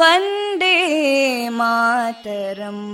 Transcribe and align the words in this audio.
वन्दे 0.00 0.76
मातरम् 1.58 2.86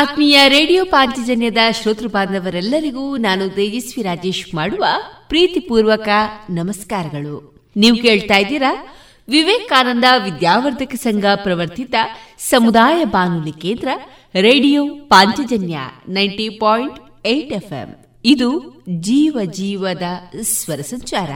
ಆತ್ಮೀಯ 0.00 0.48
ರೇಡಿಯೋ 0.48 0.84
ಪಾಂಚಜನ್ಯದ 0.84 1.56
ಶ್ರೋತೃ 1.82 2.08
ಬಾಂಧವರೆಲ್ಲರಿಗೂ 2.08 3.16
ನಾನು 3.16 3.48
ತೇಜಸ್ವಿ 3.48 4.02
ರಾಜೇಶ್ 4.02 4.54
ಮಾಡುವ 4.54 4.84
ಪ್ರೀತಿಪೂರ್ವಕ 5.28 6.08
ನಮಸ್ಕಾರಗಳು. 6.50 7.64
ನೀವು 7.76 7.96
ಕೇಳ್ತಾ 7.96 8.36
ಇದ್ದೀರಾ? 8.36 8.86
ವಿವೇಕಾನಂದ 9.28 10.04
ವಿದ್ಯಾವರ್ಧಕ 10.24 10.94
ಸಂಘ 10.94 11.24
ಪ್ರವರ್ತಿತ 11.34 11.94
ಸಮುದಾಯ 12.38 13.04
ಬಾನುಲಿ 13.04 13.52
ಕೇಂದ್ರ 13.52 13.88
radio 14.34 14.86
Panchajanya 14.86 15.78
ninety 16.08 16.48
point 16.48 17.26
eight 17.26 17.52
FM. 17.52 18.04
ಇದು 18.24 18.82
ಜೀವ 18.88 19.38
ಜೀವದ 19.44 20.02
ಸ್ವರ 20.42 20.80
ಸಂಚಾರ. 20.80 21.30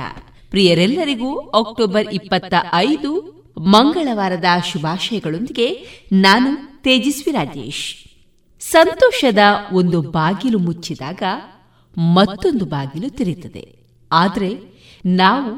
ಪ್ರಿಯರೆಲ್ಲರಿಗೂ 0.51 1.39
ಅಕ್ಟೋಬರ್ 1.39 2.09
ಇಪ್ಪತ್ತ 2.13 2.55
ಐದು 2.75 3.21
ಮಂಗಳವಾರದ 3.59 4.45
ಶುಭಾಶಯಗಳೊಂದಿಗೆ 4.73 5.87
ನಾನು 6.13 6.83
ತೇಜಸ್ವಿ 6.83 7.33
ರಾಜೇಶ್. 7.33 8.04
ಸಂತೋಷದ 8.71 9.39
ಒಂದು 9.73 10.03
ಬಾಗಿಲು 10.11 10.59
ಮುಚ್ಚಿದಾಗ 10.59 11.23
ಮತ್ತೊಂದು 11.99 12.65
ಬಾಗಿಲು 12.65 13.09
ತೆರೆಯುತ್ತದೆ. 13.11 13.79
ಆದರೆ 14.13 14.51
ನಾವು 15.07 15.51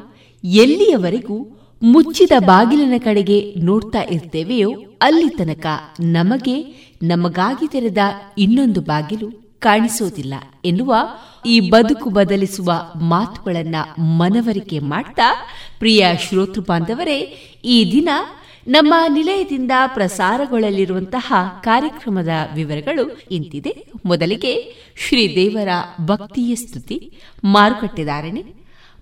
ಎಲ್ಲಿಯವರೆಗೂ 0.45 1.37
ಮುಚ್ಚಿದ 1.83 2.31
ಬಾಗಿಲಿನ 2.47 2.95
ಕಡೆಗೆ 2.99 3.55
ನೋಡ್ತಾ 3.59 4.03
ಇರ್ತೇವೆಯೋ 4.03 4.71
ಅಲ್ಲಿ 5.03 5.29
ತನಕ 5.29 5.67
ನಮಗೆ 6.01 6.57
ನಮಗಾಗಿ 7.03 7.67
ತೆರೆದ 7.69 7.99
ಇನ್ನೊಂದು 8.39 8.81
ಬಾಗಿಲು 8.81 9.29
ಕಾಣಿಸೋದಿಲ್ಲ 9.59 10.35
ಎನ್ನುವ 10.65 10.95
ಈ 11.47 11.61
ಬದುಕು 11.71 12.11
ಬದಲಿಸುವ 12.11 12.73
ಮಾತುಗಳನ್ನ 13.01 13.77
ಮನವರಿಕೆ 13.99 14.79
ಮಾಡ್ತಾ 14.79 15.49
ಪ್ರಿಯ 15.79 16.07
ಶ್ರೋತೃ 16.29 16.61
ಬಾಂಧವರೇ, 16.61 17.19
ಈ 17.65 17.93
ದಿನ 17.93 18.09
ನಮ್ಮ 18.67 18.95
ನಿಲಯದಿಂದ 19.09 19.73
ಪ್ರಸಾರಗೊಳ್ಳಲಿರುವಂತಹ 19.87 21.33
ಕಾರ್ಯಕ್ರಮದ 21.63 22.29
ವಿವರಗಳು 22.55 23.21
ಇಂತಿದೆ. 23.31 23.87
ಮೊದಲಿಗೆ 24.07 24.75
ಶ್ರೀದೇವರ 25.09 25.69
ಭಕ್ತಿಯ 26.05 26.55
ಸ್ತುತಿ. 26.55 27.13
ಮಾರುಕಟ್ಟೆದಾರಣೆ 27.45 28.45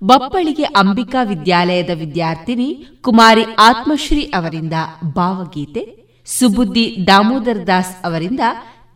ಬಪ್ಪಳಿಗೆ 0.05 0.63
ಅಂಬಿಕಾ 0.63 1.23
ವಿದ್ಯಾಲಯದ 1.23 1.91
ವಿದ್ಯಾರ್ಥಿನಿ 1.95 2.87
ಕುಮಾರಿ 3.03 3.43
ಆತ್ಮಶ್ರೀ 3.59 4.23
ಅವರಿಂದ 4.23 4.73
ಭಾವಗೀತೆ. 5.15 6.05
ಸುಬುದ್ದಿ 6.27 6.97
ದಾಮೋದರ್ 7.07 7.67
ದಾಸ್ 7.67 7.97
ಅವರಿಂದ 8.05 8.41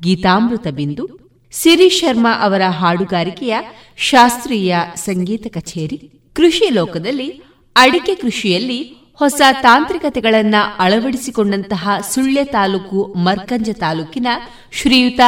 ಗೀತಾಮೃತ 0.03 0.67
ಬಿಂದು. 0.69 1.31
ಸಿರಿ 1.53 1.89
ಶರ್ಮಾ 1.89 2.33
ಅವರ 2.41 2.63
ಹಾಡುಗಾರಿಕೆಯ 2.69 3.59
ಶಾಸ್ತ್ರೀಯ 3.97 4.77
ಸಂಗೀತ 4.95 5.47
ಕಚೇರಿ. 5.51 6.11
ಕೃಷಿ 6.35 6.71
ಲೋಕದಲ್ಲಿ 6.71 7.43
ಅಡಿಕೆ 7.77 8.15
ಕೃಷಿಯಲ್ಲಿ 8.15 8.98
ಹೊಸ 9.19 9.41
ತಾಂತ್ರಿಕತೆಗಳನ್ನ 9.63 10.55
ಅಳವಡಿಸಿಕೊಂಡಂತಹ 10.79 11.91
ಸುಳ್ಯ 12.11 12.45
ತಾಲೂಕು 12.45 13.15
ಮರ್ಕಂಜ 13.17 13.71
ತಾಲೂಕಿನ 13.71 14.27
ಶ್ರೀಯುತ 14.73 15.21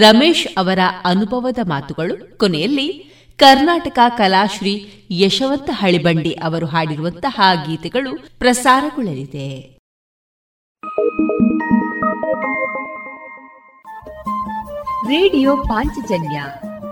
ರಮೇಶ್ 0.00 0.48
ಅವರ 0.58 0.78
ಅನುಭವದ 1.04 1.58
ಮಾತುಗಳು. 1.68 2.38
ಕೊನೆಯಲ್ಲಿ 2.38 2.88
ಕರ್ನಾಟಕ 3.36 3.98
ಕಲಾಶ್ರೀ 4.08 5.04
ಯಶವಂತ 5.10 5.70
ಹಳಿಬಂಡಿ 5.72 6.32
ಅವರು 6.32 6.66
ಹಾಡಿರುವಂತಹ 6.66 7.40
ಗೀತೆಗಳು 7.66 8.38
ಪ್ರಸಾರಗೊಳ್ಳಲಿದೆ. 8.38 9.78
ರೇಡಿಯೋ 15.08 15.56
ಪಾಂಚಜನ್ಯ 15.56 16.44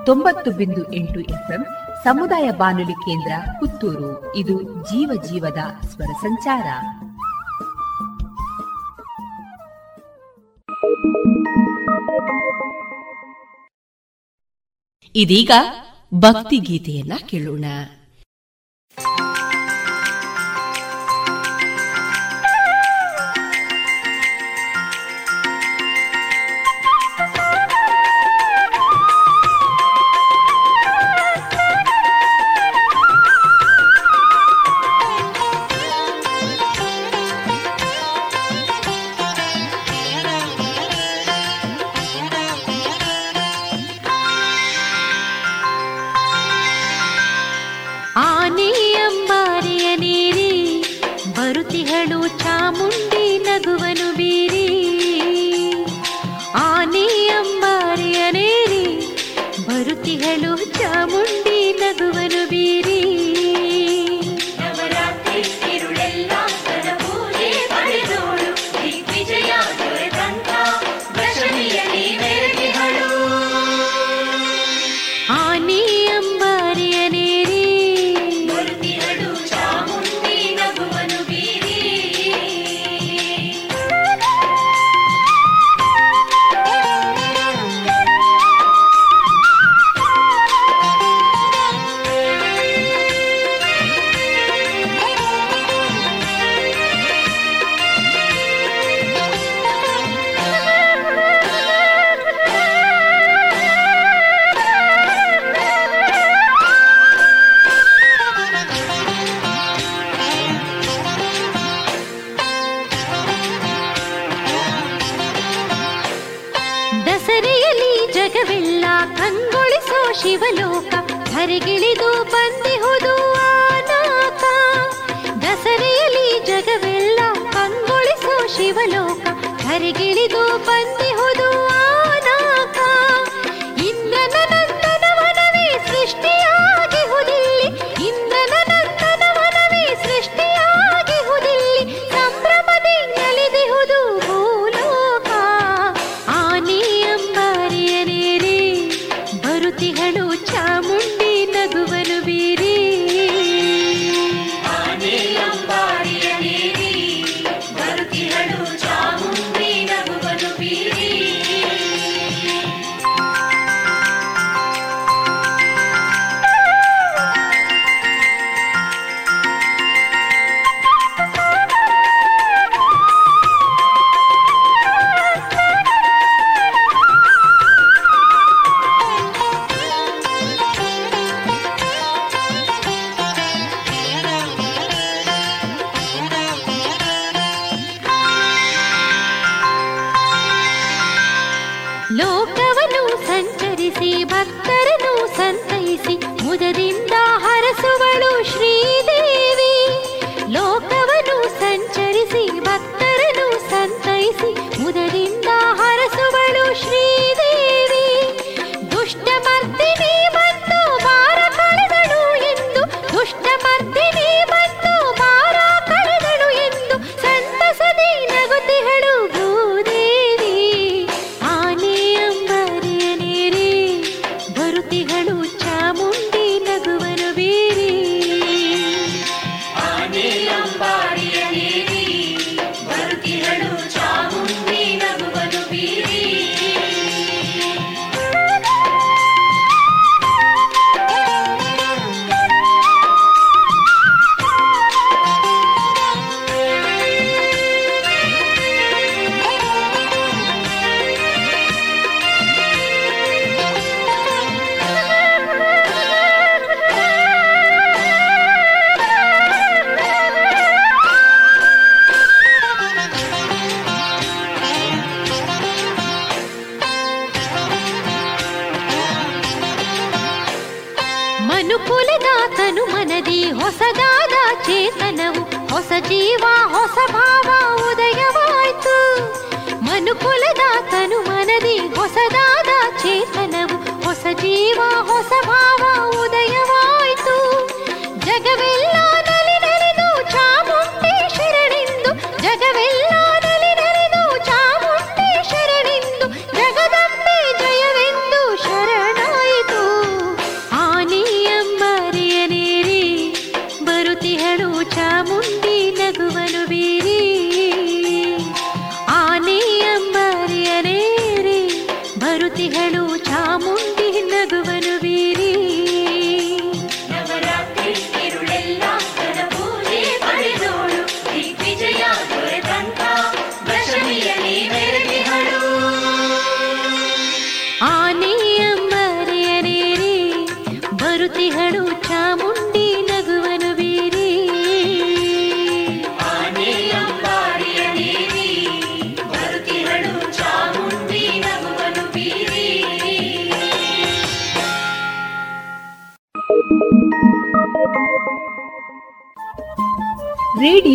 ತೊಂಬತ್ತು 0.06 0.50
ಬಿಂದು 0.50 0.92
ಎಂಟು 0.92 1.20
ಎಫ್ಎಂ 1.20 1.66
ಸಮುದಾಯ 2.04 2.50
ಬಾನುಲಿ 2.50 2.92
ಕೇಂದ್ರ 2.92 3.32
ಪುತ್ತೂರು. 3.60 4.36
ಇದು 4.36 4.62
ಜೀವ 4.62 5.22
ಜೀವದ 5.22 5.58
ಸ್ವರ 5.86 6.12
ಸಂಚಾರ. 6.12 6.66
ಇದೀಗ 15.14 15.50
ಭಕ್ತಿ 16.14 16.58
ಗೀತೆಯನ್ನ 16.58 17.12
ಕೇಳೋಣ. 17.26 17.64
ಚಾಮುಂಡಿ 52.72 53.01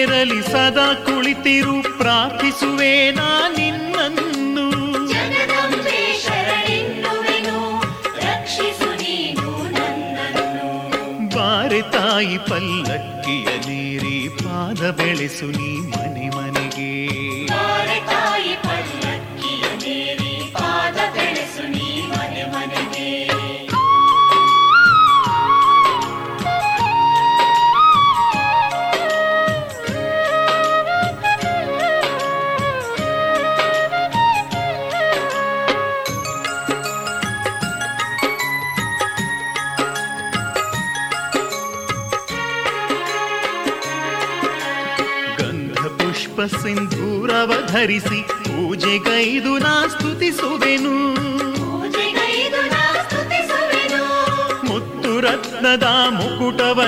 ನೆರಲಿ 0.00 0.42
ಸದಾ 0.42 0.94
ಕುಳಿತಿರು 0.94 1.98
ಪ್ರಾರ್ಥಿಸುವ. 1.98 2.79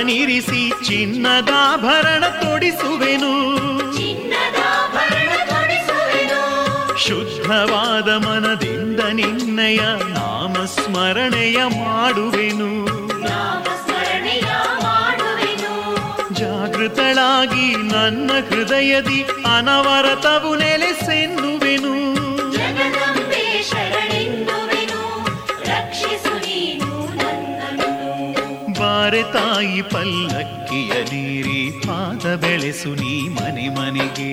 ಅಣಿರಿಸಿ 0.02 0.72
ಚಿನ್ನದಾಭರಣ 0.84 2.24
ತೊಡಿಸುವೆನು. 2.26 3.32
ಶುದ್ಧವಾದ 6.98 8.08
ಮನದಿಂದ 8.08 9.00
ನಿನ್ನಯ 9.00 9.76
ನಾಮಸ್ಮರಣೆಯ 10.12 11.56
ಮಾಡುವೆನು. 11.84 12.70
ಜಾಗೃತಳಾಗಿ 16.34 17.76
ನನ್ನ 17.92 18.30
ಹೃದಯದಿ 18.50 19.22
ಅನವರತವು 19.56 20.56
ನೆಲೆಸೆನು. 20.56 21.31
ತಾಯಿ 29.32 29.82
ಪಲ್ಲಕ್ಕಿಯಲಿರಿ 29.82 31.60
ಪಾದ 31.86 32.34
ಬೆಳೆಸು 32.34 32.94
ನೀ 32.94 33.28
ಮನೆ 33.28 33.68
ಮನೆಗೆ. 33.68 34.32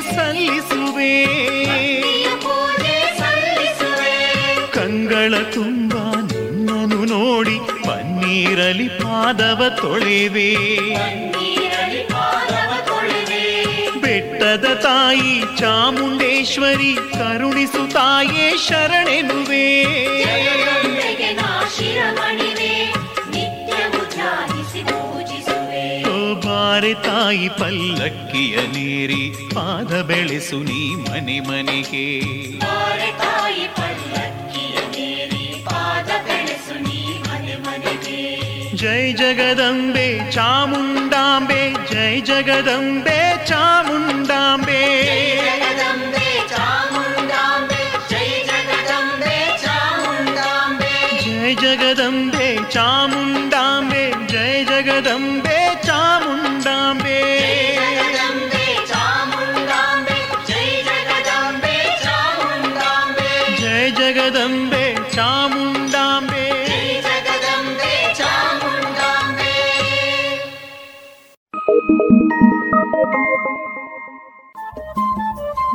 ಸಲ್ಲಿಸುವೆ. 0.00 1.24
ಕಂಗಳ 4.72 5.34
ತುಂಬ 5.54 5.92
ನಿನ್ನನು 6.32 7.04
ನೋಡಿ 7.04 7.58
ಪನ್ನೀರಲಿ 7.86 8.88
ಪಾದವ 8.88 9.62
ತೊಳೆವೆ. 9.80 10.54
ಬೆಟ್ಟದ 14.00 14.80
ತಾಯಿ 14.82 15.42
ಚಾಮುಂಡೇಶ್ವರಿ 15.58 16.94
ಕರುಣಿಸು 16.94 17.92
ತಾಯೇ 17.92 18.56
ಶರಣೆನುವೆ. 18.68 20.27
ತಾಯಿ 27.28 27.48
ಪಲ್ಲಕ್ಕಿಯ 27.48 28.56
ನೀರಿ 28.56 29.48
ಪಾದ 29.54 30.00
ಬೆಳೆಸು 30.00 30.58
ನೀ 30.58 30.94
ಮನೆ 30.94 31.40
ಮನೆಗೆ. 31.40 32.20
ಬಾರೆ 32.58 33.18
ತಾಯಿ 33.18 33.64
ಪಲ್ಲಕ್ಕಿಯ 33.66 34.76
ನೀರಿ 34.94 35.62
ಪಾದ 35.64 36.10
ಬೆಳೆಸು 36.26 36.74
ನೀ 36.82 37.00
ಮನೆ 37.18 37.56
ಮನೆಗೆ. 37.56 38.22
ಜೈ 38.76 39.12
ಜಗದಂಬೆ 39.12 40.30
ಚಾಮುಂಡಾಂಬೆ 40.30 41.74
ಜೈ 41.92 42.20
ಜಗದಂಬೆ 42.20 43.46
ಚಾಮುಂಡಾಂಬೆ. 43.46 44.80
ಜಗದಂಬೆ 45.44 46.48
ಚಾಮುಂಡಾಂಬೆ. 46.48 47.82
ಜೈ 51.24 51.54
ಜಗದಂಬೆ 51.54 52.72
ಚಾಮುಂಡಾಂಬೆ 52.72 54.04
ಜೈ 54.28 54.64
ಜಗದಂಬೆ 54.64 55.47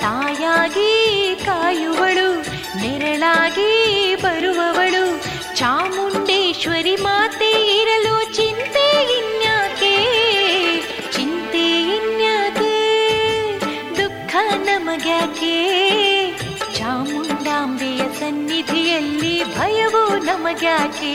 ತಾಯಾಗಿ 0.02 0.91
ಕಾಯುವಳು, 1.45 2.41
ನೆರಳಾಗಿ 2.82 3.71
ಬರುವವಳು. 4.15 5.06
ಚಾಮುಂಡೇಶ್ವರಿ 5.58 6.95
ಮಾತೆ 6.95 7.82
ಇರಲು 7.82 8.36
ಚಿಂತೆ 8.36 8.88
ಇನ್ಯಾಕೆ? 9.19 9.95
ಚಿಂತೆ 11.12 11.65
ಇನ್ಯಾಕೆ? 11.82 12.73
ದುಃಖ 13.97 14.36
ನಮಗ್ಯಾಕೆ? 14.65 15.83
ನಮಗ್ಯಾಕೆ 20.53 21.12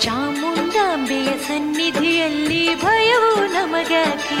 ಚಾಮುಂಡಾಂಬೆಯ 0.00 1.30
ಸನ್ನಿಧಿಯಲ್ಲಿ 1.46 2.62
ಭಯವೋ 2.82 3.32
ನಮಗ್ಯಾಕೆ 3.54 4.40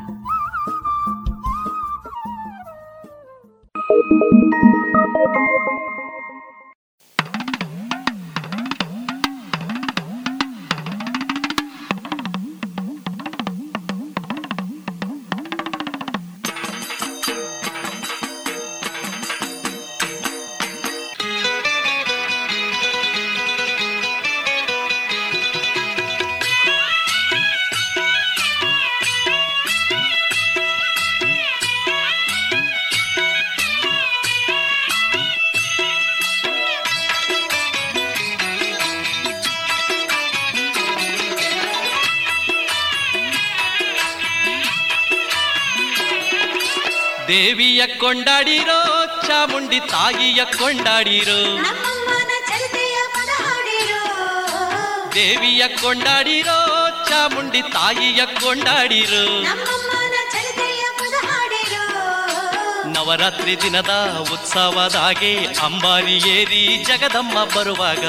ಕೊಂಡಾಡಿರೋ 48.11 48.77
ಚಾಮುಂಡಿ 49.27 49.79
ತಾಯಿಯ 49.79 50.45
ಕೊಂಡಾಡಿರೋ. 50.45 51.37
ದೇವಿಯ 55.15 55.67
ಕೊಂಡಾಡಿರೋ 55.67 56.57
ಚಾಮುಂಡಿ 57.09 57.61
ತಾಯಿಯ 57.61 58.21
ಕೊಂಡಾಡಿರೋ. 58.25 59.23
ನವರಾತ್ರಿ 62.89 63.61
ದಿನದ 63.61 63.93
ಉತ್ಸವದಾಗೆ 64.33 65.33
ಅಂಬಾರಿ 65.65 66.17
ಏರಿ 66.35 66.83
ಜಗದಮ್ಮ 66.83 67.43
ಬರುವಾಗ 67.55 68.03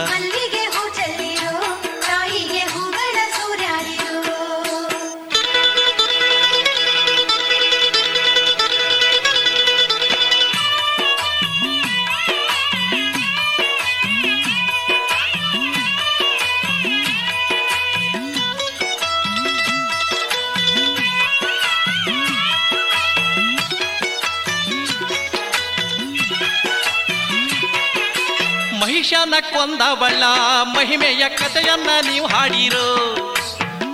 ಮಹಿಷನ 29.03 29.35
ಕೊಂದವಳ್ಳ 29.41 30.25
ಮಹಿಮೆಯ 30.63 31.29
ಕಥೆಯನ್ನ 31.29 31.91
ನೀವು 32.11 32.27
ಹಾಡಿರೋ. 32.27 32.97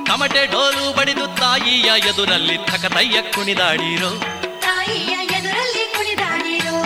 ತಮಟೆ 0.06 0.46
ಡೋಲು 0.46 0.96
ಬಡಿದು 0.96 1.26
ತಾಯಿಯ 1.26 1.84
ಎದುರಲ್ಲಿ 1.84 2.58
ತಕತಯ್ಯ 2.58 3.22
ಕುಣಿದಾಡಿರೋ. 3.22 4.10
ತಾಯಿಯ 4.60 5.36
ಎದುರಲ್ಲಿ 5.36 5.92
ಕುಣಿದಾಡಿರೋ. 5.96 6.82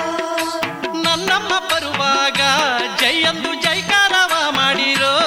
ನನ್ನಮ್ಮ 1.03 1.59
ಬರುವಾಗ 1.59 2.41
ಜೈಯಂದು 3.01 3.55
ಜೈಕಾರವ 3.55 4.51
ಮಾಡಿರೋ. 4.51 5.19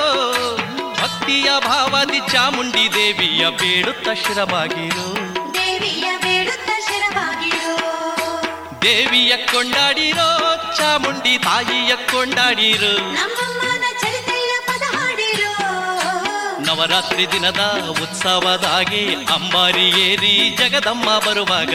ಭಕ್ತಿಯ 1.01 1.49
ಭಾವದಿ 1.59 2.31
ಚಾಮುಂಡಿ 2.31 2.93
ದೇವಿಯ 2.93 3.49
ಬೇಡುತ್ತ 3.49 4.07
ಶಿರವಾಗಿರೋ. 4.27 5.13
ದೇವಿಯ 5.53 6.17
ಬೇಡುತ್ತ 6.17 6.69
ಶಿರವಾಗಿರೋ. 6.87 7.77
ದೇವಿಯ 8.81 9.37
ಕೊಂಡಾಡಿರೋ. 9.37 10.34
ಚಾಮುಂಡಿ 10.77 11.37
ತಾಯಿಯ 11.39 11.95
ಕೊಂಡಾಡಿರು. 12.11 12.93
ನವರಾತ್ರಿ 16.67 17.31
ದಿನದ 17.31 17.61
ಉತ್ಸವದಾಗಿ 18.03 19.03
ಅಂಬಾರಿ 19.35 19.87
ಏರಿ 20.07 20.33
ಜಗದಮ್ಮ 20.57 21.09
ಬರುವಾಗ 21.19 21.73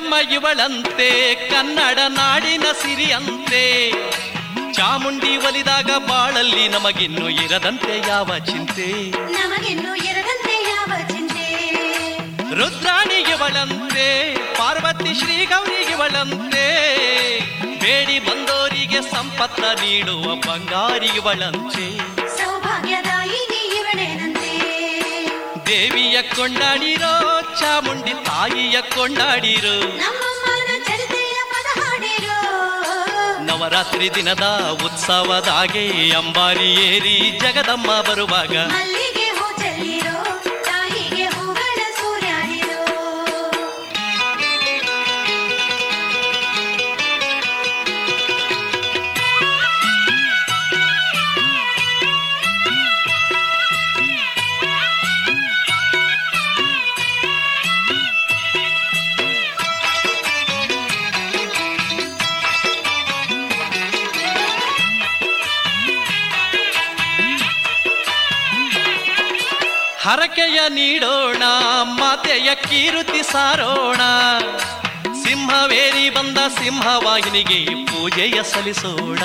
ಜಗದಮ್ಮ 0.00 0.14
ಇವಳಂತೆ 0.32 1.34
ಕನ್ನಡ 1.50 1.98
ನಾಡಿನ 2.08 2.64
ಸಿರಿಯಂತೆ. 2.82 3.64
ಚಾಮುಂಡಿ 4.72 5.36
ಒಲಿದಾಗ 5.36 5.90
ಬಾಳಲ್ಲಿ 5.98 6.68
ನಮಗಿನ್ನು 6.68 7.28
ಇರದಂತೆ 7.28 8.08
ಯಾವ 8.08 8.38
ಚಿಂತೆ. 8.38 8.86
ನಮಗಿನ್ನು 9.32 9.96
ಇರದಂತೆ 9.96 10.54
ಯಾವ 10.68 10.92
ಚಿಂತೆ. 11.08 11.46
ರುದ್ರಾಣಿ 12.54 13.20
ಇವಳಂತೆ 13.30 14.34
ಪಾರ್ವತಿ 14.58 15.14
ಶ್ರೀ 15.14 15.44
ಗೌರಿ 15.44 15.82
ಇವಳಂತೆ. 15.90 16.64
ಬೇಡಿ 17.80 18.18
ಬಂದೋರಿಗೆ 18.18 19.02
ಸಂಪತ್ತ 19.02 19.60
ನೀಡುವ 19.60 20.34
ಬಂಗಾರಿ 20.34 21.06
ಇವಳಂತೆ. 21.06 21.86
ಸೌಭಾಗ್ಯದಾಯಿನಿ 22.38 23.62
ಇವಳೇನಂತೆ. 23.78 24.52
ದೇವಿಯ 25.66 26.22
ಕೊಂಡಾಡಿರೋ 26.22 27.39
ಚಾಮುಂಡಿ 27.60 28.12
ತಾಯಿಯ 28.24 28.76
ಕೊಂಡಾಡಿರು. 28.94 29.74
ನವರಾತ್ರಿ 33.48 34.14
ದಿನದ 34.14 34.44
ಉತ್ಸವದಾಗೆ 34.84 35.84
ಅಂಬಾರಿ 36.10 36.68
ಏರಿ 36.86 37.14
ಜಗದಮ್ಮ 37.38 37.90
ಬರುವಾಗ 38.00 38.54
ಹರಕೆಯ 70.10 70.60
ನೀಡೋಣ 70.68 71.42
ಮಾತೆಯ 71.82 72.54
ಕೀರುತಿ 72.54 73.22
ಸಾರೋಣ. 73.32 74.00
ಸಿಂಹವೇರಿ 75.24 76.10
ಬಂದ 76.10 76.38
ಸಿಂಹವಾಹಿನಿಗೆ 76.38 77.86
ಪೂಜೆಯ 77.86 78.42
ಸಲ್ಲಿಸೋಣ. 78.42 79.18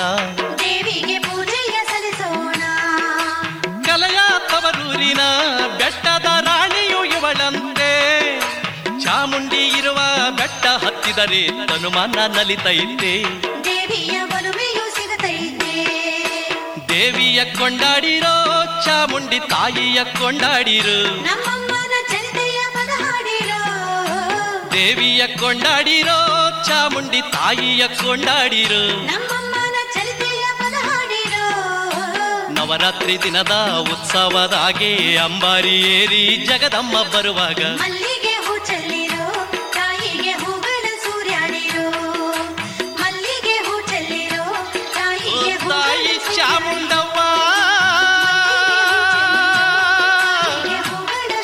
ದೇವಿಗೆ 0.54 1.18
ಪೂಜೆಯ 1.18 1.78
ಸಲ್ಲಿಸೋಣ. 1.86 2.62
ಕಲೆಯ 3.84 4.18
ತವರೂರಿನ 4.48 5.20
ಬೆಟ್ಟದ 5.78 6.24
ರಾಣಿಯು 6.24 7.04
ಇವಳಂತೆ. 7.04 7.90
ಚಾಮುಂಡಿ 9.04 9.68
ಇರುವ 9.68 9.98
ಬೆಟ್ಟ 10.30 10.66
ಹತ್ತಿದರೆ 10.66 11.46
ತನುಮಾನ 11.66 12.26
ನಲಿತೈತೆ. 12.26 13.22
ದೇವಿಯ 13.64 14.20
ಒಲುಮೆಯು 14.20 14.94
ಸಿಗತೈತೆ. 14.96 15.74
ದೇವಿಯ 16.88 17.44
ಕೊಂಡಾಡಿರೋ 17.44 18.45
ಚಾಮುಂಡಿ 18.86 19.38
ತಾಯಿಯ 19.50 19.98
ಕೊಂಡಾಡಿರು. 20.18 20.98
ದೇವಿಯ 24.74 25.26
ಕೊಂಡಾಡಿರೋ 25.36 26.18
ಚಾಮುಂಡಿ 26.68 27.20
ತಾಯಿಯ 27.34 27.82
ಕೊಂಡಾಡಿರು. 28.00 28.82
ನವರಾತ್ರಿ 32.56 33.22
ದಿನದ 33.22 33.54
ಉತ್ಸವದಾಗೆ 33.92 34.92
ಅಂಬಾರಿ 35.16 35.76
ಏರಿ 35.98 36.22
ಜಗದಮ್ಮ 36.46 36.96
ಬರುವಾಗ 37.14 37.60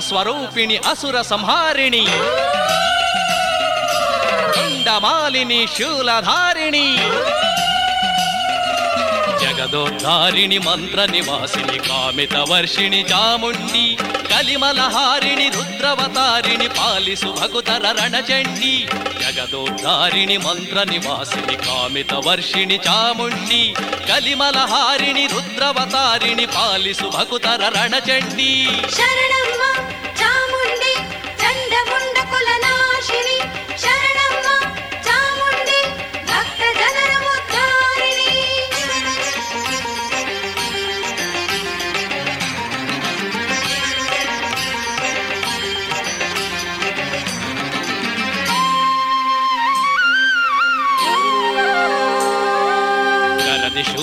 స్వరూపిణి 0.00 0.76
అసుర 0.76 1.22
సంహారిణి. 1.22 2.06
అండమాలిని 4.60 5.68
శూలధారిణి. 5.78 6.96
జగదోద్ధారిణి 9.40 10.58
మంత్ర 10.58 11.04
నివాసిని 11.04 11.78
కామిత 11.78 12.36
వర్షిణి 12.36 13.04
చాముండి. 13.12 13.96
కలిమలహారిణి 14.30 15.48
రుద్రవతారిణి 15.48 16.68
పాలిసు 16.68 17.26
భగుతర 17.26 17.96
రణచండి. 18.00 18.88
జగదోద్ధారిణి 19.20 20.38
మంత్ర 20.38 20.82
నివాసిని 20.82 21.56
కామిత 21.56 22.14
వర్షిణి 22.14 22.80
చాముండి. 22.88 23.74
కలిమలహారిణి 24.12 25.26
రుద్రవతారిణి 25.26 26.46
పాలిసు 26.46 27.04
భగుతర 27.04 27.72
రణచండి. 27.78 28.68
శరణ 28.96 29.39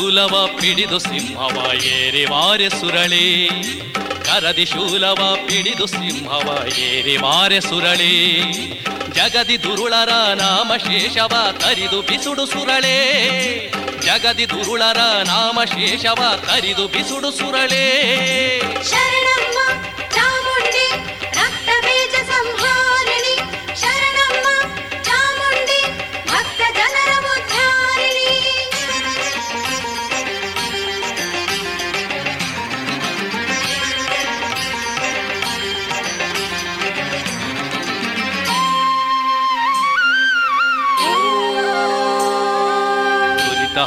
ಶೂಲವ 0.07 0.49
ಪಿಡಿದು 0.61 0.99
ಸಿಂಹವ 0.99 1.71
ಏರಿ 1.85 2.25
ವಾರೆ 2.25 2.69
ಸುರಳಿ. 2.69 3.49
ಕರದಿ 4.25 4.65
ಶೂಲವ 4.65 5.37
ಪಿಡಿದು 5.47 5.85
ಸಿಂಹವ 5.85 6.67
ಏರಿ 6.79 7.17
ವಾರೆ 7.17 7.61
ಸುರಳಿ. 7.61 8.41
ಜಗದಿ 9.13 9.63
ದುರುಳರ 9.63 10.09
ನಾಮ 10.33 10.71
ಶೇಷವ 10.77 11.55
ತರಿದು 11.57 12.01
ಬಿಸುಡು 12.01 12.45
ಸುರಳೆ. 12.45 12.97
ಜಗದಿ 14.01 14.49
ದುರುಳರ 14.49 14.97
ನಾಮ 15.23 15.59
ಶೇಷವ 15.63 16.41
ತರಿದು 16.45 16.87
ಬಿಸುಡು 16.87 17.31
ಸುರಳೆ. 17.31 17.87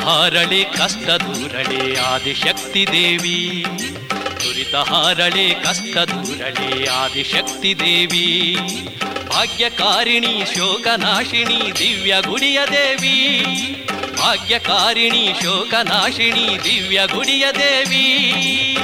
ಹಾರಳಿ 0.04 0.64
ಕಷ್ಟ 0.64 1.10
ದೂರಳೆ 1.10 1.98
ಆದಿಶಕ್ತಿ 1.98 2.86
ದೇವಿ. 2.92 3.64
ದುರಿತ 4.20 4.74
ಹಾರಳೆ 4.74 5.54
ಕಷ್ಟ 5.54 5.96
ದೂರಳೆ 5.96 6.86
ಆದಿಶಕ್ತಿ 6.86 7.78
ದೇವಿ. 7.78 8.58
ಭಾಗ್ಯಕಾರಿಣಿ 9.28 10.42
ಶೋಕನಾಶಿನಿ 10.54 11.78
ದಿವ್ಯ 11.78 12.16
ಗುಡಿಯ 12.26 12.60
ದೇವಿ. 12.72 13.40
ಭಾಗ್ಯಕಾರಿಣಿ 14.18 15.28
ಶೋಕನಾಶಿನಿ 15.42 16.64
ದಿವ್ಯ 16.64 17.00
ಗುಡಿಯ 17.12 17.46
ದೇವಿ. 17.58 18.76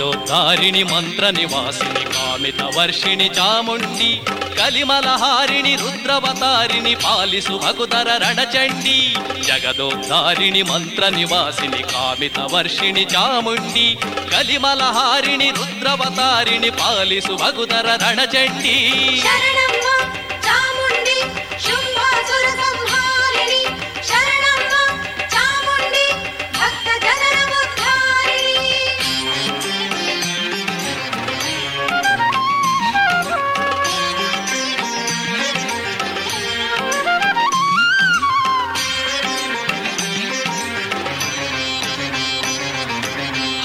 దారిణి 0.00 0.84
మంత్ర 0.84 1.30
నివాసిని 1.30 2.04
కామిత 2.04 2.62
వర్షిణి 2.62 3.30
చాముండి 3.38 4.20
కలిమలహారిణి 4.58 5.76
రుద్రవతారిణి 5.76 6.94
పాలిసు 6.94 7.60
భగుతర 7.64 8.20
రణచండి. 8.22 9.14
జగదోద్ధారిణి 9.42 10.62
మంత్ర 10.62 11.08
నివాసిని 11.08 11.82
కామిత 11.82 12.38
వర్షిణి 12.40 13.06
చాముండి 13.16 13.98
కలిమలహారిణి 14.32 15.50
రుద్రవతారిణి 15.50 16.70
పాలిసు 16.70 17.32
భగుతర 17.32 17.98
రణచండి. 18.02 19.00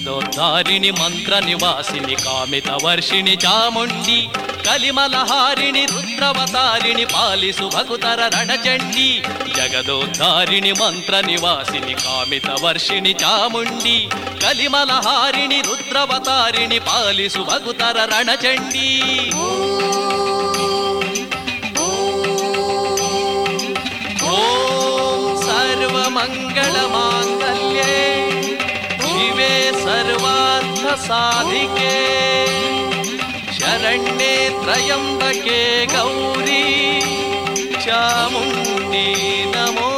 గదోద్ధారిణి 0.00 0.90
మంత్ర 0.98 1.34
నివాసిని 1.44 2.16
కామిత 2.18 2.68
వర్షిణి 2.84 3.32
చాముండి 3.44 4.18
కలిమలహారిణి 4.66 5.82
రుద్రవతారిణి 5.92 7.06
పాలిసు 7.14 7.66
భగుతర 7.74 8.20
రణచండి 8.34 9.08
జగదోద్ధారిణి 9.56 10.72
మంత్ర 10.80 11.14
నివాసిని 11.28 11.96
కామిత 12.04 12.50
వర్షిణి 12.64 13.14
చాముండి 13.22 13.96
కలిమలహారిణి 14.44 15.58
రుద్రవతారిణి 15.68 16.78
పాలిసు 16.88 17.42
భగుతర 17.50 17.98
రణచండి 18.12 18.88
ఓ 24.28 24.38
సర్వమంగళమాంగ 25.44 27.37
सर्वार्थसाधिके। 29.88 30.66
शरण्ये 33.52 34.48
त्रयम्बके 34.48 35.86
गौरी। 35.86 37.00
चामुण्डी 37.84 39.14
नमो 39.44 39.97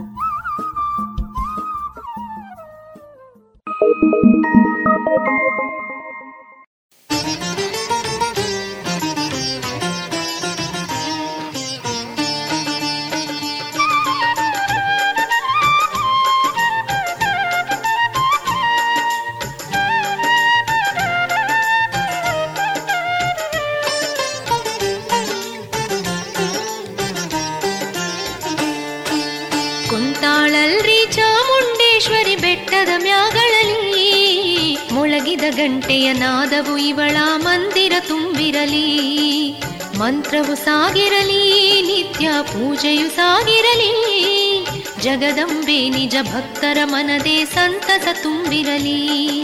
ಜಗದಂಬೆ 45.11 45.89
ನಿಜ 45.89 46.15
ಭಕ್ತರ 46.21 46.77
ಮನದೇ 46.83 47.45
ಸಂತಸ 47.45 48.07
ತುಂಬಿರಲಿ. 48.23 49.43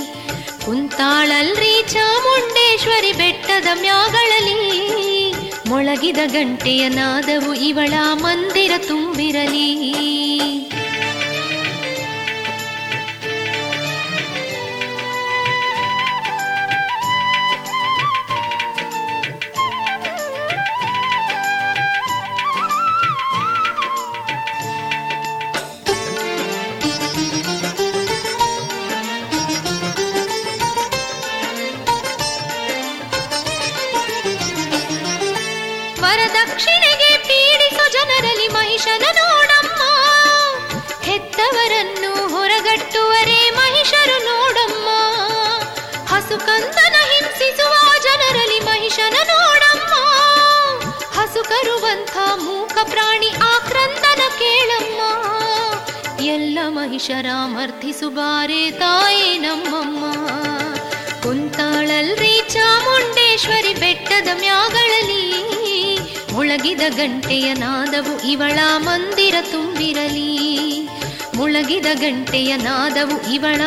ಕುಂತಾಳಲ್ರಿ 0.66 1.84
ಚಾಮುಂಡೇಶ್ವರಿ 1.88 3.12
ಬೆಟ್ಟದ 3.12 3.68
ಮ್ಯಾಗಳಲಿ 3.82 4.60
ಮೊಳಗಿದ 5.70 6.18
ಗಂಟೆಯ 6.26 6.90
ನಾದವು 6.90 7.54
ಇವಳ 7.54 7.94
ಮಂದಿರ 8.14 8.72
ತುಂಬಿರಲಿ. 8.88 9.87
इवण 73.06 73.62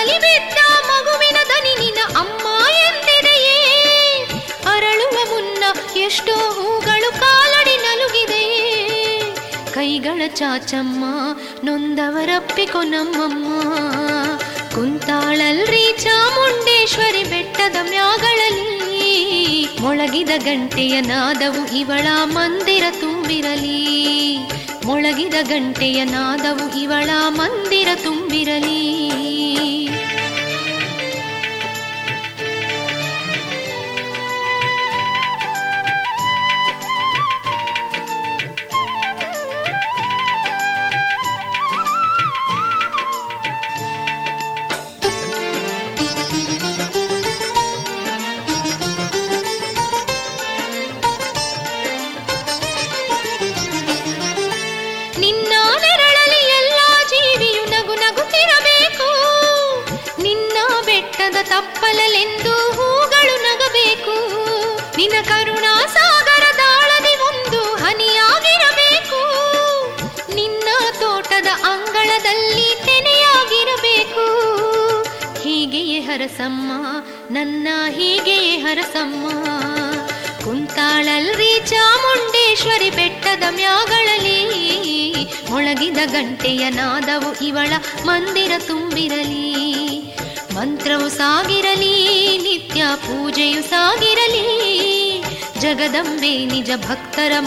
ಕಸದಲ್ಲಿ 0.00 0.86
ಮಗುವಿನ 0.86 1.36
ದನಿ 1.48 1.84
ನಿನ್ನ 1.84 2.18
ಅಮ್ಮ 2.18 2.66
ಎಂದಿದೆಯೇ? 2.68 4.24
ಅರಳುವ 4.66 5.34
ಮುನ್ನ 5.34 5.64
ಎಷ್ಟೋ 5.98 6.34
ಹೂಗಳು 6.34 7.20
ಕಾಲಡಿ 7.20 7.76
ನಲುಗಿದೆಯೇ? 7.76 9.34
ಕೈಗಳ 9.74 10.22
ಚಾಚಮ್ಮ, 10.26 11.04
ನೊಂದವರಪ್ಪಿಕೊ 11.64 12.82
ನಮ್ಮಮ್ಮ. 12.82 13.62
ಕುಂತಾಳಲ್ರಿ 14.74 15.94
ಚಾಮುಂಡೇಶ್ವರಿ 15.98 17.24
ಬೆಟ್ಟದ 17.24 17.76
ಮ್ಯಾಗಳಲ್ಲಿ. 17.88 19.68
ಮೊಳಗಿದ 19.80 20.30
ಗಂಟೆಯ 20.36 21.00
ನಾದವು 21.00 21.76
ಇವಳ 21.76 22.06
ಮಂದಿರ 22.24 22.84
ತುಂಬಿರಲಿ. 23.00 24.38
ಮೊಳಗಿದ 24.84 25.34
ಗಂಟೆಯ 25.42 26.04
ನಾದವು 26.04 26.80
ಇವಳ 26.80 27.10
ಮಂದಿರ 27.28 27.88
ತುಂಬಿರಲಿ. 28.04 28.89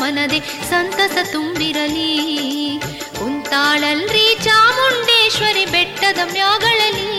ಮನದೆ 0.04 0.40
ಸಂತಸ 0.70 1.18
ತುಂಬಿರಲಿ. 1.32 2.12
ಕುಂತಾಳಲ್ರಿ 3.20 4.38
ಚಾಮುಂಡೇಶ್ವರಿ 4.44 5.66
ಬೆಟ್ಟದ 5.66 6.20
ಮ್ಯಾಗಳಲಿ 6.32 7.14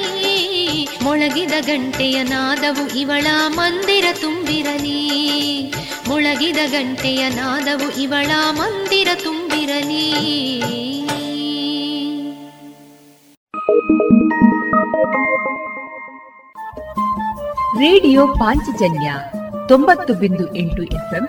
ಮೊಳಗಿದ 1.03 1.53
ಗಂಟೆಯ 1.61 2.23
ನಾದವು 2.23 2.99
ಇವಳ 2.99 3.27
ಮಂದಿರ 3.49 4.05
ತುಂಬಿರಲಿ. 4.21 5.01
ಮೊಳಗಿದ 6.09 6.57
ಗಂಟೆಯ 6.67 7.29
ನಾದವು 7.29 8.01
ಇವಳ 8.01 8.31
ಮಂದಿರ 8.51 9.09
ತುಂಬಿರಲಿ. 9.15 10.05
ರೇಡಿಯೋ 17.79 18.27
ಪಾಂಚಜನ್ಯ 18.27 19.15
ತೊಂಬತ್ತು 19.69 20.15
ಬಿಂದು 20.15 20.57
ಎಂಟು 20.57 20.83
ಎಫ್ಎಂ 20.83 21.29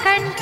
கண் 0.00 0.41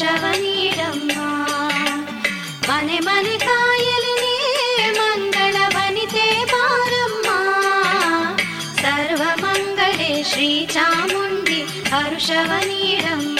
ಶ್ರವಣೀರಮ್ಮ 0.00 1.14
ಮನೆ 2.68 2.98
ಮನೆ 3.00 3.34
ಕಾಯಲಿನೇ 3.38 4.36
ಮಂಗಳ 4.98 5.56
ವನಿತೆ 5.74 6.24
ಬಾರಮ್ಮ 6.52 7.26
ಸರ್ವ 8.80 9.22
ಮಂಗಳೇ 9.42 10.10
ಶ್ರೀ 10.22 10.48
ಚಾಮುಂಡಿ 10.66 11.60
ಹರುಷವನೀರಮ್ಮ 11.92 13.39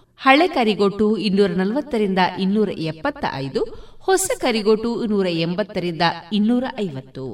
ಹಳೆ 0.23 0.47
ಕರಿಗೋಟು 0.47 1.05
ಇನ್ನೂರ 1.27 1.51
ನಲವತ್ತರಿಂದ 1.59 2.21
ಇನ್ನೂರ 2.39 2.69
ಎಪ್ಪತ್ತ 2.91 3.23
ಐದು 3.35 3.61
ಹೊಸ 4.07 4.31
ಕರಿಗೋಟು 4.39 4.89
ನೂರ 5.11 5.27
ಎಂಬತ್ತರಿಂದ 5.45 6.01
ಇನ್ನೂರ 6.33 6.63
ಐವತ್ತು. 6.79 7.25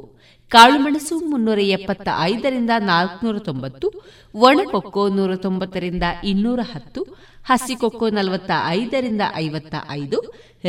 ಕಾಳುಮೆಣಸು 0.51 1.15
ಮುನ್ನೂರ 1.29 1.59
ಎಪ್ಪತ್ತ 1.77 2.07
ಐದರಿಂದ 2.21 2.71
ನಾಲ್ಕುನೂರ 2.91 3.37
ತೊಂಬತ್ತು, 3.39 3.87
ಒಣಕೊಕ್ಕೋ 4.35 5.03
ನೂರ 5.09 5.35
ತೊಂಬತ್ತರಿಂದ 5.35 6.03
ಇನ್ನೂರ 6.23 6.59
ಹತ್ತು, 6.73 7.01
ಹಸಿಕೊಕ್ಕೋ 7.49 8.09
ನಲವತ್ತ 8.09 8.51
ಐದರಿಂದ 8.79 9.21
ಐವತ್ತ 9.35 9.75
ಐದು 9.89 10.19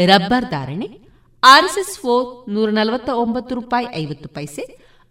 ರಬ್ಬರ್ 0.06 0.50
ಧಾರಣೆ 0.50 0.88
ಆರ್ಎಸ್ಎಸ್ 1.42 1.96
ಫೋರ್ 1.98 2.26
ನೂರ 2.50 2.68
ನಲವತ್ತ 2.70 3.10
ಒಂಬತ್ತು 3.24 3.54
ರೂಪಾಯಿ 3.54 3.86
ಐವತ್ತು 3.94 4.28
ಪೈಸೆ 4.28 4.64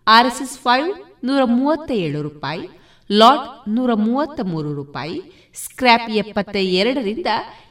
ಆರ್ಎಸ್ಎಸ್ 0.07 0.57
ಫೈವ್ 0.57 0.89
ನೂರ 1.23 1.41
ಮೂವತ್ತ 1.45 1.89
ಏಳು 2.05 2.21
ರೂಪಾಯಿ, 2.21 2.65
ಲಾಟ್ 3.09 3.47
ನೂರ 3.69 3.91
ಮೂವತ್ತ 3.93 4.39
ಮೂರು 4.43 4.73
ರೂಪಾಯಿ 4.73 5.17
ಸ್ಕ್ರ್ಯಾಪ್ 5.63 6.09
ಎಪ್ಪತ್ತ 6.09 6.55
ಎರಡರಿಂದ 6.55 7.27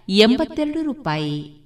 ಎಂಬತ್ತೆರಡು 0.09 0.82
ರೂಪಾಯಿ. 0.82 1.66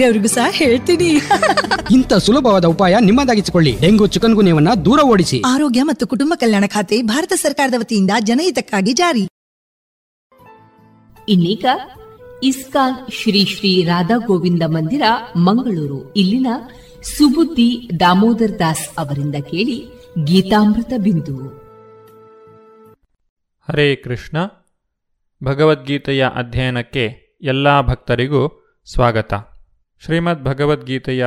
ಬೇರೆಯವ್ರಿಗೂ 0.00 0.34
ಸಹ 0.34 0.46
ಹೇಳ್ತೀನಿ. 0.50 1.08
ಇಂಥ 1.94 2.12
ಸುಲಭವಾದ 2.14 2.64
ಉಪಾಯ 2.64 2.96
ನಿಮ್ಮದಾಗಿಸಿಕೊಳ್ಳಿ. 3.00 3.78
ಡೆಂಗು 3.80 4.06
ಚಿಕನ್ 4.06 4.34
ಗುನ್ಯವನ್ನ 4.34 4.68
ದೂರ 4.84 5.00
ಓಡಿಸಿ. 5.00 5.42
ಆರೋಗ್ಯ 5.46 5.82
ಮತ್ತು 5.82 6.06
ಕುಟುಂಬ 6.06 6.32
ಕಲ್ಯಾಣ 6.36 6.64
ಖಾತೆ 6.66 7.02
ಭಾರತ 7.02 7.32
ಸರ್ಕಾರದ 7.32 7.74
ವತಿಯಿಂದ 7.78 8.10
ಜನಹಿತಕ್ಕಾಗಿ 8.20 8.92
ಜಾರಿ. 8.92 9.28
ಇನ್ನೀಗ 11.28 11.64
ಇಸ್ಕಾನ್ 12.42 13.12
ಶ್ರೀ 13.12 13.44
ಶ್ರೀ 13.44 13.82
ರಾಧಾ 13.82 14.16
ಗೋವಿಂದ 14.16 14.62
ಮಂದಿರ 14.66 15.02
ಮಂಗಳೂರು. 15.36 16.12
ಇಲ್ಲಿನ 16.12 16.46
ಸುಬುದ್ದಿ 17.02 17.90
ದಾಮೋದರ್ 18.00 18.58
ದಾಸ್ 18.58 18.88
ಅವರಿಂದ 18.98 19.34
ಕೇಳಿ 19.34 19.84
ಗೀತಾಮೃತ 20.24 20.92
ಬಿಂದು. 20.98 21.36
ಹರೇ 23.68 23.96
ಕೃಷ್ಣ. 23.96 24.38
ಭಗವದ್ಗೀತೆಯ 25.44 26.28
ಅಧ್ಯಯನಕ್ಕೆ 26.34 27.36
ಎಲ್ಲ 27.42 27.80
ಭಕ್ತರಿಗೂ 27.80 28.72
ಸ್ವಾಗತ. 28.92 29.59
ಶ್ರೀಮದ್ 30.04 30.44
ಭಗವದ್ಗೀತೆಯ 30.44 31.26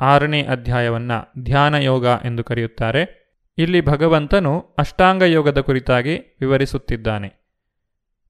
ಆರನೇ 0.00 0.42
ಅಧ್ಯಾಯವನ್ನು 0.42 1.42
ಧ್ಯಾನ 1.42 1.74
ಯೋಗ 1.74 2.06
ಎಂದು 2.24 2.44
ಕರೆಯುತ್ತಾರೆ. 2.44 3.26
ಇಲ್ಲಿ 3.58 3.80
ಭಗವಂತನು 3.80 4.60
ಅಷ್ಟಾಂಗ 4.78 5.22
ಯೋಗದ 5.22 5.60
ಕುರಿತಾಗಿ 5.60 6.36
ವಿವರಿಸುತ್ತಿದ್ದಾನೆ. 6.40 7.52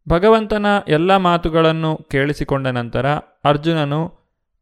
ಭಗವಂತನ 0.09 0.66
ಎಲ್ಲ 0.89 1.16
ಮಾತುಗಳನ್ನು 1.16 1.97
ಕೇಳಿಸಿಕೊಂಡ 1.97 2.66
ನಂತರ 2.66 3.07
ಅರ್ಜುನನು 3.45 4.18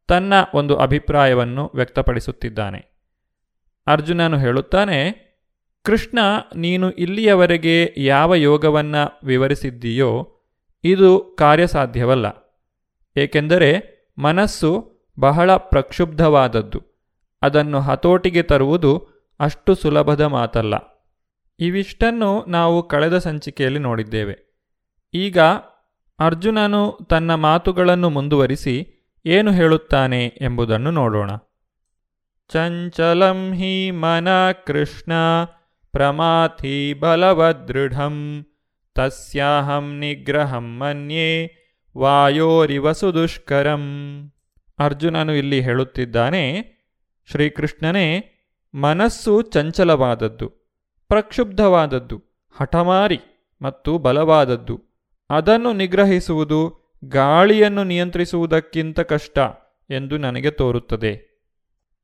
ತನ್ನ 0.09 0.35
ಒಂದು 0.55 0.77
ಅಭಿಪ್ರಾಯವನ್ನು 0.77 1.71
ವ್ಯಕ್ತಪಡಿಸುತ್ತಿದ್ದಾನೆ. 1.75 3.09
ಅರ್ಜುನನು 3.87 4.39
ಹೇಳುತ್ತಾನೆ, 4.39 5.13
ಕೃಷ್ಣ, 5.83 6.19
ನೀನು 6.57 6.91
ಇಲ್ಲಿಯವರೆಗೆ 6.91 7.95
ಯಾವ 7.97 8.35
ಯೋಗವನ್ನು 8.35 9.27
ವಿವರಿಸಿದ್ದೀಯೋ 9.27 10.41
ಇದು 10.85 11.37
ಕಾರ್ಯಸಾಧ್ಯವಲ್ಲ. 11.39 12.27
ಏಕೆಂದರೆ 13.17 13.95
ಮನಸ್ಸು 14.19 14.94
ಬಹಳ 15.21 15.57
ಪ್ರಕ್ಷುಬ್ಧವಾದದ್ದು. 15.57 16.83
ಅದನ್ನು 17.43 17.81
ಹತೋಟಿಗೆ 17.81 18.43
ತರುವುದು 18.43 19.09
ಅಷ್ಟು 19.41 19.75
ಸುಲಭದ 19.75 20.21
ಮಾತಲ್ಲ. 20.21 20.75
ಇವಿಷ್ಟನ್ನು 21.61 22.45
ನಾವು 22.49 22.89
ಕಳೆದ 22.89 23.19
ಸಂಚಿಕೆಯಲ್ಲಿ 23.19 23.79
ನೋಡಿದ್ದೇವೆ. 23.79 24.67
ಈಗ 25.15 25.39
ಅರ್ಜುನನು 26.19 26.99
ತನ್ನ 27.11 27.35
ಮಾತುಗಳನ್ನು 27.35 28.11
ಮುಂದುವರಿಸಿ 28.11 28.91
ಏನು 29.27 29.53
ಹೇಳುತ್ತಾನೆ 29.53 30.27
ಎಂಬುದನ್ನು 30.27 30.91
ನೋಡೋಣ. 30.91 31.31
ಚಂಚಲಂ 32.53 33.53
ಹಿ 33.53 33.91
ಮನ 33.91 34.53
ಕೃಷ್ಣ 34.53 35.13
ಪ್ರಮಾಥಿ 35.93 36.95
ಬಲವದೃಢಂ 36.95 38.47
ತಸ್ಯಾಹಂ 38.95 39.99
ನಿಗ್ರಹಂ 39.99 40.79
ಮನ್ಯೇ 40.79 41.55
ವಾಯೋರಿವ 41.99 42.93
ಸುದುಷ್ಕರಂ. 42.93 43.83
ಅರ್ಜುನನು 44.79 45.35
ಇಲ್ಲಿ 45.35 45.61
ಹೇಳುತ್ತಿದ್ದಾನೆ, 45.61 46.75
ಶ್ರೀಕೃಷ್ಣನೇ, 47.31 48.31
ಮನಸ್ಸು 48.75 49.43
ಚಂಚಲವಾದದ್ದು, 49.43 50.49
ಪ್ರಕ್ಷುಬ್ಧವಾದದ್ದು, 51.09 52.23
ಹಠಮಾರಿ 52.57 53.21
ಮತ್ತು 53.63 53.99
ಬಲವಾದದ್ದು. 53.99 54.83
ಅದನ್ನು 55.31 55.73
ನಿಗ್ರಹಿಸುವುದು, 55.73 56.93
ಗಾಳಿಯನ್ನು 57.05 57.85
ನಿಯಂತ್ರಿಸುವುದಕ್ಕಿಂತ 57.85 59.01
ಕಷ್ಟ 59.01 59.39
ಎಂದು 59.91 60.19
ನನಗೆ 60.19 60.51
ತೋರುತ್ತದೆ. 60.51 61.35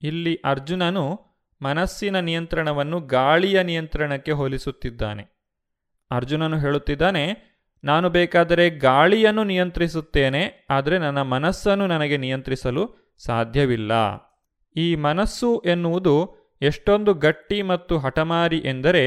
ಇಲ್ಲಿ 0.02 0.40
ಅರ್ಜುನನು 0.44 1.20
ಮನಸ್ಸಿನ 1.62 2.20
ನಿಯಂತ್ರಣವನ್ನು 2.20 3.00
ಗಾಳಿಯ 3.00 3.62
ನಿಯಂತ್ರಣಕ್ಕೆ 3.62 4.32
ಹೋಲಿಸುತ್ತಿದ್ದಾನೆ. 4.32 5.40
ಅರ್ಜುನನು 6.10 6.58
ಹೇಳುತ್ತಿದ್ದಾನೆ 6.58 7.49
ನಾನು 7.84 8.10
ಬೇಕಾದರೆ 8.10 8.70
ಗಾಳಿಯನ್ನು 8.70 9.44
ನಿಯಂತ್ರಿಸುತ್ತೇನೆ, 9.44 10.42
ಆದರೆ 10.70 10.98
ನನ್ನ 10.98 11.22
ಮನಸ್ಸನ್ನು 11.22 11.86
ನನಗೆ 11.86 12.16
ನಿಯಂತ್ರಿಸಲು 12.16 12.82
ಸಾಧ್ಯವಿಲ್ಲ. 13.26 13.92
ಈ 14.76 14.94
ಮನಸ್ಸು 14.94 15.50
ಎನ್ನುವುದು 15.66 16.14
ಎಷ್ಟೊಂದು 16.62 17.14
ಗಟ್ಟಿ 17.14 17.62
ಮತ್ತು 17.62 17.98
ಹಠಮಾರಿ 17.98 18.58
ಎಂದರೆ 18.58 19.04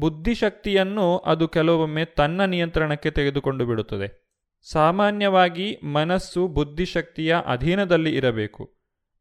ಬುದ್ಧಿಶಕ್ತಿಯನ್ನು 0.00 1.18
ಅದು 1.18 1.48
ಕೆಲವೊಮ್ಮೆ 1.48 2.04
ತನ್ನ 2.04 2.44
ನಿಯಂತ್ರಣಕ್ಕೆ 2.44 3.10
ತೆಗೆದುಕೊಂಡು 3.10 3.66
ಬಿಡುತ್ತದೆ. 3.66 4.08
ಸಾಮಾನ್ಯವಾಗಿ 4.66 5.66
ಮನಸ್ಸು 5.82 6.48
ಬುದ್ಧಿಶಕ್ತಿಯ 6.48 7.34
ಅಧೀನದಲ್ಲಿ 7.46 8.12
ಇರಬೇಕು. 8.16 8.62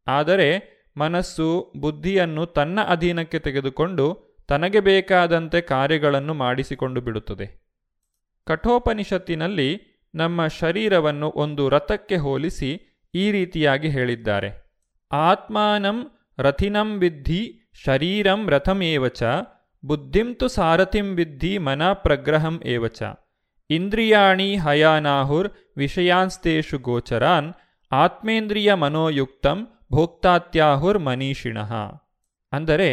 ಆದರೆ 0.07 0.49
ಮನಸ್ಸು 0.97 1.47
ಬುದ್ಧಿಯನ್ನು 1.79 2.45
ತನ್ನ 2.45 2.79
ಅಧೀನಕ್ಕೆ 2.87 3.39
ತೆಗೆದುಕೊಂಡು 3.39 4.05
ತನಗೆ 4.47 4.79
ಬೇಕಾದಂತೆ 4.79 5.61
ಕಾರ್ಯಗಳನ್ನು 5.61 6.33
ಮಾಡಿಸಿಕೊಂಡು 6.33 7.01
ಬಿಡುತ್ತದೆ. 7.01 7.64
ಕಠೋಪನಿಷತ್ತಿನಲ್ಲಿ 8.47 9.69
ನಮ್ಮ 10.15 10.47
ಶರೀರವನ್ನು 10.47 11.29
ಒಂದು 11.35 11.69
ರಥಕ್ಕೆ 11.69 12.15
ಹೋಲಿಸಿ 12.15 12.71
ಈ 13.13 13.31
ರೀತಿಯಾಗಿ 13.31 13.89
ಹೇಳಿದ್ದಾರೆ. 13.89 14.49
ಆತ್ಮಾನಂ 15.11 15.97
ರಥಿನಂ 16.39 16.89
ವಿದ್ಧಿ 16.99 17.41
ಶರೀರಂ 17.85 18.49
ರಥಮೇವಚ 18.49 19.23
ಬುದ್ಧಿಂ 19.83 20.35
ತು 20.35 20.47
ಸಾರಥಿಂ 20.47 21.07
ವಿದ್ಧಿ 21.15 21.57
ಮನ 21.57 21.93
ಪ್ರಗ್ರಹಂ 21.93 22.61
ಏವಚ. 22.65 23.03
ಇಂದ್ರಿಯಾಣಿ 23.69 24.55
ಹಯಾನಾಹುರ್ 24.55 25.49
ವಿಷಯಾಂಸ್ತೇಷು 25.77 26.77
ಗೋಚರಾನ್, 26.79 27.53
ಆತ್ಮೇಂದ್ರಿಯ 27.91 28.73
ಮನೋಯುಕ್ತಂ 28.73 29.59
ಭೋಕ್ತಾತ್ಯಾಹುರ್ 29.91 30.99
ಮನೀಷಿಣಃ. 30.99 31.73
ಅಂದರೆ 32.51 32.89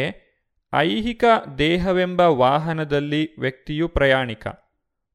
ಐಹಿಕ 0.73 1.23
ದೇಹವೆಂಬ 1.57 2.19
ವಾಹನದಲ್ಲಿ 2.19 3.23
ವ್ಯಕ್ತಿಯು 3.39 3.87
ಪ್ರಯಾಣಿಕ. 3.87 4.47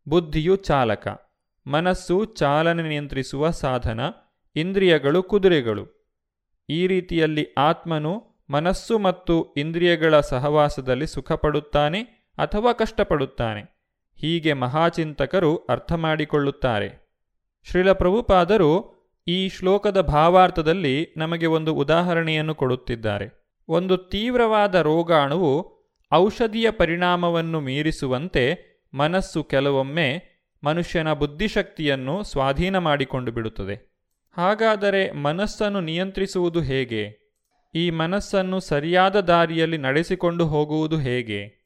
ಬುದ್ಧಿಯು 0.09 0.57
ಚಾಲಕ, 0.57 1.09
ಮನಸ್ಸು 1.67 2.25
ಚಾಲನೆ 2.25 2.83
ನಿಯಂತ್ರಿಸುವ 2.83 3.51
ಸಾಧನ, 3.51 4.01
ಇಂದ್ರಿಯಗಳು 4.57 5.23
ಕುದುರೆಗಳು. 5.23 6.15
ಈ 6.69 6.87
ರೀತಿಯಲ್ಲಿ 6.87 7.47
ಆತ್ಮನು 7.59 8.25
ಮನಸ್ಸು 8.51 8.99
ಮತ್ತು 8.99 9.55
ಇಂದ್ರಿಯಗಳ 9.57 10.21
ಸಹವಾಸದಲ್ಲಿ 10.21 11.07
ಸುಖಪಡುತ್ತಾನೆ 11.07 12.03
ಅಥವಾ 12.39 12.73
ಕಷ್ಟಪಡುತ್ತಾನೆ. 12.73 13.79
ಹೀಗೆ 14.17 14.53
ಮಹಾಚಿಂತಕರು 14.53 15.57
ಅರ್ಥ 15.57 15.93
ಮಾಡಿಕೊಳ್ಳುತ್ತಾರೆ. 15.93 17.09
ಶ್ರೀಲ 17.71 17.93
ಪ್ರಭುಪಾದರು 17.93 18.73
ಈ 19.27 19.49
ಶ್ಲೋಕದ 19.49 20.01
ಭಾವಾರ್ಥದಲ್ಲಿ 20.01 21.15
ನಮಗೆ 21.17 21.47
ಒಂದು 21.47 21.75
ಉದಾಹರಣೆಯನ್ನು 21.75 22.55
ಕೊಡುತ್ತಿದ್ದಾರೆ. 22.55 23.57
ಒಂದು 23.69 23.97
ತೀವ್ರವಾದ 23.97 24.75
ರೋಗಾಣುವು 24.75 25.79
ಔಷಧಿಯ 26.15 26.71
ಪರಿಣಾಮವನ್ನು 26.71 27.61
ಮೀರಿಸುವಂತೆ 27.61 28.68
ಮನಸ್ಸು 28.95 29.45
ಕೆಲವೊಮ್ಮೆ 29.45 30.23
ಮನುಷ್ಯನ 30.65 31.13
ಬುದ್ಧಿಶಕ್ತಿಯನ್ನು 31.13 32.23
ಸ್ವಾಧೀನ 32.23 32.79
ಮಾಡಿಕೊಂಡು 32.79 33.33
ಬಿಡುತ್ತದೆ. 33.33 34.05
ಹಾಗಾದರೆ 34.37 35.11
ಮನಸ್ಸನ್ನು 35.11 35.81
ನಿಯಂತ್ರಿಸುವುದು 35.81 36.61
ಹೇಗೆ? 36.61 37.29
ಈ 37.75 37.91
ಮನಸ್ಸನ್ನು 37.91 38.61
ಸರಿಯಾದ 38.61 39.21
ದಾರಿಯಲ್ಲಿ 39.21 39.79
ನಡೆಸಿಕೊಂಡು 39.79 40.47
ಹೋಗುವುದು 40.47 40.99
ಹೇಗೆ? 40.99 41.59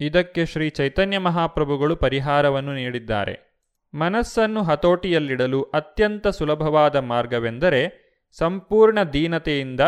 ಇದಕ್ಕೆ 0.00 0.46
ಶ್ರೀ 0.46 0.70
ಚೈತನ್ಯ 0.70 1.18
ಮಹಾಪ್ರಭುಗಳು 1.18 1.96
ಪರಿಹಾರವನ್ನು 1.96 2.74
ನೀಡಿದ್ದಾರೆ. 2.74 3.50
ಮನಸ್ಸನ್ನು 3.94 4.62
ಹತೋಟಿಯಲ್ಲಿಡಲು 4.62 5.62
ಅತ್ಯಂತ 5.62 6.28
ಸುಲಭವಾದ 6.28 6.96
ಮಾರ್ಗವೆಂದರೆ 6.96 8.10
ಸಂಪೂರ್ಣ 8.32 9.02
ದೀನತೆಯಿಂದ 9.02 9.80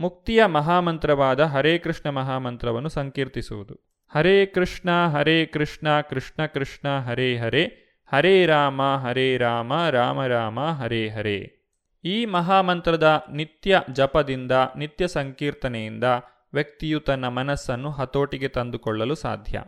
ಮುಕ್ತಿಯ 0.00 0.46
ಮಹಾಮಂತ್ರವಾದ 0.46 1.40
ಹರೇ 1.40 1.78
ಕೃಷ್ಣ 1.78 2.10
ಮಹಾಮಂತ್ರವನ್ನು 2.10 2.88
ಸಂಕೀರ್ತಿಸುವುದು. 2.88 3.89
ಹರೇ 4.14 4.46
ಕೃಷ್ಣ 4.46 5.06
ಹರೇ 5.06 5.46
ಕೃಷ್ಣ 5.46 6.00
ಕೃಷ್ಣ 6.00 6.46
ಕೃಷ್ಣ, 6.46 6.98
ಹರೇ 6.98 7.36
ಹರೇ 7.36 7.76
ಹರೇ 8.12 8.46
ರಾಮ 8.46 8.82
ಹರೇ 8.82 9.36
ರಾಮ 9.36 9.88
ರಾಮ 9.88 10.26
ರಾಮ, 10.26 10.60
ಹರೇ 10.60 11.08
ಹರೇ. 11.08 11.56
ಈ 12.04 12.24
ಮಹಾಮಂತ್ರದ 12.24 13.24
ನಿತ್ಯ 13.32 13.82
ಜಪದಿಂದ, 13.92 14.52
ನಿತ್ಯ 14.76 15.08
ಸಂಕೀರ್ತನೆಯಿಂದ 15.08 16.04
ವ್ಯಕ್ತಿಯು 16.52 17.00
ತನ್ನ 17.00 17.28
ಮನಸ್ಸನ್ನು 17.28 17.90
ಹತೋಟಿಗೆ 17.90 18.48
ತಂದುಕೊಳ್ಳಲು 18.48 19.14
ಸಾಧ್ಯ. 19.14 19.62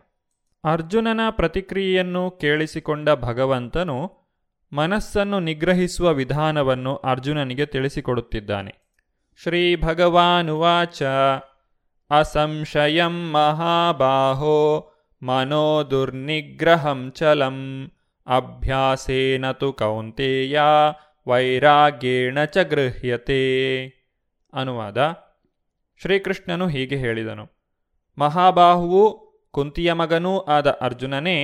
ಅರ್ಜುನನ 0.65 1.21
ಪ್ರತಿಕ್ರಿಯೆಯನ್ನು 1.31 2.31
ಕೇಳಿಸಿಕೊಂಡ 2.31 3.09
ಭಗವಂತನು 3.11 4.13
ಮನಸ್ಸನ್ನು 4.73 5.41
ನಿಗ್ರಹಿಸುವ 5.41 6.13
ವಿಧಾನವನ್ನು 6.13 6.97
ಅರ್ಜುನನಿಗೆ 6.97 7.67
ತಿಳಿಸಿಕೊಡುತ್ತಿದ್ದಾನೆ. 7.67 8.75
ಶ್ರೀ 9.43 9.77
ಭಗವಾನುವಾಚ 9.77 11.03
ಅಸಂಶಯಂ 12.13 13.31
ಮಹಾಬಾಹೋ 13.33 14.59
ಮನೋ 15.23 15.83
ದುರ್ನಿಗ್ರಹಂ 15.91 17.11
ಚಲಂ 17.11 17.91
ಅಭ್ಯಾಸೇನ 18.27 19.53
ತು 19.53 19.73
ಕೌಂತೆಯ 19.73 20.61
ವೈರಾಗ್ಯೇಣ 21.27 22.45
ಚ 22.45 22.59
ಗೃಹ್ಯತೆ 22.59 23.43
ಅನುವಾದ 24.53 24.99
ಶ್ರೀಕೃಷ್ಣನು 26.01 26.69
ಹೀಗೆ 26.69 26.97
ಹೇಳಿದನು. 26.97 27.45
ಮಹಾಬಾಹುವು 28.19 29.33
ಕುಂತಿಯ 29.51 29.93
ಮಗನೂ 29.93 30.39
ಆದ 30.39 30.79
ಅರ್ಜುನನೇ, 30.81 31.37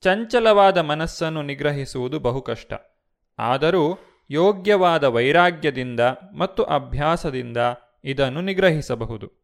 ಚಂಚಲವಾದ 0.00 0.78
ಮನಸ್ಸನ್ನು 0.78 1.42
ನಿಗ್ರಹಿಸುವುದು 1.42 2.20
ಬಹುಕಷ್ಟ 2.20 2.72
ಆದರೂ 3.38 3.98
ಯೋಗ್ಯವಾದ 4.30 5.04
ವೈರಾಗ್ಯದಿಂದ 5.04 6.00
ಮತ್ತು 6.38 6.62
ಅಭ್ಯಾಸದಿಂದ 6.62 7.56
ಇದನ್ನು 8.04 8.40
ನಿಗ್ರಹಿಸಬಹುದು. 8.40 9.41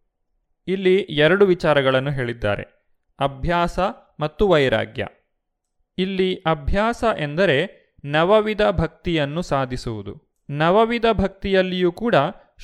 ಇಲ್ಲಿ 0.68 0.96
ಎರಡು 0.96 1.46
ವಿಚಾರಗಳನ್ನು 1.46 2.10
ಹೇಳಿದ್ದಾರೆ. 2.10 2.62
ಅಭ್ಯಾಸ 3.20 3.78
ಮತ್ತು 4.20 4.48
ವೈರಾಗ್ಯ. 4.48 5.06
ಇಲ್ಲಿ 5.98 6.34
ಅಭ್ಯಾಸ 6.34 7.04
ಎಂದರೆ 7.18 7.78
ನವವಿಧ 8.04 8.60
ಭಕ್ತಿಯನ್ನು 8.70 9.42
ಸಾಧಿಸುವುದು. 9.42 10.42
ನವವಿಧ 10.50 11.04
ಭಕ್ತಿಯಲ್ಲಿಯೂ 11.12 11.92
ಕೂಡ 11.92 12.14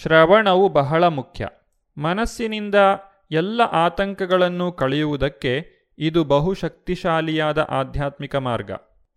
ಶ್ರವಣವು 0.02 0.68
ಬಹಳ 0.68 1.04
ಮುಖ್ಯ. 1.04 1.48
ಮನಸ್ಸಿನಿಂದ 1.98 2.74
ಎಲ್ಲ 3.30 3.60
ಆತಂಕಗಳನ್ನು 3.60 4.72
ಕಳೆಯುವುದಕ್ಕೆ 4.72 5.66
ಇದು 5.98 6.24
ಬಹುಶಕ್ತಿಶಾಲಿಯಾದ 6.24 7.58
ಆಧ್ಯಾತ್ಮಿಕ 7.58 8.36
ಮಾರ್ಗ. 8.36 8.70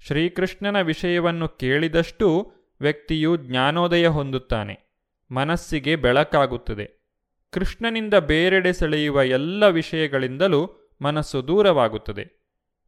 ಶ್ರೀಕೃಷ್ಣನ 0.08 0.82
ವಿಷಯವನ್ನು 0.82 1.48
ಕೇಳಿದಷ್ಟೂ 1.48 2.52
ವ್ಯಕ್ತಿಯು 2.82 3.38
ಜ್ಞಾನೋದಯ 3.38 4.08
ಹೊಂದುತ್ತಾನೆ. 4.08 4.98
ಮನಸ್ಸಿಗೆ 5.32 5.96
ಬೆಳಕಾಗುತ್ತದೆ. 5.96 6.97
ಕೃಷ್ಣನಿಂದ 7.52 8.14
ಬೇರೆಡೆ 8.14 8.74
ಸೆಳೆಯುವ 8.74 9.24
ಎಲ್ಲ 9.24 9.68
ವಿಷಯಗಳಿಂದಲೂ 9.68 10.92
ಮನಸ್ಸು 11.02 11.48
ದೂರವಾಗುತ್ತದೆ. 11.48 12.38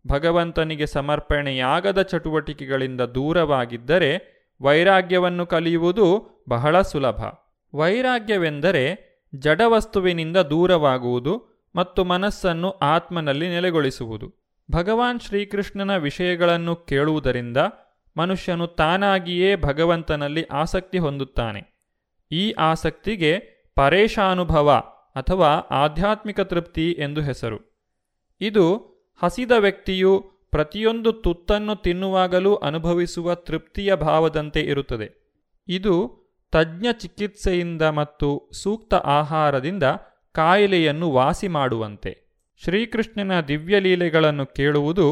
ಭಗವಂತನಿಗೆ 0.07 0.85
ಸಮರ್ಪಣೆಯಾಗದ 0.85 2.01
ಚಟುವಟಿಕೆಗಳಿಂದ 2.01 3.01
ದೂರವಾಗಿದ್ದರೆ 3.01 4.39
ವೈರಾಗ್ಯವನ್ನು 4.61 5.45
ಕಲಿಯುವುದು 5.45 6.29
ಬಹಳ 6.49 6.81
ಸುಲಭ. 6.81 7.21
ವೈರಾಗ್ಯವೆಂದರೆ 7.75 9.09
ಜಡವಸ್ತುವಿನಿಂದ 9.35 10.37
ದೂರವಾಗುವುದು 10.37 11.65
ಮತ್ತು 11.75 12.05
ಮನಸ್ಸನ್ನು 12.05 12.71
ಆತ್ಮನಲ್ಲಿ 12.71 13.47
ನೆಲೆಗೊಳಿಸುವುದು. 13.47 14.35
ಭಗವಾನ್ 14.71 15.19
ಶ್ರೀಕೃಷ್ಣನ 15.19 15.97
ವಿಷಯಗಳನ್ನು 15.97 16.75
ಕೇಳುವುದರಿಂದ 16.75 17.57
ಮನುಷ್ಯನು 18.17 18.67
ತಾನಾಗಿಯೇ 18.67 19.55
ಭಗವಂತನಲ್ಲಿ 19.55 20.43
ಆಸಕ್ತಿ 20.43 20.97
ಹೊಂದುತ್ತಾನೆ. 20.97 21.79
ಈ 22.31 22.51
ಆಸಕ್ತಿಗೆ 22.51 23.58
ಪರೇಶಾನುಭವ 23.79 24.71
ಅಥವಾ 25.15 25.47
ಆಧ್ಯಾತ್ಮಿಕ 25.55 26.39
ತೃಪ್ತಿ 26.39 26.91
ಎಂದು 26.91 27.21
ಹೆಸರು. 27.21 27.57
ಇದು 28.41 28.65
ಹಸಿದ 29.23 29.51
ವ್ಯಕ್ತಿಯು 29.51 30.23
ಪ್ರತಿಯೊಂದು 30.51 31.13
ತುತ್ತನ್ನು 31.13 31.75
ತಿನ್ನುವಾಗಲೂ 31.75 32.55
ಅನುಭವಿಸುವ 32.55 33.35
ತೃಪ್ತಿಯ 33.35 33.95
ಭಾವದಂತೆ 33.95 34.61
ಇರುತ್ತದೆ. 34.61 35.31
ಇದು 35.67 35.93
ತಜ್ಞ 36.51 36.87
ಚಿಕಿತ್ಸೆಯಿಂದ 36.91 37.81
ಮತ್ತು 37.81 38.49
ಸೂಕ್ತ 38.53 38.93
ಆಹಾರದಿಂದ 38.93 39.83
ಕಾಯಿಲೆಯನ್ನು 40.31 41.11
ವಾಸಿ 41.11 41.47
ಮಾಡುವಂತೆ. 41.47 42.17
ಶ್ರೀಕೃಷ್ಣನ 42.63 43.41
ದಿವ್ಯಲೀಲೆಗಳನ್ನು 43.41 44.45
ಕೇಳುವುದು 44.45 45.07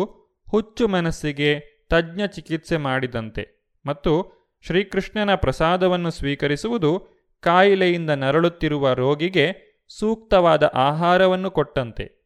ಹುಚ್ಚು 0.51 0.88
ಮನಸ್ಸಿಗೆ 0.88 1.59
ತಜ್ಞ 1.89 2.22
ಚಿಕಿತ್ಸೆ 2.28 2.78
ಮಾಡಿದಂತೆ 2.78 3.74
ಮತ್ತು 3.86 4.38
ಶ್ರೀಕೃಷ್ಣನ 4.61 5.36
ಪ್ರಸಾದವನ್ನು 5.36 6.11
ಸ್ವೀಕರಿಸುವುದು 6.11 7.16
ಕಾಯಿಲೆಯಿಂದ 7.39 8.09
ನರಳುತ್ತಿರುವ 8.09 8.93
ರೋಗಿಗೆ 8.93 9.67
ಸೂಕ್ತವಾದ 9.89 10.63
ಆಹಾರವನ್ನು 10.63 11.51
ಕೊಟ್ಟಂತೆ. 11.51 12.17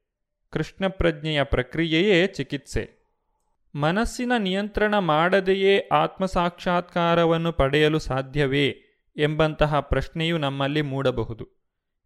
ಕೃಷ್ಣ 0.49 0.87
ಪ್ರಜ್ಞೆಯ 0.87 1.43
ಪ್ರಕ್ರಿಯೆಯೇ 1.43 2.27
ಚಿಕಿತ್ಸೆ. 2.27 3.01
ಮನಸ್ಸಿನ 3.75 4.31
ನಿಯಂತ್ರಣ 4.37 4.97
ಮಾಡದೆಯೇ 4.97 5.87
ಆತ್ಮಸಾಕ್ಷಾತ್ಕಾರವನ್ನು 5.91 7.51
ಪಡೆಯಲು 7.51 7.99
ಸಾಧ್ಯವೇ 7.99 8.67
ಎಂಬಂತಹ 9.17 9.79
ಪ್ರಶ್ನೆಯು 9.79 10.37
ನಮ್ಮಲ್ಲಿ 10.37 10.81
ಮೂಡಬಹುದು. 10.81 11.47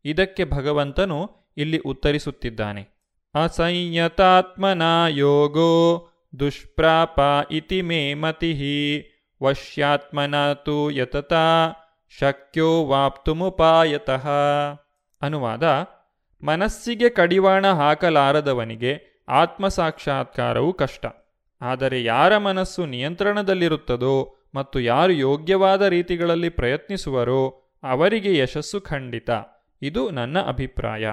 ಇದಕ್ಕೆ 0.05 0.45
ಭಗವಂತನು 0.45 1.31
ಇಲ್ಲಿ 1.57 1.77
ಉತ್ತರಿಸುತ್ತಿದ್ದಾನೆ. 1.77 2.95
ಅಸಂಯತಾತ್ಮನ 3.43 4.81
ಯೋಗೋ 5.09 6.09
ದುಷ್ಪ್ರಾಪ 6.39 7.19
ಇತಿ 7.51 7.81
ಮೇ 7.81 8.13
ಮತಿ 8.13 9.11
ವಶ್ಯಾತ್ಮನ 9.43 10.53
ತು 10.53 10.91
ಯತತಾ 10.91 11.71
ಶಕ್ಯೋ 12.19 12.85
ವಾಪ್ತುಮುಪಾಯತಃ. 12.85 14.29
ಅನುವಾದ, 15.21 15.63
ಮನಸ್ಸಿಗೆ 16.43 17.09
ಕಡಿವಾಣ 17.09 17.67
ಹಾಕಲಾರದವನಿಗೆ 17.67 19.23
ಆತ್ಮಸಾಕ್ಷಾತ್ಕಾರವು 19.29 20.73
ಕಷ್ಟ. 20.73 21.05
ಆದರೆ 21.61 22.03
ಯಾರ 22.03 22.37
ಮನಸ್ಸು 22.37 22.85
ನಿಯಂತ್ರಣದಲ್ಲಿರುತ್ತದೋ 22.85 24.35
ಮತ್ತು 24.55 24.79
ಯಾರು 24.79 25.13
ಯೋಗ್ಯವಾದ 25.13 25.81
ರೀತಿಗಳಲ್ಲಿ 25.81 26.49
ಪ್ರಯತ್ನಿಸುವರೋ 26.49 27.49
ಅವರಿಗೆ 27.83 28.37
ಯಶಸ್ಸು 28.37 28.81
ಖಂಡಿತ. 28.81 29.29
ಇದು 29.81 30.09
ನನ್ನ 30.09 30.39
ಅಭಿಪ್ರಾಯ. 30.39 31.07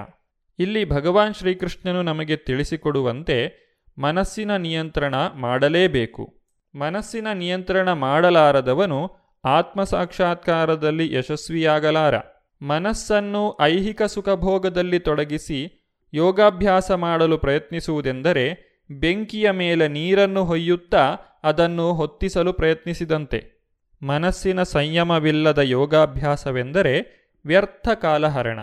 ಇಲ್ಲಿ 0.59 0.89
ಭಗವಾನ್ 0.89 1.33
ಶ್ರೀಕೃಷ್ಣನು 1.33 2.01
ನಮಗೆ 2.01 2.35
ತಿಳಿಸಿಕೊಡುವಂತೆ 2.35 3.63
ಮನಸ್ಸಿನ 3.97 4.55
ನಿಯಂತ್ರಣ 4.55 5.15
ಮಾಡಲೇಬೇಕು. 5.35 6.43
ಮನಸ್ಸಿನ 6.75 7.27
ನಿಯಂತ್ರಣ 7.33 7.91
ಮಾಡಲಾರದವನು 7.91 9.22
ಆತ್ಮಸಾಕ್ಷಾತ್ಕಾರದಲ್ಲಿ 9.45 11.13
ಯಶಸ್ವಿಯಾಗಲಾರ. 11.13 12.15
ಮನಸ್ಸನ್ನು 12.61 13.57
ಐಹಿಕ 13.61 14.03
ಸುಖಭೋಗದಲ್ಲಿ 14.03 14.99
ತೊಡಗಿಸಿ 14.99 15.89
ಯೋಗಾಭ್ಯಾಸ 16.13 16.91
ಮಾಡಲು 16.91 17.37
ಪ್ರಯತ್ನಿಸುವುದೆಂದರೆ 17.37 18.73
ಬೆಂಕಿಯ 18.91 19.51
ಮೇಲೆ 19.51 19.87
ನೀರನ್ನು 19.87 20.45
ಹೊಯ್ಯುತ್ತಾ 20.45 21.15
ಅದನ್ನು 21.43 21.93
ಹೊತ್ತಿಸಲು 21.93 22.53
ಪ್ರಯತ್ನಿಸಿದಂತೆ. 22.53 23.71
ಮನಸ್ಸಿನ 24.03 24.63
ಸಂಯಮವಿಲ್ಲದ 24.63 25.57
ಯೋಗಾಭ್ಯಾಸವೆಂದರೆ 25.57 27.23
ವ್ಯರ್ಥ 27.45 27.89
ಕಾಲಹರಣ. 28.01 28.59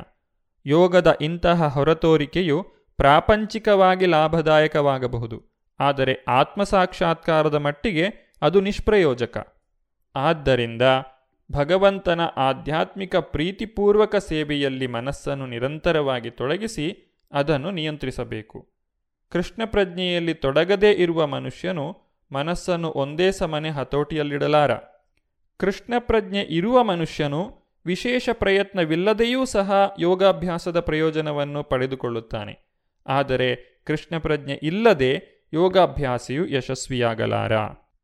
ಯೋಗದ 0.67 1.19
ಇಂತಹ 1.21 1.67
ಹೊರತೋರಿಕೆಯು 1.67 2.67
ಪ್ರಾಪಂಚಿಕವಾಗಿ 2.97 4.07
ಲಾಭದಾಯಕವಾಗಬಹುದು. 4.07 5.65
ಆದರೆ 5.81 6.25
ಆತ್ಮಸಾಕ್ಷಾತ್ಕಾರದ 6.29 7.55
ಮಟ್ಟಿಗೆ 7.55 8.37
ಅದು 8.43 8.61
ನಿಷ್ಪ್ರಯೋಜಕ. 8.61 9.60
ಆದ್ದರಿಂದ 10.17 10.83
ಭಗವಂತನ 11.53 12.21
ಆಧ್ಯಾತ್ಮಿಕ 12.37 13.17
ಪ್ರೀತಿಪೂರ್ವಕ 13.17 14.17
ಸೇವೆಯಲ್ಲಿ 14.17 14.87
ಮನಸ್ಸನ್ನು 14.87 15.47
ನಿರಂತರವಾಗಿ 15.47 16.31
ತೊಡಗಿಸಿ 16.31 17.17
ಅದನ್ನು 17.33 17.71
ನಿಯಂತ್ರಿಸಬೇಕು. 17.71 18.69
ಕೃಷ್ಣ 19.31 19.63
ಪ್ರಜ್ಞೆಯಲ್ಲಿ 19.65 20.35
ತೊಡಗದೇ 20.35 20.93
ಇರುವ 20.93 21.27
ಮನುಷ್ಯನು 21.27 21.99
ಮನಸ್ಸನ್ನು 22.33 22.91
ಒಂದೇ 22.91 23.33
ಸಮನೆ 23.33 23.71
ಹತೋಟಿಯಲ್ಲಿಡಲಾರ. 23.71 24.71
ಕೃಷ್ಣ 25.57 25.95
ಪ್ರಜ್ಞೆ 25.99 26.41
ಇರುವ 26.41 26.85
ಮನುಷ್ಯನು 26.85 27.61
ವಿಶೇಷ 27.87 28.29
ಪ್ರಯತ್ನವಿಲ್ಲದೆಯೂ 28.33 29.45
ಸಹ 29.45 29.95
ಯೋಗಾಭ್ಯಾಸದ 29.99 30.81
ಪ್ರಯೋಜನವನ್ನು 30.81 31.63
ಪಡೆದುಕೊಳ್ಳುತ್ತಾನೆ. 31.63 32.73
ಆದರೆ 33.07 33.81
ಕೃಷ್ಣ 33.87 34.19
ಪ್ರಜ್ಞೆ 34.19 34.61
ಇಲ್ಲದೆ 34.63 35.47
ಯೋಗಾಭ್ಯಾಸಿಯು 35.53 36.47
ಯಶಸ್ವಿಯಾಗಲಾರ. 36.47 37.53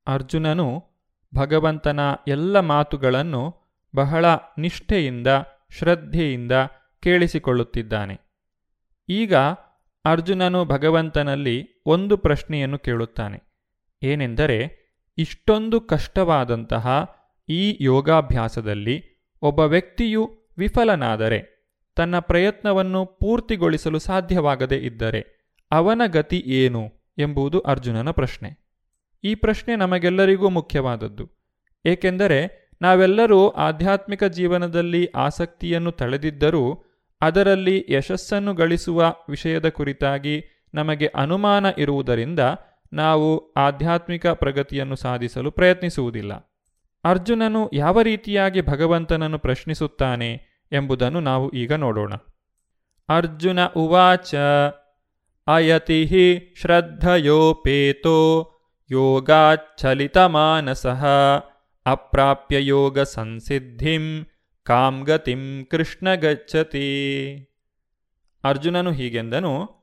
ಅರ್ಜುನನು 0.06 0.95
ಭಗವಂತನ 1.36 2.00
ಎಲ್ಲ 2.28 2.60
ಮಾತುಗಳನ್ನು 2.60 3.54
ಬಹಳ 3.96 4.24
ನಿಷ್ಠೆಯಿಂದ, 4.58 5.26
ಶ್ರದ್ಧೆಯಿಂದ 5.78 6.52
ಕೇಳಿಸಿಕೊಳ್ಳುತ್ತಿದ್ದಾನೆ. 7.02 8.20
ಈಗ 9.08 9.34
ಅರ್ಜುನನು 10.04 10.64
ಭಗವಂತನಲ್ಲಿ 10.64 11.82
ಒಂದು 11.86 12.16
ಪ್ರಶ್ನೆಯನ್ನು 12.16 12.78
ಕೇಳುತ್ತಾನೆ. 12.78 13.42
ಏನೆಂದರೆ, 14.02 14.86
ಇಷ್ಟೊಂದು 15.18 15.80
ಕಷ್ಟವಾದಂತಹ 15.80 17.16
ಈ 17.48 17.78
ಯೋಗಾಭ್ಯಾಸದಲ್ಲಿ 17.80 19.02
ಒಬ್ಬ 19.42 19.60
ವ್ಯಕ್ತಿಯು 19.60 20.30
ವಿಫಲನಾದರೆ, 20.58 21.56
ತನ್ನ 21.96 22.18
ಪ್ರಯತ್ನವನ್ನು 22.18 23.06
ಪೂರ್ತಿಗೊಳಿಸಲು 23.06 23.98
ಸಾಧ್ಯವಾಗದೇ 23.98 24.76
ಇದ್ದರೆ 24.76 25.36
ಅವನ 25.70 26.02
ಗತಿ 26.06 26.38
ಏನು 26.46 26.92
ಎಂಬುದು 27.18 27.60
ಅರ್ಜುನನ 27.60 28.10
ಪ್ರಶ್ನೆ. 28.10 28.65
ಈ 29.26 29.34
ಪ್ರಶ್ನೆ 29.34 29.76
ನಮಗೆಲ್ಲರಿಗೂ 29.76 30.48
ಮುಖ್ಯವಾದದ್ದು. 30.48 31.30
ಏಕೆಂದರೆ 31.86 32.70
ನಾವೆಲ್ಲರೂ 32.82 33.48
ಆಧ್ಯಾತ್ಮಿಕ 33.48 34.24
ಜೀವನದಲ್ಲಿ 34.24 35.06
ಆಸಕ್ತಿಯನ್ನು 35.06 35.92
ತಳೆದಿದ್ದರೂ 35.92 36.84
ಅದರಲ್ಲಿ 37.20 37.86
ಯಶಸ್ಸನ್ನು 37.88 38.54
ಗಳಿಸುವ 38.54 39.14
ವಿಷಯದ 39.28 39.68
ಕುರಿತಾಗಿ 39.68 40.44
ನಮಗೆ 40.74 41.06
ಅನುಮಾನ 41.06 41.66
ಇರುವುದರಿಂದ 41.78 42.40
ನಾವು 42.92 43.52
ಆಧ್ಯಾತ್ಮಿಕ 43.52 44.26
ಪ್ರಗತಿಯನ್ನು 44.26 44.96
ಸಾಧಿಸಲು 44.96 45.50
ಪ್ರಯತ್ನಿಸುವುದಿಲ್ಲ. 45.50 46.32
ಅರ್ಜುನನು 47.04 47.70
ಯಾವ 47.72 48.00
ರೀತಿಯಾಗಿ 48.00 48.60
ಭಗವಂತನನ್ನು 48.60 49.38
ಪ್ರಶ್ನಿಸುತ್ತಾನೆ 49.38 50.30
ಎಂಬುದನ್ನು 50.72 51.20
ನಾವು 51.20 51.50
ಈಗ 51.50 51.72
ನೋಡೋಣ. 51.72 52.12
ಅರ್ಜುನ 53.08 53.58
ಉವಾಚ 53.66 54.34
ಅಯತಿ 55.46 56.54
ಶ್ರದ್ಧಯೋಪೇತೋ 56.60 58.52
ಯೋಗಾಚ್ಛಲಿತಮಾನಸಃ 58.90 61.04
ಅಪ್ರಾಪ್ಯ 61.86 62.66
ಯೋಗ 62.66 63.00
ಸಂಸಿದ್ಧಿಂ 63.00 64.26
ಕಾಂ 64.66 65.04
ಗತಿಂ 65.04 65.64
ಕೃಷ್ಣ 65.64 66.14
ಗಚ್ಚತಿ 66.14 66.88
ಅರ್ಜುನನು 68.44 68.92
ಹೀಗೆಂದನು, 68.92 69.82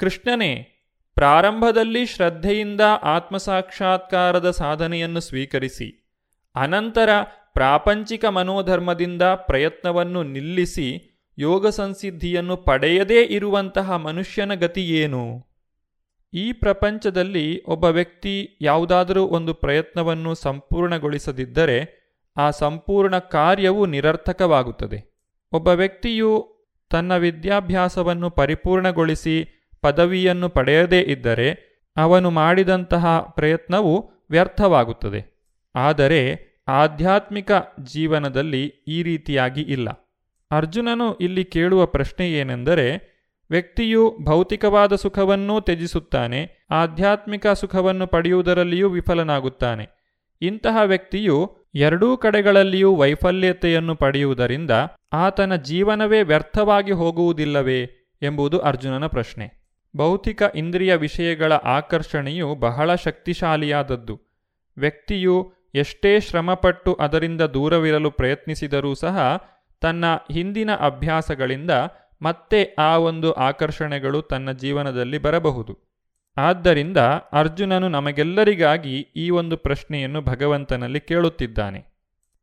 ಕೃಷ್ಣನೇ, 0.00 0.74
ಪ್ರಾರಂಭದಲ್ಲಿ 1.14 2.06
ಶ್ರದ್ಧೆಯಿಂದ 2.06 2.80
ಆತ್ಮಸಾಕ್ಷಾತ್ಕಾರದ 3.02 4.50
ಸಾಧನೆಯನ್ನು 4.50 5.20
ಸ್ವೀಕರಿಸಿ, 5.20 6.04
ಅನಂತರ 6.56 7.08
ಪ್ರಾಪಂಚಿಕ 7.54 8.24
ಮನೋಧರ್ಮದಿಂದ 8.24 9.22
ಪ್ರಯತ್ನವನ್ನು 9.22 10.22
ನಿಲ್ಲಿಸಿ 10.22 11.14
ಯೋಗ 11.38 11.68
ಸಂಸಿದ್ಧಿಯನ್ನು 11.68 12.56
ಪಡೆಯದೇ 12.56 13.22
ಇರುವಂತಹ 13.22 13.92
ಮನುಷ್ಯನ 13.92 14.54
ಗತಿಯೇನು 14.54 15.53
ಈ 16.34 16.52
ಪ್ರಪಂಚದಲ್ಲಿ 16.52 17.64
ಒಬ್ಬ 17.64 17.84
ವ್ಯಕ್ತಿ 17.84 18.58
ಯಾವುದಾದರೂ 18.60 19.24
ಒಂದು 19.24 19.54
ಪ್ರಯತ್ನವನ್ನು 19.54 20.34
ಸಂಪೂರ್ಣಗೊಳಿಸದಿದ್ದರೆ 20.34 22.04
ಆ 22.36 22.50
ಸಂಪೂರ್ಣ 22.50 23.18
ಕಾರ್ಯವು 23.18 23.86
ನಿರರ್ಥಕವಾಗುತ್ತದೆ. 23.86 25.30
ಒಬ್ಬ 25.52 25.68
ವ್ಯಕ್ತಿಯು 25.68 26.54
ತನ್ನ 26.90 27.16
ವಿದ್ಯಾಭ್ಯಾಸವನ್ನು 27.16 28.30
ಪರಿಪೂರ್ಣಗೊಳಿಸಿ 28.30 29.48
ಪದವಿಯನ್ನು 29.80 30.48
ಪಡೆಯದೇ 30.48 31.00
ಇದ್ದರೆ 31.00 31.74
ಅವನು 31.96 32.30
ಮಾಡಿದಂತಹ 32.30 33.20
ಪ್ರಯತ್ನವು 33.20 34.10
ವ್ಯರ್ಥವಾಗುತ್ತದೆ. 34.30 35.50
ಆದರೆ 35.74 36.54
ಆಧ್ಯಾತ್ಮಿಕ 36.68 37.52
ಜೀವನದಲ್ಲಿ 37.82 38.66
ಈ 38.66 39.02
ರೀತಿಯಾಗಿ 39.02 39.60
ಇಲ್ಲ. 39.60 39.88
ಅರ್ಜುನನು 40.50 41.14
ಇಲ್ಲಿ 41.14 41.44
ಕೇಳುವ 41.44 41.86
ಪ್ರಶ್ನೆ 41.86 42.32
ಏನೆಂದರೆ 42.32 43.13
ವ್ಯಕ್ತಿಯು 43.50 44.16
ಭೌತಿಕವಾದ 44.24 44.94
ಸುಖವನ್ನೂ 44.94 45.60
ತ್ಯಜಿಸುತ್ತಾನೆ, 45.60 46.66
ಆಧ್ಯಾತ್ಮಿಕ 46.70 47.46
ಸುಖವನ್ನು 47.46 48.06
ಪಡೆಯುವುದರಲ್ಲಿಯೂ 48.06 48.88
ವಿಫಲನಾಗುತ್ತಾನೆ. 48.88 49.88
ಇಂತಹ 50.42 50.76
ವ್ಯಕ್ತಿಯು 50.84 51.56
ಎರಡೂ 51.74 52.16
ಕಡೆಗಳಲ್ಲಿಯೂ 52.16 52.96
ವೈಫಲ್ಯತೆಯನ್ನು 52.96 53.94
ಪಡೆಯುವುದರಿಂದ 53.94 54.70
ಆತನ 55.12 55.56
ಜೀವನವೇ 55.56 56.22
ವ್ಯರ್ಥವಾಗಿ 56.22 56.92
ಹೋಗುವುದಿಲ್ಲವೇ 56.92 57.82
ಎಂಬುದು 58.22 58.58
ಅರ್ಜುನನ 58.58 59.06
ಪ್ರಶ್ನೆ. 59.06 59.64
ಭೌತಿಕ 59.96 60.42
ಇಂದ್ರಿಯ 60.54 60.94
ವಿಷಯಗಳ 60.94 61.52
ಆಕರ್ಷಣೆಯು 61.52 62.54
ಬಹಳ 62.54 62.94
ಶಕ್ತಿಶಾಲಿಯಾದದ್ದು. 62.94 64.20
ವ್ಯಕ್ತಿಯು 64.76 65.52
ಎಷ್ಟೇ 65.74 66.20
ಶ್ರಮಪಟ್ಟು 66.20 66.94
ಅದರಿಂದ 66.94 67.40
ದೂರವಿರಲು 67.40 68.10
ಪ್ರಯತ್ನಿಸಿದರೂ 68.10 68.94
ಸಹ 68.94 69.18
ತನ್ನ 69.80 70.04
ಹಿಂದಿನ 70.32 70.74
ಅಭ್ಯಾಸಗಳಿಂದ 70.74 71.70
ಮತ್ತೆ 72.22 72.74
ಆ 72.78 72.96
ಒಂದು 72.96 73.32
ಆಕರ್ಷಣೆಗಳು 73.32 74.22
ತನ್ನ 74.22 74.52
ಜೀವನದಲ್ಲಿ 74.52 75.18
ಬರಬಹುದು. 75.18 75.94
ಆದ್ದರಿಂದ 76.36 76.96
ಅರ್ಜುನನು 77.32 77.88
ನಮಗೆಲ್ಲರಿಗಾಗಿ 77.88 79.00
ಈ 79.16 79.30
ಒಂದು 79.30 79.56
ಪ್ರಶ್ನೆಯನ್ನು 79.56 80.22
ಭಗವಂತನಲ್ಲಿ 80.22 81.00
ಕೇಳುತ್ತಿದ್ದಾನೆ. 81.00 81.94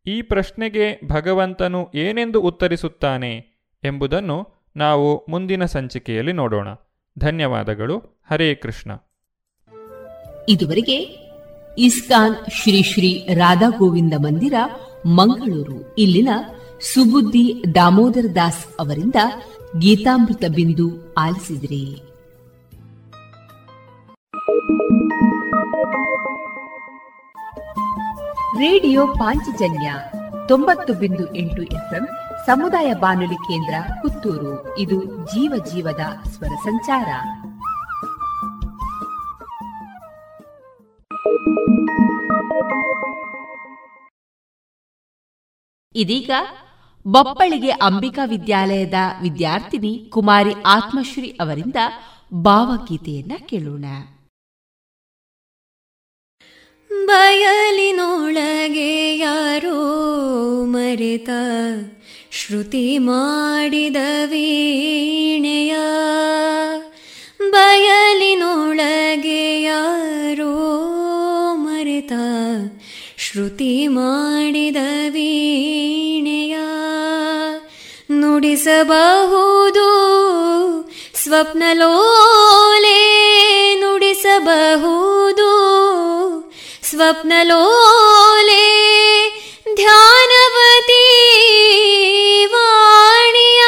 ಈ 0.08 0.22
ಪ್ರಶ್ನೆಗೆ 0.22 1.00
ಭಗವಂತನು 1.08 1.92
ಏನೆಂದು 1.96 2.42
ಉತ್ತರಿಸುತ್ತಾನೆ 2.42 3.46
ಎಂಬುದನ್ನು 3.84 4.48
ನಾವು 4.76 5.26
ಮುಂದಿನ 5.30 5.66
ಸಂಚಿಕೆಯಲ್ಲಿ 5.66 6.32
ನೋಡೋಣ. 6.32 6.68
ಧನ್ಯವಾದಗಳು. 7.20 8.24
ಹರೇ 8.32 8.56
ಕೃಷ್ಣ. 8.56 8.92
ಇದುವರೆಗೆ 10.50 10.98
ಇಸ್ಕಾನ್ 11.78 12.36
ಶ್ರೀ 12.52 12.84
ಶ್ರೀ 12.84 13.28
ರಾಧಾ 13.34 13.70
ಗೋವಿಂದ 13.70 14.14
ಮಂದಿರ, 14.20 14.54
ಮಂಗಳೂರು. 15.06 15.96
ಇಲ್ಲಿನ 15.98 16.30
ಸುಬುದ್ದಿ 16.94 17.64
ದಾಮೋದರ 17.76 18.26
ದಾಸ್ 18.36 18.66
ಅವರಿಂದ 18.80 19.16
ಗೀತಾಮೃತ 19.80 20.44
ಬಿಂದು 20.56 21.14
ಆಲಿಸಿದ್ರಿ. 21.14 22.04
ರೇಡಿಯೋ 28.58 29.08
ಪಾಂಚಜನ್ಯ 29.08 29.94
ತೊಂಬತ್ತು 30.48 30.94
ಬಿಂದು 30.94 31.36
ಎಂಟು 31.36 31.64
ಎಫ್ಎಂ 31.64 32.08
ಸಮುದಾಯ 32.46 32.94
ಬಾನುಲಿ 32.94 33.36
ಕೇಂದ್ರ 33.36 33.76
ಪುತ್ತೂರು. 34.02 34.78
ಇದು 34.78 35.06
ಜೀವ 35.06 35.64
ಜೀವದ 35.74 36.28
ಸ್ವರ 36.28 36.48
ಸಂಚಾರ. 36.48 37.08
ಇದೀಗ 45.96 46.32
ಬಪ್ಪಳಿಗೆ 47.08 47.70
ಅಂಬಿಕಾ 47.70 48.26
ವಿದ್ಯಾಲಯದ 48.26 48.94
ವಿದ್ಯಾರ್ಥಿನಿ 49.22 50.06
ಕುಮಾರಿ 50.10 50.54
ಆತ್ಮಶ್ರೀ 50.66 51.38
ಅವರಿಂದ 51.42 51.76
ಭಾವಗೀತೆಯನ್ನ 52.34 53.32
ಕೇಳೋಣ. 53.46 53.86
ಬಯಲಿನೊಳಗೆ 57.06 59.18
ಯಾರೋ 59.18 60.66
ಮರೆತ 60.66 61.30
ಶ್ರುತಿ 62.32 62.98
ಮಾಡಿದ 62.98 63.96
ವೀಣೆಯ. 64.26 65.76
ಬಯಲಿನೊಳಗೆ 67.52 69.64
ಯಾರೋ 69.64 70.56
ಮರೆತ 71.56 72.12
ಶ್ರುತಿ 73.18 73.88
ಮಾಡಿದ 73.88 74.76
ನುಡಿಸಬಹುದು 78.44 79.88
ಸ್ವಪ್ನಲೋಲೆ 81.16 83.02
ನುಡಿಸಬಹುದು 83.82 85.50
ಸ್ವಪ್ನಲೋಲೆ 86.84 88.66
ಧ್ಯಾನವತಿ 89.76 91.06
ವಾಣಿಯ 92.54 93.62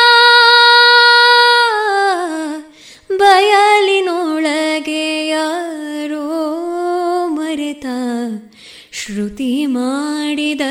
ಬಯಲಿನೊಳಗೆ 3.20 5.06
ಯಾರೋ 5.28 6.26
ಮರೆತ 7.30 7.86
ಶ್ರುತಿ 8.94 9.54
ಮಾಡಿದ 9.68 10.64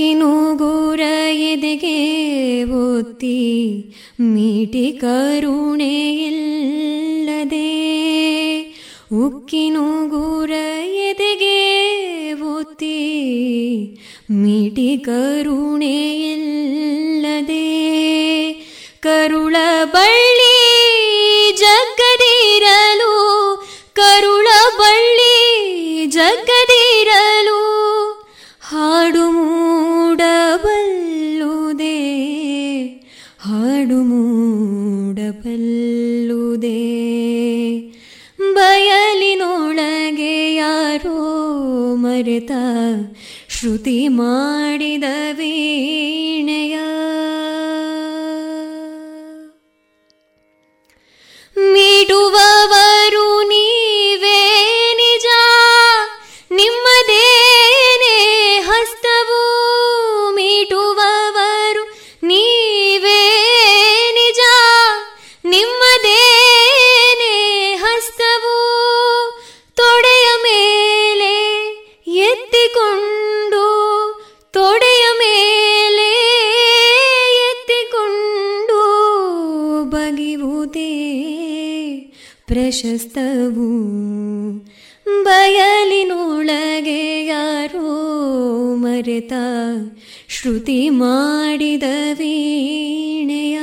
ಉಕ್ಕಿನೂಗುರ 0.00 1.02
ಎದೆಗೆ 1.46 1.96
ಒತ್ತಿ, 2.74 3.40
ಮೀಟಿ 4.20 4.84
ಕರುಣೆ 4.92 5.88
ಇಲ್ಲದೆ 6.26 7.72
ಉಕ್ಕಿನೂಗುರ 9.24 10.52
ಎದೆಗೆ 11.08 11.58
ಒತ್ತಿ, 12.52 12.96
ಮೀಟಿ 14.30 14.88
ಕರುಣೆ 14.98 15.94
ಇಲ್ಲದೆ, 16.32 17.68
ಕರುಳ 19.00 19.56
ಬಳ್ಳಿ 19.84 20.56
ಜಗದಿರಲು 21.56 23.12
ಕರುಳ 23.92 24.48
ಬಳ್ಳಿ 24.78 25.36
ಜಗದಿರಲು 26.08 27.60
ಹಾಡು 28.62 29.49
ಮರೆತ 42.20 42.50
ಶ್ರುತಿ 43.48 44.08
ಮಾಡಿದ 44.08 45.04
ವೀಣೆಯ. 45.32 46.76
ಮೀಡುವವರು 51.72 52.89
ಪ್ರಶಸ್ತವು 82.80 83.68
ಬಯಲಿನೊಳಗೆ 85.24 87.26
ಯಾರೋ 87.26 88.74
ಮರೆತ 88.74 89.32
ಶ್ರುತಿ 90.28 90.88
ಮಾಡಿದ 90.88 91.82
ವೀಣೆಯ. 92.12 93.58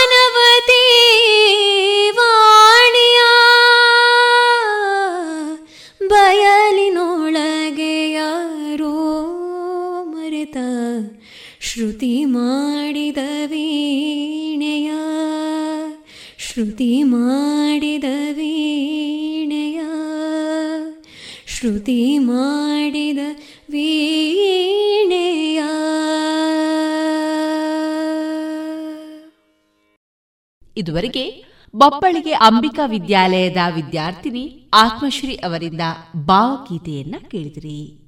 ಶ್ರುತಿ 11.79 12.25
ಮಾಡಿದ 12.25 13.17
ವೀಣೆಯ, 13.47 14.93
ಶ್ರುತಿ 16.39 17.03
ಮಾಡಿದ 17.03 18.05
ವೀಣೆಯ, 18.33 19.81
ಶ್ರುತಿ 21.47 22.19
ಮಾಡಿದ 22.19 23.19
ವೀಣೆಯ. 23.71 25.59
ಇದುವರೆಗೆ 30.77 31.45
ಬಪ್ಪಳಿಗೆ 31.77 32.33
ಅಂಬಿಕಾ 32.33 32.87
ವಿದ್ಯಾಲಯದ 32.87 33.57
ವಿದ್ಯಾರ್ಥಿನಿ 33.75 34.69
ಆತ್ಮಶ್ರೀ 34.75 35.35
ಅವರಿಂದ 35.35 35.81
ಭಾವಗೀತೆಯನ್ನ 36.27 37.15
ಕೇಳಿದಿರಿ. 37.31 38.08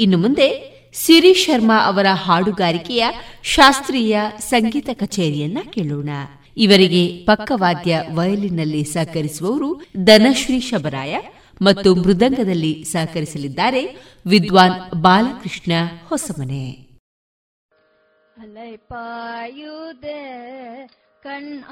ಇನ್ನು 0.00 0.18
ಮುಂದೆ 0.18 0.70
ಸಿರಿ 0.94 1.34
ಶರ್ಮಾ 1.34 1.84
ಅವರ 1.86 2.06
ಹಾಡುಗಾರಿಕೆಯ 2.12 3.06
ಶಾಸ್ತ್ರೀಯ 3.42 4.20
ಸಂಗೀತ 4.38 4.88
ಕಚೇರಿಯನ್ನ 4.92 5.58
ಕೇಳೋಣ. 5.70 6.08
ಇವರಿಗೆ 6.56 7.24
ಪಕ್ಕವಾದ್ಯ 7.24 8.00
ವಯಲಿನ್ನಲ್ಲಿ 8.14 8.84
ಸಹಕರಿಸುವವರು 8.84 9.82
ಧನಶ್ರೀ 9.96 10.60
ಶಬರಾಯ 10.60 11.18
ಮತ್ತು 11.62 11.94
ಮೃದಂಗದಲ್ಲಿ 11.94 12.84
ಸಹಕರಿಸಲಿದ್ದಾರೆ 12.84 13.96
ವಿದ್ವಾನ್ 14.26 15.02
ಬಾಲಕೃಷ್ಣ 15.02 15.72
ಹೊಸಮನೆ. 16.08 16.90
ಕಣ್ಣ 21.22 21.64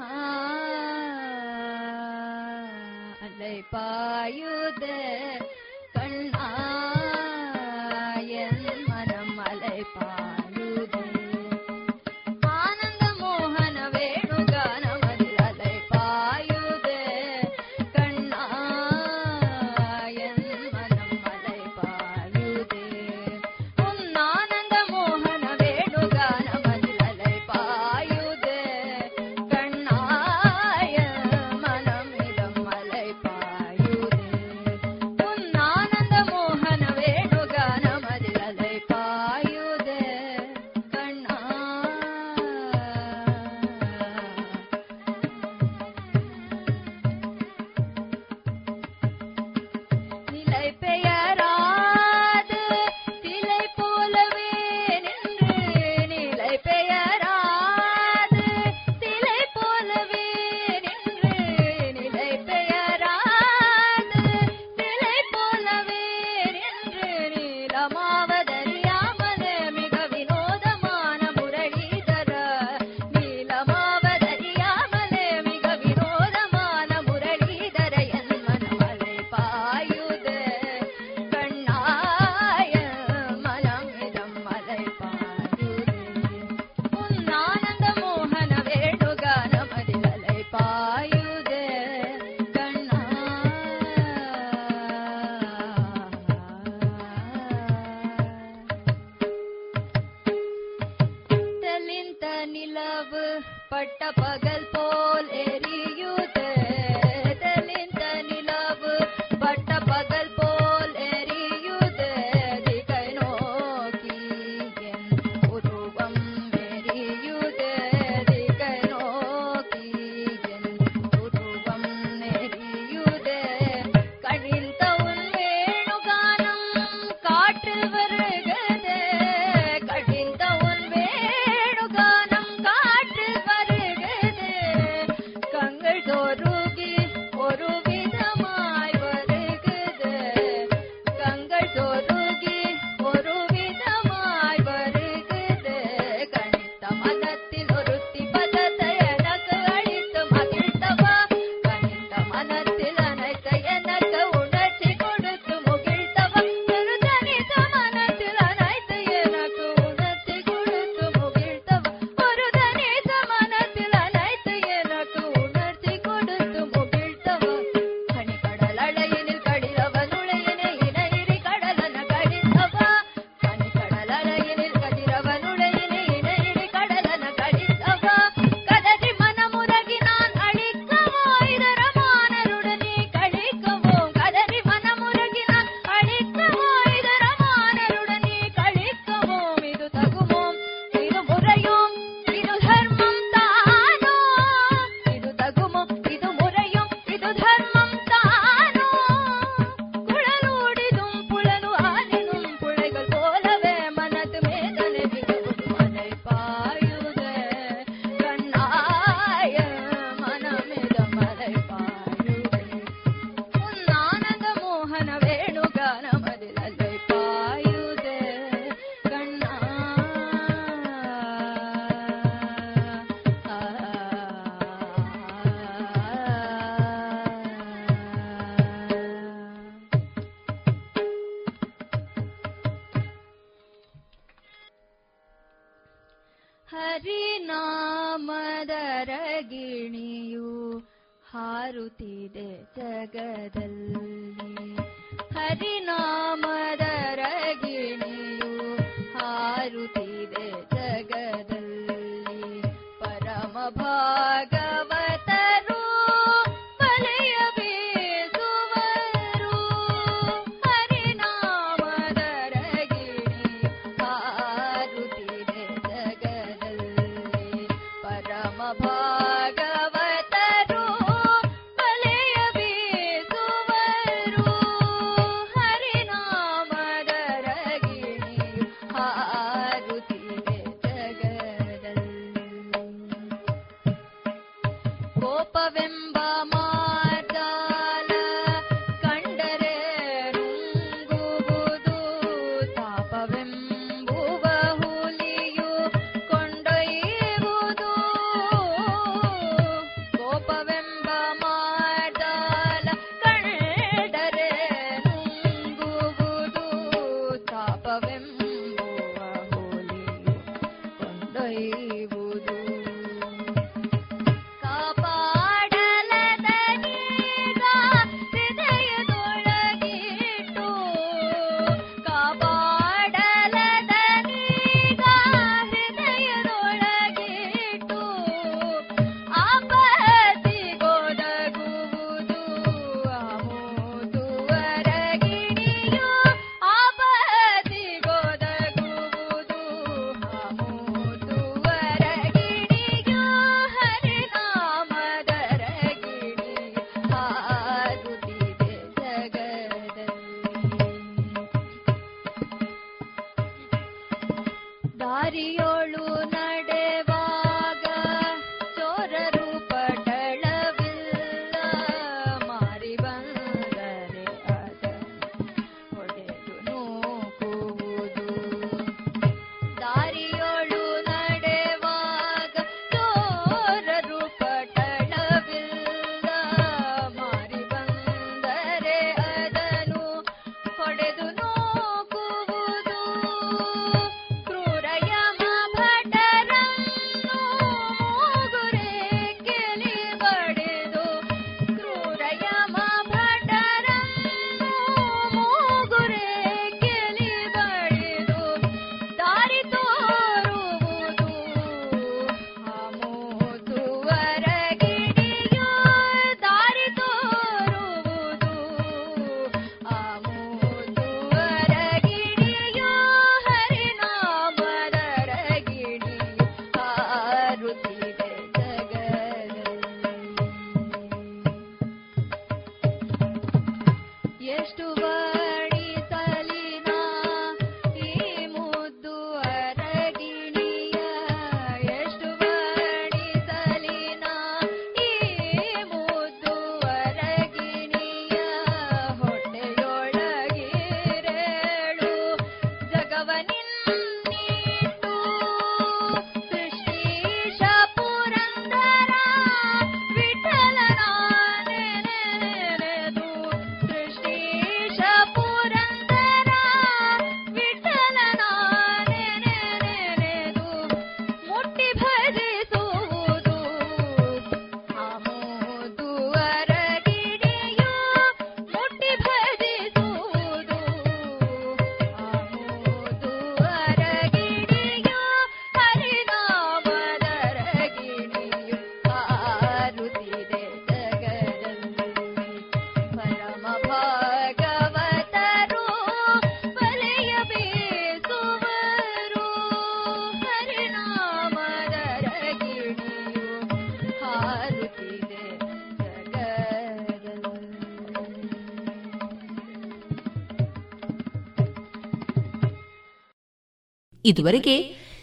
ಇದುವರೆಗೆ 504.29 504.77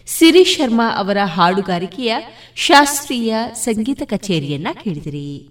ಸಿರಿ 0.07 0.43
ಶರ್ಮಾ 0.43 0.87
ಅವರ 0.97 1.17
ಹಾಡುಗಾರಿಕೆಯ 1.25 2.15
ಶಾಸ್ತ್ರೀಯ 2.55 3.35
ಸಂಗೀತ 3.53 4.01
ಕಚೇರಿಯನ್ನ 4.05 4.67
ಕೇಳಿದಿರಿ. 4.83 5.49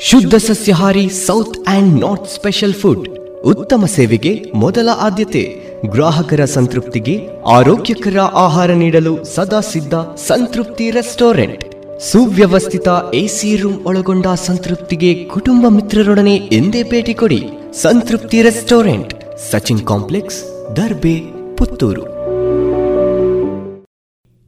ಶುದ್ಧ 0.00 0.34
ಸಸ್ಯಹಾರಿ 0.34 1.08
south 1.08 1.68
and 1.68 2.00
north 2.00 2.28
special 2.28 2.74
food 2.74 3.08
ಉತ್ತಮ 3.44 3.84
ಸೇವೆಗೆ 3.86 4.52
ಮೊದಲ 4.54 4.88
ಆದ್ಯತೆ. 4.96 5.68
ಗ್ರಾಹಕರ 5.90 6.44
ಸಂತೃಪ್ತಿಗೆ 6.44 7.14
ಆರೋಗ್ಯಕರ 7.46 8.18
ಆಹಾರ 8.18 8.70
ನೀಡಲು 8.70 9.24
ಸದಾ 9.24 9.60
ಸಿದ್ಧ 9.60 9.94
ಸಂತೃಪ್ತಿ 10.16 10.90
ರೆಸ್ಟೋರೆಂಟ್. 10.90 11.64
ಸುವ್ಯವಸ್ಥಿತ 12.00 12.88
ಎಸಿ 13.14 13.56
ರೂಮ್ 13.56 13.86
ಒಳಗೊಂಡ 13.86 14.26
ಸಂತೃಪ್ತಿಗೆ 14.26 15.24
ಕುಟುಂಬ 15.24 15.66
ಮಿತ್ರರೊಡನೆ 15.68 16.34
ಎಂದೇ 16.34 16.82
ಭೇಟಿ 16.82 17.14
ಕೊಡಿ 17.14 17.40
ಸಂತೃಪ್ತಿ 17.82 18.42
ರೆಸ್ಟೋರೆಂಟ್. 18.42 19.17
ಸಚಿನ್ 19.38 19.86
ಕಾಂಪ್ಲೆಕ್ಸ್ 19.86 20.44
ದರ್ಬೆ 20.76 21.20
ಪುತ್ತೂರು 21.56 22.02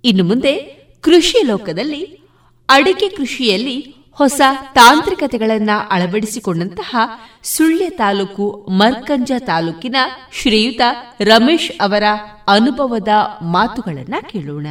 ಇನ್ನು 0.04 0.24
ಮುಂದೆ 0.24 0.56
ಕೃಷಿ 1.00 1.46
ಲೋಕದಲ್ಲಿ 1.46 2.20
ಅಡಿಕೆ 2.68 3.08
ಕೃಷಿಯಲ್ಲಿ 3.08 3.94
ಹೊಸ 4.12 4.40
ತಾಂತ್ರಿಕತೆಗಳನ್ನು 4.74 5.88
ಅಳವಡಿಸಿಕೊಂಡಂತಹ 5.88 6.96
ಸುಳ್ಯ 7.42 7.90
ತಾಲೂಕು 7.90 8.66
ಮರ್ಕಂಜ 8.70 9.32
ತಾಲೂಕಿನ 9.38 9.96
ಶ್ರೀಯುತ 10.32 10.80
ರಮೇಶ್ 11.20 11.72
ಅವರ 11.80 12.02
ಅನುಭವದ 12.48 13.08
ಮಾತುಗಳನ್ನು 13.42 14.28
ಕೇಳೋಣ. 14.28 14.66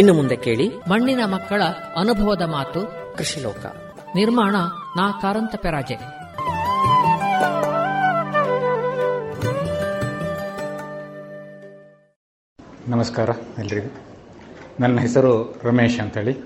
ಇನ್ನು 0.00 0.14
ಮುಂದೆ 0.14 0.36
ಕೇಳಿ. 0.36 0.68
ಮಣ್ಣಿನ 0.88 1.20
ಮಕ್ಕಳ 1.24 1.62
ಅನುಭವದ 1.96 2.42
ಮಾತು. 2.42 2.80
ಕೃಷಿಲೋಕ. 3.18 3.66
ನಿರ್ಮಾಣ 4.14 4.56
ನಾ 4.96 5.12
ಕಾರಂತ 5.22 5.54
ಪೆರಾಜೆ. 5.56 5.94
ನಮಸ್ಕಾರ 12.88 13.30
ಎಲ್ರಿಗೂ. 13.58 13.94
ನನ್ನ 14.80 15.00
ಹೆಸರು 15.00 15.60
ರಮೇಶ್ 15.64 16.00
ಅಂತೇಳಿ. 16.00 16.36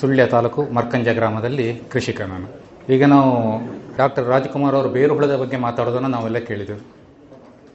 ಸುಳ್ಯ 0.00 0.26
ತಾಲೂಕು 0.26 0.62
ಮರ್ಕಂಜ 0.62 1.08
ಗ್ರಾಮದಲ್ಲಿ 1.08 1.82
ಕೃಷಿಕ 1.92 2.20
ನಾನು. 2.20 2.48
ಈಗ 2.92 3.04
ನಾವು 3.04 3.60
ಡಾಕ್ಟರ್ 3.96 4.28
ರಾಜ್ಕುಮಾರ್ 4.28 4.74
ಅವರು 4.74 4.88
ಬೇರುಹುಳದ 4.88 5.36
ಬಗ್ಗೆ 5.36 5.56
ಮಾತಾಡೋದನ್ನು 5.56 6.08
ನಾವೆಲ್ಲ 6.08 6.38
ಕೇಳಿದೆವು 6.38 6.96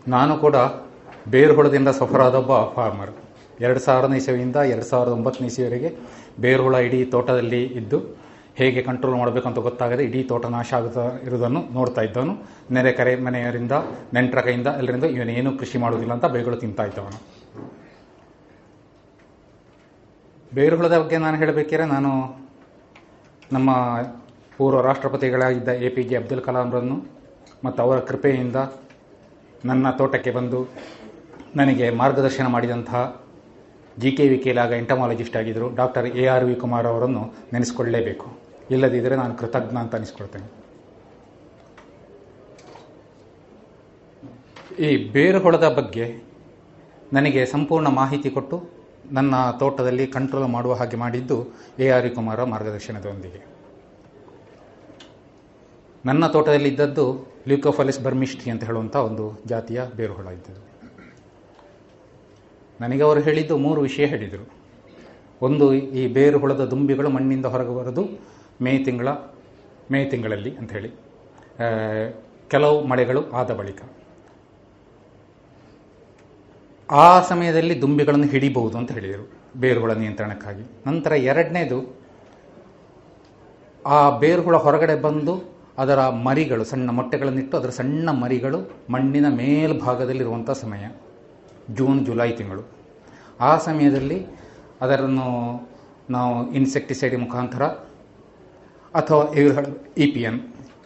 ನಾನು 0.07 0.37
ಕೂಡ 0.37 0.55
ಬೇರುಹುಳದಿಂದ 1.27 1.87
ಸಫರಾದ 1.87 2.35
ಒಬ್ಬ 2.35 2.73
ಫಾರ್ಮರ್ 2.75 3.11
ಎರಡು 3.65 3.79
ಸಾವಿರದ 3.79 4.13
ಇಸವಿಯಿಂದ 4.13 4.55
ಎರಡು 4.55 4.85
ಸಾವಿರದ 4.85 5.11
ಒಂಬತ್ತನೇ 5.11 5.47
ಇಸವಿವರೆಗೆ 5.47 5.89
ಬೇರುಹುಳ 6.39 6.75
ಇಡೀ 6.75 7.05
ತೋಟದಲ್ಲಿ 7.05 7.61
ಇದ್ದು 7.79 7.99
ಹೇಗೆ 8.55 8.81
ಕಂಟ್ರೋಲ್ 8.81 9.17
ಮಾಡಬೇಕು 9.17 9.47
ಅಂತ 9.47 9.59
ಗೊತ್ತಾಗದೆ 9.59 10.03
ಇಡೀ 10.03 10.23
ತೋಟ 10.23 10.45
ನಾಶ 10.45 10.73
ಆಗುತ್ತಾ 10.73 11.03
ಇರುವುದನ್ನು 11.25 11.61
ನೋಡ್ತಾ 11.73 12.01
ಇದ್ದವನು. 12.01 12.33
ನೆರೆ 12.73 12.91
ಕರೆ 12.91 13.15
ಮನೆಯವರಿಂದ, 13.15 13.71
ನೆಂಟರ 14.13 14.41
ಕೈಯಿಂದ 14.41 14.67
ಎಲ್ಲರಿಂದ 14.77 15.03
ಇವನೇನು 15.03 15.57
ಕೃಷಿ 15.57 15.77
ಮಾಡುವುದಿಲ್ಲ 15.77 16.13
ಅಂತ 16.13 16.25
ಬೇರುಗಳು 16.25 16.57
ತಿಂತಾ 16.57 16.83
ಇದ್ದವನು. 16.83 17.19
ಬೇರುಹುಳದ 20.53 20.97
ಬಗ್ಗೆ 20.97 21.17
ನಾನು 21.17 21.37
ಹೇಳಬೇಕಿದ್ರೆ 21.37 21.85
ನಾನು 21.85 22.11
ನಮ್ಮ 23.51 23.69
ಪೂರ್ವ 24.57 24.81
ರಾಷ್ಟ್ರಪತಿಗಳಾಗಿದ್ದ 24.81 25.67
ಎ 25.67 25.89
ಪಿ 25.89 26.03
ಜೆ 26.03 26.15
ಅಬ್ದುಲ್ 26.15 26.41
ಕಲಾಂರನ್ನು 26.41 26.97
ಮತ್ತು 27.65 27.83
ಅವರ 27.83 27.99
ಕೃಪೆಯಿಂದ 27.99 28.55
ನನ್ನ 29.65 29.91
ತೋಟಕ್ಕೆ 29.91 30.31
ಬಂದು 30.31 30.59
ನನಗೆ 31.55 31.89
ಮಾರ್ಗದರ್ಶನ 31.89 32.47
ಮಾಡಿದಂತಹ 32.47 33.20
ಜಿ 33.97 34.11
ಕೆ 34.11 34.27
ವಿ 34.27 34.37
ಕೆಲಾಗ 34.37 34.71
ಎಂಟಮಾಲಜಿಸ್ಟ್ 34.71 35.37
ಆಗಿದ್ದರು 35.37 35.75
doctor 35.75 36.07
A 36.07 36.25
R 36.25 36.45
V 36.45 36.55
Kumar 36.55 36.87
ಅವರನ್ನು 36.87 37.33
ನೆನೆಸ್ಕೊಳ್ಳಲೇಬೇಕು 37.53 38.27
ಇಲ್ಲದಿದ್ದರೆ 38.71 39.15
ನಾನು 39.15 39.35
ಕೃತಜ್ಞ 39.35 39.77
ಅಂತ 39.77 39.95
ಅನಿಸ್ಕೊಳ್ತೇನೆ. 39.95 40.47
ಈ 44.79 45.11
ಬೇರುಹುಳದ 45.11 45.69
ಬಗ್ಗೆ 45.69 46.23
ನನಗೆ 47.13 47.45
ಸಂಪೂರ್ಣ 47.45 47.87
ಮಾಹಿತಿ 47.87 48.29
ಕೊಟ್ಟು 48.29 48.81
ನನ್ನ 49.11 49.51
ತೋಟದಲ್ಲಿ 49.51 50.07
ಕಂಟ್ರೋಲ್ 50.07 50.47
ಮಾಡುವ 50.47 50.73
ಹಾಗೆ 50.73 50.97
ಮಾಡಿದ್ದು 50.97 51.53
ಎ 51.79 51.89
ಆರ್ 51.89 52.03
ವಿ 52.03 52.09
ಕುಮಾರ 52.09 52.43
ಮಾರ್ಗದರ್ಶನದೊಂದಿಗೆ. 52.43 53.41
ನನ್ನ 56.05 56.27
ತೋಟದಲ್ಲಿ 56.27 56.69
ಇದ್ದದ್ದು 56.69 57.05
ಲ್ಯೂಕೋಫಾಲಿಸ್ 57.47 58.03
ಬರ್ಮಿಸ್ಟ್ರಿ 58.03 58.51
ಅಂತ 58.51 58.63
ಹೇಳುವಂಥ 58.63 58.95
ಒಂದು 58.95 59.43
ಜಾತಿಯ 59.45 59.81
ಬೇರುಹುಳ 59.95 60.27
ಇದ್ದದ್ದು. 60.27 60.70
ನನಗೆ 62.81 63.03
ಅವರು 63.07 63.21
ಹೇಳಿದ್ದು 63.27 63.55
ಮೂರು 63.65 63.79
ವಿಷಯ 63.81 64.05
ಹೇಳಿದರು. 64.13 64.45
ಒಂದು, 65.47 65.65
ಈ 65.99 66.03
ಬೇರು 66.15 66.37
ಹುಳದ 66.43 66.63
ದುಂಬಿಗಳು 66.71 67.09
ಮಣ್ಣಿಂದ 67.15 67.47
ಹೊರಗೆ 67.53 67.73
ಬರೋದು 67.77 68.03
ಮೇ 68.65 68.73
ತಿಂಗಳ, 68.87 69.09
ಮೇ 69.91 69.99
ತಿಂಗಳಲ್ಲಿ 70.11 70.51
ಅಂತ 70.59 70.69
ಹೇಳಿ 70.77 70.91
ಕೆಲವು 72.53 72.77
ಮಳೆಗಳು 72.91 73.21
ಆದ 73.39 73.51
ಬಳಿಕ. 73.59 73.81
ಆ 76.89 77.07
ಸಮಯದಲ್ಲಿ 77.21 77.75
ದುಂಬಿಗಳನ್ನು 77.81 78.27
ಹಿಡಿಬಹುದು 78.33 78.75
ಅಂತ 78.77 78.91
ಹೇಳಿದರು 78.91 79.25
ಬೇರುಗಳ 79.59 79.91
ನಿಯಂತ್ರಣಕ್ಕಾಗಿ. 80.01 80.63
ನಂತರ 80.87 81.11
ಎರಡನೇದು, 81.31 81.77
ಆ 83.85 83.99
ಬೇರುಗಳ 84.23 84.55
ಹೊರಗಡೆ 84.65 84.95
ಬಂದು 85.05 85.35
ಅದರ 85.77 85.99
ಮರಿಗಳು, 86.27 86.63
ಸಣ್ಣ 86.63 86.89
ಮೊಟ್ಟೆಗಳನ್ನಿಟ್ಟು 86.97 87.55
ಅದರ 87.57 87.71
ಸಣ್ಣ 87.79 88.09
ಮರಿಗಳು 88.23 88.59
ಮಣ್ಣಿನ 88.89 89.27
ಮೇಲ್ಭಾಗದಲ್ಲಿರುವಂಥ 89.35 90.51
ಸಮಯ. 90.63 90.85
ಜೂನ್, 91.77 91.99
ಜುಲೈ 92.07 92.29
ತಿಂಗಳು. 92.39 92.63
ಆ 93.47 93.51
ಸಮಯದಲ್ಲಿ 93.67 94.19
ಅದರನ್ನು 94.85 95.27
ನಾವು 96.15 96.33
ಇನ್ಸೆಕ್ಟಿಸೈಡ್ 96.59 97.15
ಮುಖಾಂತರ 97.25 97.63
ಅಥವಾ 98.99 99.23
E 100.03 100.07
P 100.13 100.21
N. 100.29 100.39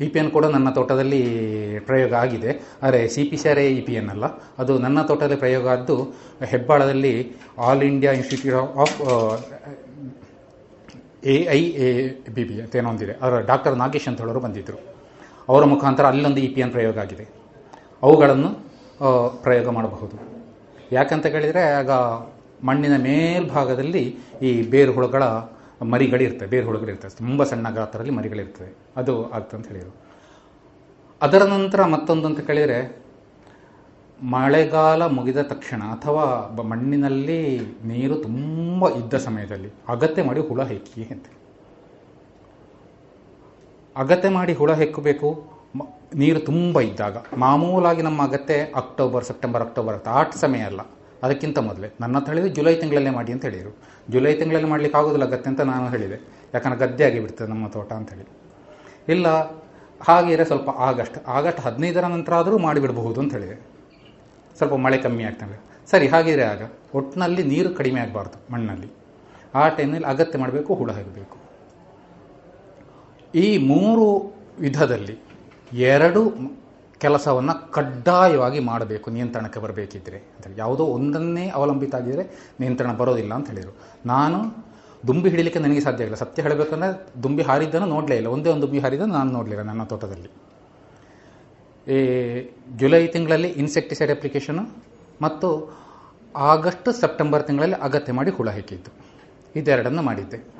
E 0.05 0.07
P 0.13 0.19
N 0.21 0.29
ಕೂಡ 0.35 0.45
ನನ್ನ 0.55 0.69
ತೋಟದಲ್ಲಿ 0.77 1.21
ಪ್ರಯೋಗ 1.89 2.11
ಆಗಿದೆ. 2.23 2.51
ಆದರೆ 2.83 2.99
C 3.13 3.23
P 3.29 3.37
C 3.43 3.49
E 3.79 3.81
P 3.87 3.93
N 3.99 4.09
ಅಲ್ಲ. 4.13 4.25
ಅದು 4.61 4.73
ನನ್ನ 4.85 5.01
ತೋಟದಲ್ಲಿ 5.09 5.39
ಪ್ರಯೋಗ 5.43 5.65
ಆದ್ದು 5.75 5.95
ಹೆಬ್ಬಾಳದಲ್ಲಿ 6.51 7.13
all 7.67 7.83
India 7.91 8.13
institute 8.19 8.57
of 8.83 8.97
A 11.33 11.37
I 11.57 11.61
A 11.85 11.87
B 12.35 12.43
B 12.49 12.55
ಅಂತ 12.63 12.75
ಏನೋ 12.79 12.89
ಒಂದಿದೆ. 12.93 13.13
ಅವರ 13.23 13.39
ಡಾಕ್ಟರ್ 13.51 13.75
ನಾಗೇಶ್ 13.83 14.07
ಅಂತ 14.09 14.19
ಹೇಳೋರು 14.23 14.41
ಬಂದಿದ್ದರು 14.45 14.79
ಅವರ 15.51 15.63
ಮುಖಾಂತರ 15.73 16.05
ಅಲ್ಲೊಂದು 16.13 16.41
ಇ 16.45 16.49
ಪಿ 16.55 16.61
ಎನ್ 16.65 16.71
ಪ್ರಯೋಗ 16.77 16.97
ಆಗಿದೆ. 17.05 17.25
ಅವುಗಳನ್ನು 18.05 18.49
ಪ್ರಯೋಗ 19.45 19.67
ಮಾಡಬಹುದು. 19.77 20.15
ಯಾಕಂತ 20.95 21.25
ಕೇಳಿದರೆ 21.27 21.63
ಆಗ 21.79 21.91
ಮಣ್ಣಿನ 22.63 22.95
ಮೇಲ್ಭಾಗದಲ್ಲಿ 23.03 24.03
ಈ 24.41 24.51
ಬೇರು 24.73 24.91
ಹುಳುಗಳ 24.93 25.23
ಮರಿಗಳಿರ್ತವೆ 25.93 26.47
ಬೇರು 26.47 26.65
ಹುಳುಗಳಿರ್ತವೆ 26.65 27.17
ತುಂಬ 27.17 27.43
ಸಣ್ಣ 27.43 27.69
ಗಾತ್ರದಲ್ಲಿ 27.69 28.13
ಮರಿಗಳಿರ್ತವೆ 28.17 28.69
ಅದು 28.97 29.13
ಅಂತ 29.25 29.67
ಹೇಳಿದರು. 29.67 29.93
ಅದರ 31.21 31.43
ನಂತರ 31.55 31.85
ಮತ್ತೊಂದು 31.85 32.25
ಅಂತ 32.27 32.39
ಕೇಳಿದರೆ, 32.39 32.77
ಮಳೆಗಾಲ 34.23 35.05
ಮುಗಿದ 35.17 35.41
ತಕ್ಷಣ 35.51 35.81
ಅಥವಾ 35.95 36.25
ಮಣ್ಣಿನಲ್ಲಿ 36.61 37.39
ನೀರು 37.85 38.15
ತುಂಬ 38.15 38.89
ಇದ್ದ 38.89 39.13
ಸಮಯದಲ್ಲಿ 39.27 39.69
ಅಗತ್ಯ 39.87 40.23
ಮಾಡಿ 40.23 40.41
ಹುಳ 40.49 40.63
ಹೆಕ್ಕಿ 40.63 41.03
ಅಂತ. 41.11 41.27
ಅಗತ್ಯ 43.95 44.29
ಮಾಡಿ 44.29 44.53
ಹುಳ 44.53 44.71
ಹೆಕ್ಕಬೇಕು. 44.73 45.29
ನೀರು 46.21 46.39
ತುಂಬ 46.49 46.81
ಇದ್ದಾಗ, 46.89 47.15
ಮಾಮೂಲಾಗಿ 47.43 48.01
ನಮ್ಮ 48.07 48.19
ಅಗತ್ಯ 48.29 48.55
ಅಕ್ಟೋಬರ್, 48.81 49.23
ಸೆಪ್ಟೆಂಬರ್, 49.29 49.63
ಅಕ್ಟೋಬರ್ 49.67 49.95
ಅಂತ 49.97 50.09
ಆಟ 50.19 50.31
ಸಮಯ 50.43 50.63
ಅಲ್ಲ. 50.69 50.81
ಅದಕ್ಕಿಂತ 51.25 51.59
ಮೊದಲೇ. 51.67 51.87
ನನ್ನ 52.01 52.13
ಹತ್ರ 52.17 52.31
ಹೇಳಿದ್ರು 52.33 52.51
ಜುಲೈ 52.57 52.73
ತಿಂಗಳಲ್ಲೇ 52.81 53.11
ಮಾಡಿ 53.17 53.31
ಅಂತ 53.35 53.43
ಹೇಳಿದರು. 53.49 53.71
ಜುಲೈ 54.13 54.33
ತಿಂಗಳಲ್ಲಿ 54.39 54.69
ಮಾಡ್ಲಿಕ್ಕೆ 54.73 54.97
ಆಗೋದಿಲ್ಲ 54.99 55.25
ಅಗತ್ಯ 55.29 55.49
ಅಂತ 55.51 55.61
ನಾನು 55.71 55.85
ಹೇಳಿದೆ. 55.95 56.17
ಯಾಕಂದ್ರೆ 56.53 56.79
ಗದ್ದೆ 56.83 57.03
ಆಗಿಬಿಡ್ತದೆ 57.07 57.47
ನಮ್ಮ 57.53 57.67
ತೋಟ 57.75 57.91
ಅಂತೇಳಿ 57.99 58.25
ಇಲ್ಲ, 59.13 59.27
ಹಾಗೆ 60.07 60.45
ಸ್ವಲ್ಪ 60.51 60.69
ಆಗಸ್ಟ್ 60.87 61.17
ಆಗಸ್ಟ್ 61.37 61.59
ಹದಿನೈದರ 61.65 62.05
ನಂತರ 62.15 62.33
ಆದರೂ 62.41 62.57
ಮಾಡಿಬಿಡಬಹುದು 62.67 63.19
ಅಂತ 63.23 63.33
ಹೇಳಿದೆ. 63.37 63.57
ಸ್ವಲ್ಪ 64.57 64.75
ಮಳೆ 64.85 64.97
ಕಮ್ಮಿ 65.05 65.23
ಆಗ್ತದೆ 65.29 65.57
ಸರಿ 65.91 66.07
ಹಾಗಿದ್ರೆ 66.13 66.45
ಆಗ. 66.53 66.61
ಒಟ್ಟಿನಲ್ಲಿ 66.97 67.43
ನೀರು 67.51 67.69
ಕಡಿಮೆ 67.79 67.99
ಆಗಬಾರ್ದು 68.03 68.37
ಮಣ್ಣಲ್ಲಿ. 68.53 68.89
ಆ 69.61 69.63
ಟೈಮ್ನಲ್ಲಿ 69.77 70.07
ಅಗತ್ಯ 70.13 70.37
ಮಾಡಬೇಕು, 70.43 70.71
ಹುಳ 70.79 70.91
ಹಾಕಬೇಕು 70.97 71.37
ಈ 73.43 73.47
ಮೂರು 73.71 74.07
ವಿಧದಲ್ಲಿ 74.65 75.15
ಎರಡು 75.73 76.31
ಕೆಲಸವನ್ನು 76.97 77.71
ಕಡ್ಡಾಯವಾಗಿ 77.71 78.59
ಮಾಡಬೇಕು, 78.59 79.11
ನಿಯಂತ್ರಣಕ್ಕೆ 79.11 79.59
ಬರಬೇಕಿದ್ರೆ. 79.59 80.17
ಅಂತೇಳಿ 80.17 80.59
ಯಾವುದೋ 80.59 80.85
ಒಂದನ್ನೇ 80.85 81.49
ಅವಲಂಬಿತ 81.49 81.95
ಆಗಿದರೆ 81.95 82.53
ನಿಯಂತ್ರಣ 82.59 82.93
ಬರೋದಿಲ್ಲ 82.93 83.33
ಅಂತ 83.33 83.49
ಹೇಳಿದರು. 83.49 83.75
ನಾನು 84.05 84.65
ದುಂಬಿ 85.07 85.29
ಹಿಡಿಲಿಕ್ಕೆ 85.29 85.59
ನನಗೆ 85.59 85.79
ಸಾಧ್ಯ 85.79 86.03
ಇಲ್ಲ. 86.03 86.15
ಸತ್ಯ 86.15 86.41
ಹೇಳಬೇಕಂದ್ರೆ 86.41 87.23
ದುಂಬಿ 87.23 87.41
ಹಾರಿದ್ದನ್ನು 87.41 87.87
ನೋಡಲೇ 87.87 88.15
ಇಲ್ಲ. 88.15 88.27
ಒಂದೇ 88.27 88.49
ಒಂದು 88.49 88.61
ದುಂಬಿ 88.61 88.79
ಹಾರಿದ್ದನ್ನು 88.79 89.13
ನಾನು 89.13 89.31
ನೋಡಲಿಲ್ಲ 89.31 89.61
ನನ್ನ 89.61 89.83
ತೋಟದಲ್ಲಿ. 89.83 90.29
ಈ 91.87 91.99
ಜುಲೈ 92.77 93.07
ತಿಂಗಳಲ್ಲಿ 93.07 93.47
ಇನ್ಸೆಕ್ಟಿಸೈಡ್ 93.47 94.11
ಅಪ್ಲಿಕೇಶನು 94.11 94.69
ಮತ್ತು 95.21 95.73
ಆಗಸ್ಟ್, 96.35 96.93
ಸೆಪ್ಟೆಂಬರ್ 96.93 97.43
ತಿಂಗಳಲ್ಲಿ 97.43 97.75
ಅಗತ್ಯ 97.75 98.13
ಮಾಡಿ 98.13 98.31
ಹುಳ 98.31 98.49
ಹಾಕಿದ್ದು. 98.49 98.91
ಇದೆರಡನ್ನು 99.55 100.01
ಮಾಡಿದ್ದೆ. 100.01 100.54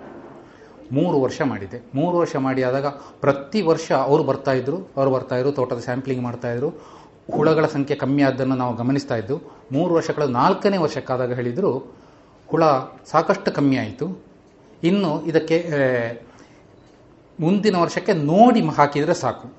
ಮೂರು 0.92 1.22
ವರ್ಷ 1.22 1.42
ಮಾಡಿದ್ದೆ 1.42 1.82
ಮೂರು 1.96 2.18
ವರ್ಷ 2.18 2.36
ಮಾಡಿ 2.36 2.64
ಆದಾಗ 2.64 2.86
ಪ್ರತಿ 3.20 3.62
ವರ್ಷ 3.62 3.92
ಅವರು 3.92 4.24
ಬರ್ತಾಯಿದ್ರು 4.24 4.78
ಅವರು 4.78 5.12
ಬರ್ತಾಯಿದ್ರು 5.12 5.52
ತೋಟದ 5.52 5.80
ಸ್ಯಾಂಪ್ಲಿಂಗ್ 5.80 6.24
ಮಾಡ್ತಾಯಿದ್ರು 6.24 6.70
ಹುಳಗಳ 7.32 7.66
ಸಂಖ್ಯೆ 7.66 7.98
ಕಮ್ಮಿ 7.98 8.22
ಆದ್ದನ್ನು 8.22 8.56
ನಾವು 8.56 8.76
ಗಮನಿಸ್ತಾ 8.76 9.16
ಇದ್ದು 9.16 9.42
ಮೂರು 9.72 9.94
ವರ್ಷಗಳು 9.94 10.28
ನಾಲ್ಕನೇ 10.28 10.78
ವರ್ಷಕ್ಕಾದಾಗ 10.78 11.34
ಹೇಳಿದರು, 11.34 11.96
ಹುಳ 12.48 12.66
ಸಾಕಷ್ಟು 13.06 13.52
ಕಮ್ಮಿ 13.52 13.78
ಆಯಿತು. 13.78 14.24
ಇನ್ನು 14.84 15.26
ಇದಕ್ಕೆ 15.26 15.58
ಮುಂದಿನ 17.40 17.76
ವರ್ಷಕ್ಕೆ 17.76 18.14
ನೋಡಿ 18.14 18.62
ಹಾಕಿದರೆ 18.62 19.14
ಸಾಕು. 19.14 19.54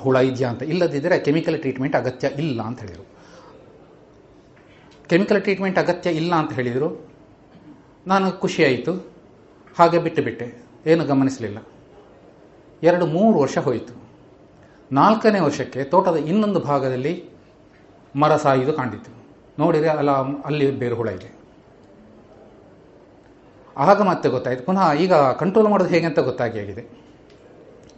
ಹುಳ 0.00 0.16
ಇದೆಯಾ 0.16 0.50
ಅಂತ. 0.50 0.62
ಇಲ್ಲದಿದ್ದರೆ 0.62 1.18
ಕೆಮಿಕಲ್ 1.18 1.58
ಟ್ರೀಟ್ಮೆಂಟ್ 1.58 1.96
ಅಗತ್ಯ 1.96 2.28
ಇಲ್ಲ 2.28 2.62
ಅಂತ 2.62 2.80
ಹೇಳಿದರು. 2.80 3.06
ಕೆಮಿಕಲ್ 5.08 5.42
ಟ್ರೀಟ್ಮೆಂಟ್ 5.42 5.78
ಅಗತ್ಯ 5.78 6.10
ಇಲ್ಲ 6.10 6.34
ಅಂತ 6.34 6.52
ಹೇಳಿದರು. 6.52 7.08
ನಾನು 8.06 8.32
ಖುಷಿಯಾಯಿತು 8.32 9.17
ಹಾಗೆ 9.78 9.98
ಬಿಟ್ಟು 9.98 10.22
ಬಿಟ್ಟೆ. 10.22 10.46
ಏನು 10.86 11.04
ಗಮನಿಸಲಿಲ್ಲ. 11.04 11.58
ಎರಡು 12.82 13.06
ಮೂರು 13.06 13.38
ವರ್ಷ 13.38 13.58
ಹೋಯಿತು. 13.58 13.94
ನಾಲ್ಕನೇ 14.92 15.40
ವರ್ಷಕ್ಕೆ 15.40 15.84
ತೋಟದ 15.84 16.16
ಇನ್ನೊಂದು 16.16 16.60
ಭಾಗದಲ್ಲಿ 16.60 17.12
ಮರ 18.16 18.36
ಸಾಯಿದು 18.36 18.72
ಕಾಣಿತು 18.72 19.10
ನೋಡಿದರೆ 19.58 19.88
ಅಲ್ಲ 19.88 20.10
ಅಲ್ಲಿ 20.48 20.70
ಬೇರು 20.70 20.96
ಹುಳ 20.96 21.08
ಇದೆ. 21.08 21.30
ಆಗ 23.76 24.02
ಮತ್ತೆ 24.02 24.28
ಗೊತ್ತಾಯಿತು. 24.28 24.62
ಪುನಃ 24.64 24.92
ಈಗ 24.92 25.14
ಕಂಟ್ರೋಲ್ 25.14 25.68
ಮಾಡೋದು 25.68 25.90
ಹೇಗೆ 25.90 26.06
ಅಂತ 26.06 26.18
ಗೊತ್ತಾಗಿ 26.18 26.60
ಆಗಿದೆ. 26.60 26.84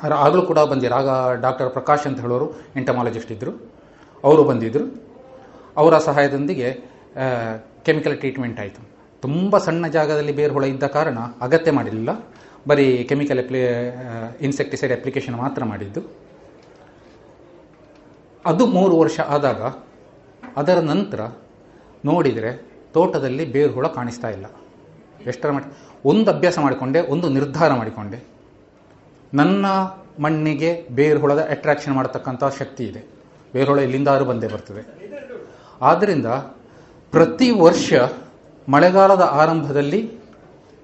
ಅದರ 0.02 0.12
ಆಗಲೂ 0.12 0.42
ಕೂಡ 0.42 0.58
ಬಂದಿರು 0.58 0.94
ಆಗ 0.94 1.40
ಡಾಕ್ಟರ್ 1.40 1.70
ಪ್ರಕಾಶ್ 1.70 2.06
ಅಂತ 2.06 2.20
ಹೇಳೋರು 2.20 2.46
ಎಂಟಮಾಲಜಿಸ್ಟ್ 2.76 3.32
ಇದ್ದರು 3.32 3.52
ಅವರು 4.24 4.44
ಬಂದಿದ್ದರು 4.44 4.86
ಅವರ 5.76 5.98
ಸಹಾಯದೊಂದಿಗೆ 5.98 6.68
ಕೆಮಿಕಲ್ 7.84 8.18
ಟ್ರೀಟ್ಮೆಂಟ್ 8.18 8.60
ಆಯಿತು. 8.60 8.89
ತುಂಬ 9.22 9.58
ಸಣ್ಣ 9.58 9.86
ಜಾಗದಲ್ಲಿ 9.86 10.32
ಬೇರು 10.32 10.52
ಹುಳ 10.52 10.64
ಇದ್ದ 10.64 10.84
ಕಾರಣ 10.84 11.18
ಅಗತ್ಯ 11.40 11.70
ಮಾಡಿರಲಿಲ್ಲ. 11.70 12.28
ಬರೀ 12.68 13.04
ಕೆಮಿಕಲ್ 13.04 13.38
ಅಪ್ಲಿ 13.38 13.60
ಇನ್ಸೆಕ್ಟಿಸೈಡ್ 14.40 14.92
ಅಪ್ಲಿಕೇಶನ್ 14.92 15.36
ಮಾತ್ರ 15.36 15.64
ಮಾಡಿದ್ದು. 15.64 16.00
ಅದು 18.44 18.66
ಮೂರು 18.66 18.98
ವರ್ಷ 18.98 19.20
ಆದಾಗ 19.20 19.62
ಅದರ 20.56 20.78
ನಂತರ 20.78 21.20
ನೋಡಿದರೆ 22.04 22.70
ತೋಟದಲ್ಲಿ 22.92 23.44
ಬೇರು 23.44 23.72
ಹುಳ 23.72 23.86
ಕಾಣಿಸ್ತಾ 23.86 24.28
ಇಲ್ಲ. 24.30 24.46
ಎಷ್ಟರ 25.26 25.50
ಮಟ್ಟ, 25.50 25.72
ಒಂದು 26.04 26.30
ಅಭ್ಯಾಸ 26.30 26.58
ಮಾಡಿಕೊಂಡೆ, 26.58 27.00
ಒಂದು 27.00 27.28
ನಿರ್ಧಾರ 27.28 27.74
ಮಾಡಿಕೊಂಡೆ. 27.74 28.24
ನನ್ನ 29.34 29.66
ಮಣ್ಣಿಗೆ 30.22 30.86
ಬೇರು 30.90 31.20
ಹುಳದ 31.20 31.48
ಅಟ್ರಾಕ್ಷನ್ 31.50 31.94
ಮಾಡತಕ್ಕಂಥ 31.94 32.44
ಶಕ್ತಿ 32.58 32.84
ಇದೆ. 32.84 33.04
ಬೇರು 33.52 33.66
ಹುಳ 33.66 33.78
ಇಲ್ಲಿಂದಾರು 33.78 34.24
ಬಂದೇ 34.24 34.48
ಬರ್ತದೆ. 34.48 34.82
ಆದ್ದರಿಂದ 35.82 36.26
ಪ್ರತಿ 37.10 37.50
ವರ್ಷ 37.50 37.92
ಮಳೆಗಾಲದ 38.72 39.24
ಆರಂಭದಲ್ಲಿ 39.42 40.00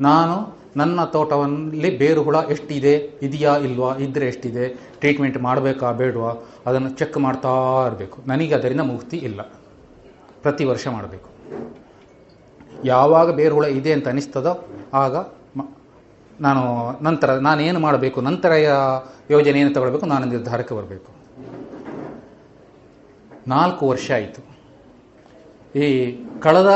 ನಾನು 0.00 0.36
ನನ್ನ 0.80 1.04
ತೋಟದಲ್ಲಿ 1.04 1.90
ಬೇರು 1.98 2.22
ಹುಳ 2.22 2.36
ಎಷ್ಟಿದೆ, 2.50 2.94
ಇದೆಯಾ 3.26 3.52
ಇಲ್ವಾ 3.66 3.90
ಇದ್ದರೆ 3.96 4.26
ಎಷ್ಟಿದೆ 4.26 4.64
ಟ್ರೀಟ್ಮೆಂಟ್ 5.00 5.38
ಮಾಡಬೇಕಾ 5.46 5.90
ಬೇಡವಾ, 6.00 6.32
ಅದನ್ನು 6.66 6.90
ಚೆಕ್ 7.00 7.16
ಮಾಡ್ತಾ 7.26 7.52
ಇರಬೇಕು. 7.86 8.16
ನನಗೆ 8.26 8.54
ಅದರಿಂದ 8.54 8.82
ಮುಕ್ತಿ 8.92 9.16
ಇಲ್ಲ. 9.28 9.40
ಪ್ರತಿ 10.42 10.64
ವರ್ಷ 10.64 10.86
ಮಾಡಬೇಕು. 10.96 11.28
ಯಾವಾಗ 12.84 13.28
ಬೇರು 13.30 13.54
ಹುಳ 13.54 13.66
ಇದೆ 13.78 13.92
ಅಂತ 13.92 14.08
ಅನಿಸ್ತದೋ 14.08 14.52
ಆಗ 14.94 15.16
ನಾನು 16.40 16.62
ನಂತರ, 17.04 17.30
ನಾನೇನು 17.48 17.80
ಮಾಡಬೇಕು, 17.80 18.18
ನಂತರ 18.20 18.52
ಯೋಜನೆ 19.30 19.60
ಏನು 19.60 19.72
ತಗೊಳ್ಬೇಕು, 19.74 20.06
ನಾನು 20.06 20.24
ನಿರ್ಧಾರಕ್ಕೆ 20.26 20.74
ಬರಬೇಕು. 20.74 21.10
ನಾಲ್ಕು 23.48 23.82
ವರ್ಷ 23.88 24.10
ಆಯಿತು. 24.10 24.40
ಈ 25.78 25.86
ಕಳೆದ 26.40 26.70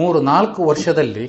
ಮೂರು 0.00 0.18
ನಾಲ್ಕು 0.32 0.60
ವರ್ಷದಲ್ಲಿ 0.64 1.24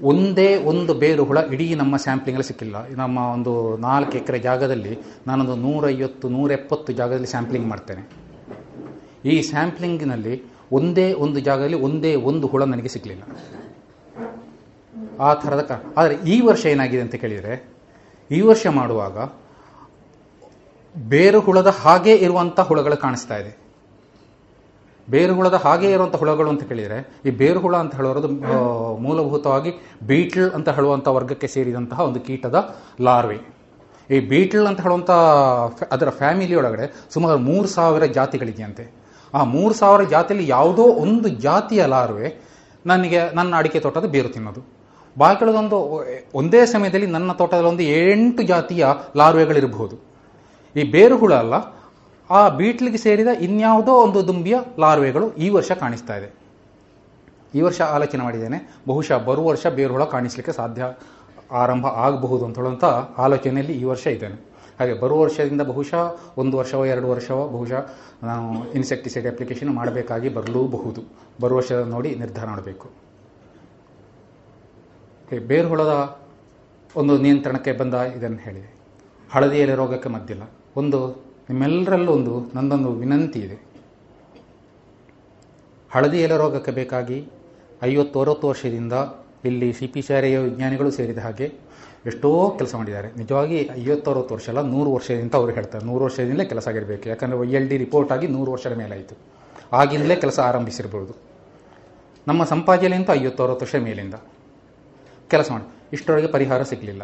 ಒಂದೇ 0.00 0.48
ಒಂದು 0.70 0.92
ಬೇರು 1.02 1.22
ಹುಳ 1.28 1.38
ಇಡೀ 1.54 1.66
ನಮ್ಮ 1.74 1.94
ಸ್ಯಾಂಪ್ಲಿಂಗಲ್ಲಿ 2.04 2.46
ಸಿಕ್ಕಿಲ್ಲ. 2.48 2.76
ನಮ್ಮ 3.00 3.18
ಒಂದು 3.34 3.52
ನಾಲ್ಕು 3.86 4.14
ಎಕರೆ 4.18 4.38
ಜಾಗದಲ್ಲಿ 4.38 4.92
ನಾನೊಂದು 5.26 5.54
ನೂರೈವತ್ತು, 5.56 6.28
ನೂರೆಪ್ಪತ್ತು 6.28 6.90
ಜಾಗದಲ್ಲಿ 6.92 7.30
ಸ್ಯಾಂಪ್ಲಿಂಗ್ 7.32 7.68
ಮಾಡ್ತೇನೆ. 7.72 8.02
ಈ 9.24 9.36
ಸ್ಯಾಂಪ್ಲಿಂಗ್ನಲ್ಲಿ 9.42 10.34
ಒಂದೇ 10.72 11.06
ಒಂದು 11.24 11.40
ಜಾಗದಲ್ಲಿ 11.40 11.78
ಒಂದೇ 11.86 12.12
ಒಂದು 12.30 12.46
ಹುಳ 12.46 12.62
ನನಗೆ 12.64 12.88
ಸಿಗಲಿಲ್ಲ 12.88 13.24
ಆ 15.20 15.30
ಥರದ 15.34 15.62
ಕ, 15.70 15.72
ಆದರೆ 15.98 16.14
ಈ 16.32 16.36
ವರ್ಷ 16.40 16.62
ಏನಾಗಿದೆ 16.66 17.02
ಅಂತ 17.04 17.14
ಕೇಳಿದರೆ, 17.14 17.54
ಈ 18.30 18.40
ವರ್ಷ 18.40 18.66
ಮಾಡುವಾಗ 18.78 19.18
ಬೇರು 20.94 21.40
ಹುಳದ 21.40 21.70
ಹಾಗೆ 21.82 22.14
ಇರುವಂಥ 22.16 22.60
ಹುಳಗಳು 22.60 22.96
ಕಾಣಿಸ್ತಾ 22.96 23.36
ಇದೆ. 23.42 23.52
ಬೇರು 25.08 25.32
ಹುಳದ 25.38 25.56
ಹಾಗೆ 25.64 25.88
ಇರುವಂಥ 25.94 26.16
ಹುಳಗಳು 26.22 26.48
ಅಂತ 26.52 26.62
ಕೇಳಿದರೆ, 26.70 26.98
ಈ 27.26 27.30
ಬೇರು 27.40 27.60
ಹುಳ 27.64 27.74
ಅಂತ 27.84 27.92
ಹೇಳೋದು 27.98 28.28
ಮೂಲಭೂತವಾಗಿ 29.04 29.72
ಬೀಟ್ಲ್ 30.10 30.48
ಅಂತ 30.56 30.68
ಹೇಳುವಂಥ 30.76 31.06
ವರ್ಗಕ್ಕೆ 31.16 31.48
ಸೇರಿದಂತಹ 31.54 31.98
ಒಂದು 32.08 32.20
ಕೀಟದ 32.26 32.56
ಲಾರ್ವೆ. 33.08 33.38
ಈ 34.10 34.18
ಬೀಟ್ಲ್ 34.30 34.66
ಅಂತ 34.70 34.80
ಹೇಳುವಂಥ 34.86 35.10
ಅದರ 35.94 36.08
ಫ್ಯಾಮಿಲಿ 36.20 36.56
ಒಳಗಡೆ 36.60 36.86
ಸುಮಾರು 37.14 37.38
ಮೂರು 37.50 37.68
ಸಾವಿರ 37.76 38.04
ಜಾತಿಗಳಿದೆಯಂತೆ. 38.18 38.86
ಆ 39.34 39.40
ಮೂರು 39.54 39.74
ಸಾವಿರ 39.74 40.02
ಜಾತಿಯಲ್ಲಿ 40.14 40.46
ಯಾವುದೋ 40.48 40.84
ಒಂದು 41.04 41.28
ಜಾತಿಯ 41.46 41.82
ಲಾರ್ವೆ 41.94 42.28
ನನಗೆ, 42.86 43.20
ನನ್ನ 43.38 43.52
ಅಡಿಕೆ 43.60 43.80
ತೋಟದ 43.84 44.08
ಬೇರು 44.16 44.28
ತಿನ್ನೋದು. 44.34 44.60
ಬಾಕಿಗಳದೊಂದು 45.16 45.78
ಒಂದೇ 46.40 46.60
ಸಮಯದಲ್ಲಿ 46.72 47.08
ನನ್ನ 47.14 47.30
ತೋಟದಲ್ಲಿ 47.40 47.70
ಒಂದು 47.72 47.84
ಎಂಟು 48.00 48.42
ಜಾತಿಯ 48.52 48.86
ಲಾರ್ವೆಗಳಿರಬಹುದು. 49.20 49.96
ಈ 50.74 50.82
ಬೇರು 50.94 51.16
ಹುಳ 51.22 51.32
ಅಲ್ಲ 51.42 51.54
ಆ 52.30 52.48
ಬೀಟ್ಲಿಗೆ 52.48 52.96
ಸೇರಿದ 52.96 53.26
ಇನ್ಯಾವುದೋ 53.40 53.92
ಒಂದು 53.92 54.26
ದುಂಬಿಯ 54.26 54.58
ಲಾರ್ವೆಗಳು 54.78 55.32
ಈ 55.32 55.48
ವರ್ಷ 55.48 55.72
ಕಾಣಿಸ್ತಾ 55.72 56.16
ಇದೆ. 56.16 56.34
ಈ 57.54 57.60
ವರ್ಷ 57.60 57.80
ಆಲೋಚನೆ 57.80 58.24
ಮಾಡಿದ್ದೇನೆ. 58.24 58.76
ಬಹುಶಃ 58.88 59.18
ಬರುವ 59.18 59.46
ವರ್ಷ 59.46 59.66
ಬೇರು 59.66 59.92
ಹುಳ 59.92 60.04
ಕಾಣಿಸ್ಲಿಕ್ಕೆ 60.04 60.52
ಸಾಧ್ಯ 60.52 60.94
ಆರಂಭ 61.52 61.86
ಆಗಬಹುದು 61.86 62.44
ಅಂತ 62.44 62.56
ಹೇಳುವಂಥ 62.56 62.84
ಆಲೋಚನೆಯಲ್ಲಿ 63.18 63.72
ಈ 63.72 63.84
ವರ್ಷ 63.84 64.06
ಇದ್ದೇನೆ. 64.06 64.34
ಹಾಗೆ 64.80 64.94
ಬರುವ 64.94 65.20
ವರ್ಷದಿಂದ 65.20 65.62
ಬಹುಶಃ 65.62 66.16
ಒಂದು 66.36 66.56
ವರ್ಷವೋ 66.56 66.84
ಎರಡು 66.84 67.08
ವರ್ಷವೋ 67.08 67.48
ಬಹುಶಃ 67.48 67.90
ನಾವು 68.22 68.72
ಇನ್ಸೆಕ್ಟಿಸೈಡ್ 68.72 69.26
ಅಪ್ಲಿಕೇಶನ್ 69.26 69.74
ಮಾಡಬೇಕಾಗಿ 69.74 70.28
ಬರಲೂಬಹುದು. 70.28 71.00
ಬರುವ 71.40 71.56
ವರ್ಷ 71.56 71.72
ನೋಡಿ 71.72 72.14
ನಿರ್ಧಾರ 72.14 72.46
ಮಾಡಬೇಕು. 72.46 72.90
ಬೇರುಹುಳದ 75.28 75.46
ಬೇರು 75.46 75.68
ಹುಳದ 75.68 76.18
ಒಂದು 76.96 77.18
ನಿಯಂತ್ರಣಕ್ಕೆ 77.18 77.72
ಬಂದ 77.72 77.94
ಇದನ್ನು 77.94 78.38
ಹೇಳಿದೆ. 78.38 78.74
ಹಳದಿಯಲ್ಲಿ 79.32 79.76
ರೋಗಕ್ಕೆ 79.76 80.08
ಮದ್ದಿಲ್ಲ. 80.08 80.42
ಒಂದು 80.76 81.25
ನಿಮ್ಮೆಲ್ಲರಲ್ಲೂ 81.48 82.12
ಒಂದು, 82.12 82.52
ನಂದೊಂದು 82.54 82.92
ವಿನಂತಿ 82.92 83.38
ಇದೆ. 83.38 83.66
ಹಳದಿ 85.94 86.18
ಎಲೆ 86.20 86.36
ರೋಗಕ್ಕೆ 86.36 86.70
ಬೇಕಾಗಿ 86.70 87.28
ಐವತ್ತು, 87.82 88.20
ಅರವತ್ತು 88.20 88.48
ವರ್ಷದಿಂದ 88.48 88.92
ಇಲ್ಲಿ 89.44 89.72
ಸಿ 89.72 89.86
ಪಿ 89.86 90.02
ಶಾಲೆಯ 90.02 90.38
ವಿಜ್ಞಾನಿಗಳು 90.38 90.90
ಸೇರಿದ 90.90 91.18
ಹಾಗೆ 91.18 91.54
ಎಷ್ಟೋ 92.06 92.54
ಕೆಲಸ 92.58 92.74
ಮಾಡಿದ್ದಾರೆ. 92.74 93.08
ನಿಜವಾಗಿ 93.08 93.70
ಐವತ್ತು, 93.74 94.10
ಅರವತ್ತು 94.10 94.34
ವರ್ಷ 94.34 94.48
ಅಲ್ಲ, 94.48 94.62
ನೂರು 94.62 94.92
ವರ್ಷದಿಂದ 94.92 95.34
ಅವರು 95.34 95.52
ಹೇಳ್ತಾರೆ. 95.52 95.86
ನೂರು 95.86 96.04
ವರ್ಷದಿಂದಲೇ 96.04 96.44
ಕೆಲಸ 96.44 96.68
ಆಗಿರಬೇಕು. 96.68 97.08
ಯಾಕಂದರೆ 97.08 97.38
ವೈ 97.38 97.66
ಡಿ 97.66 97.76
ರಿಪೋರ್ಟ್ 97.76 98.12
ಆಗಿ 98.12 98.26
ನೂರು 98.26 98.52
ವರ್ಷದ 98.52 98.72
ಮೇಲಾಯಿತು 98.72 99.16
ಆಗಿಂದಲೇ 99.72 100.16
ಕೆಲಸ 100.16 100.40
ಆರಂಭಿಸಿರ್ಬೋದು. 100.40 101.14
ನಮ್ಮ 102.28 102.44
ಸಂಪಾದನೆಯಲ್ಲಿ 102.44 102.98
ಅಂತೂ 102.98 103.12
ಐವತ್ತು, 103.12 103.42
ಅರವತ್ತು 103.42 103.64
ವರ್ಷ 103.64 103.74
ಮೇಲಿಂದ. 103.74 104.14
ಕೆಲಸ 105.28 105.50
ಮಾಡಿ. 105.50 105.68
ಇಷ್ಟರೊಳಗೆ 105.92 106.26
ಪರಿಹಾರ 106.26 106.62
ಸಿಗಲಿಲ್ಲ. 106.62 107.02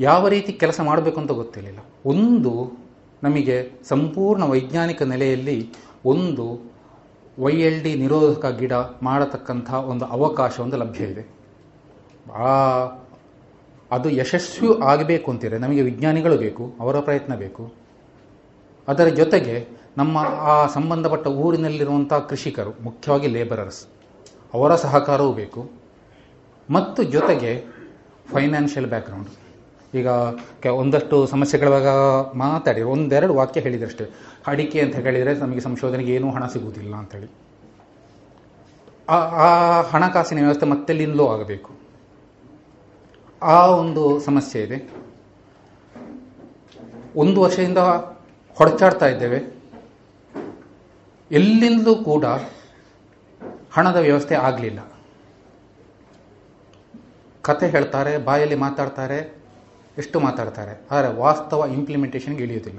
ಯಾವ 0.00 0.28
ರೀತಿ 0.28 0.52
ಕೆಲಸ 0.52 0.80
ಮಾಡಬೇಕು 0.80 1.20
ಅಂತ 1.20 1.30
ಗೊತ್ತಿರಲಿಲ್ಲ. 1.30 1.78
ಒಂದು 2.06 2.72
ನಮಗೆ 3.22 3.70
ಸಂಪೂರ್ಣ 3.84 4.42
ವೈಜ್ಞಾನಿಕ 4.42 5.02
ನೆಲೆಯಲ್ಲಿ 5.02 5.72
ಒಂದು 6.04 6.72
ವೈ 7.40 7.52
ಎಲ್ 7.52 7.82
ಡಿ 7.82 7.94
ನಿರೋಧಕ 7.94 8.56
ಗಿಡ 8.58 8.72
ಮಾಡತಕ್ಕಂಥ 9.02 9.74
ಒಂದು 9.74 10.04
ಅವಕಾಶ, 10.04 10.60
ಒಂದು 10.60 10.76
ಲಭ್ಯ 10.76 11.04
ಇದೆ. 11.04 11.28
ಆ, 12.32 12.46
ಅದು 13.90 14.10
ಯಶಸ್ವಿ 14.10 14.68
ಆಗಬೇಕು 14.84 15.30
ಅಂತಿದ್ರೆ 15.30 15.58
ನಮಗೆ 15.58 15.82
ವಿಜ್ಞಾನಿಗಳು 15.82 16.36
ಬೇಕು, 16.36 16.74
ಅವರ 16.80 17.00
ಪ್ರಯತ್ನ 17.00 17.34
ಬೇಕು. 17.34 17.72
ಅದರ 18.88 19.04
ಜೊತೆಗೆ 19.04 19.68
ನಮ್ಮ 19.96 20.18
ಆ 20.18 20.66
ಸಂಬಂಧಪಟ್ಟ 20.66 21.26
ಊರಿನಲ್ಲಿರುವಂಥ 21.26 22.12
ಕೃಷಿಕರು, 22.12 22.82
ಮುಖ್ಯವಾಗಿ 22.82 23.26
ಲೇಬರರ್ಸ್ 23.26 23.86
ಅವರ 24.54 24.74
ಸಹಕಾರವೂ 24.74 25.32
ಬೇಕು. 25.32 25.70
ಮತ್ತು 26.70 27.02
ಜೊತೆಗೆ 27.02 27.64
ಫೈನಾನ್ಷಿಯಲ್ 28.32 28.86
ಬ್ಯಾಕ್ಗ್ರೌಂಡ್ 28.86 29.28
ಈಗ 29.94 30.06
ಒಂದಷ್ಟು 30.72 31.26
ಸಮಸ್ಯೆಗಳ 31.26 31.68
ಬಗ್ಗೆ 31.68 32.36
ಮಾತಾಡಿ. 32.38 32.82
ಒಂದೆರಡು 32.82 33.34
ವಾಕ್ಯ 33.34 33.60
ಹೇಳಿದ್ರಷ್ಟೇ. 33.60 34.10
ಅಡಿಕೆ 34.46 34.80
ಅಂತ 34.80 34.96
ಹೇಳಿದರೆ 34.96 35.34
ನಮಗೆ 35.34 35.60
ಸಂಶೋಧನೆಗೆ 35.60 36.14
ಏನೂ 36.14 36.30
ಹಣ 36.30 36.46
ಸಿಗುವುದಿಲ್ಲ 36.46 36.94
ಅಂತೇಳಿ. 36.94 37.30
ಆ 39.08 39.14
ಆ 39.14 39.82
ಹಣಕಾಸಿನ 39.82 40.38
ವ್ಯವಸ್ಥೆ 40.40 40.66
ಮತ್ತೆ 40.66 40.80
ಮತ್ತೆಲ್ಲಿಂದಲೂ 40.80 41.26
ಆಗಬೇಕು? 41.26 41.72
ಆ 43.42 43.66
ಒಂದು 43.66 44.20
ಸಮಸ್ಯೆ 44.20 44.62
ಇದೆ. 44.62 44.90
ಒಂದು 47.16 47.40
ವರ್ಷದಿಂದ 47.40 47.78
ಹೊಡೆಚಾಡ್ತಾ 48.54 49.06
ಇದ್ದೇವೆ. 49.06 49.58
ಎಲ್ಲಿಂದಲೂ 51.30 51.94
ಕೂಡ 51.94 52.24
ಹಣದ 53.72 53.96
ವ್ಯವಸ್ಥೆ 53.96 54.34
ಆಗಲಿಲ್ಲ. 54.34 54.92
ಕತೆ 57.42 57.68
ಹೇಳ್ತಾರೆ, 57.68 58.18
ಬಾಯಲ್ಲಿ 58.18 58.54
ಮಾತಾಡ್ತಾರೆ 58.54 59.37
ಎಷ್ಟು 59.98 60.20
ಮಾತಾಡ್ತಾರೆ. 60.20 60.80
ಆದರೆ 60.90 61.14
ವಾಸ್ತವ 61.14 61.70
ಇಂಪ್ಲಿಮೆಂಟೇಷನ್ಗೆ 61.72 62.42
ಇಳಿಯೋದಿಲ್ಲ 62.42 62.78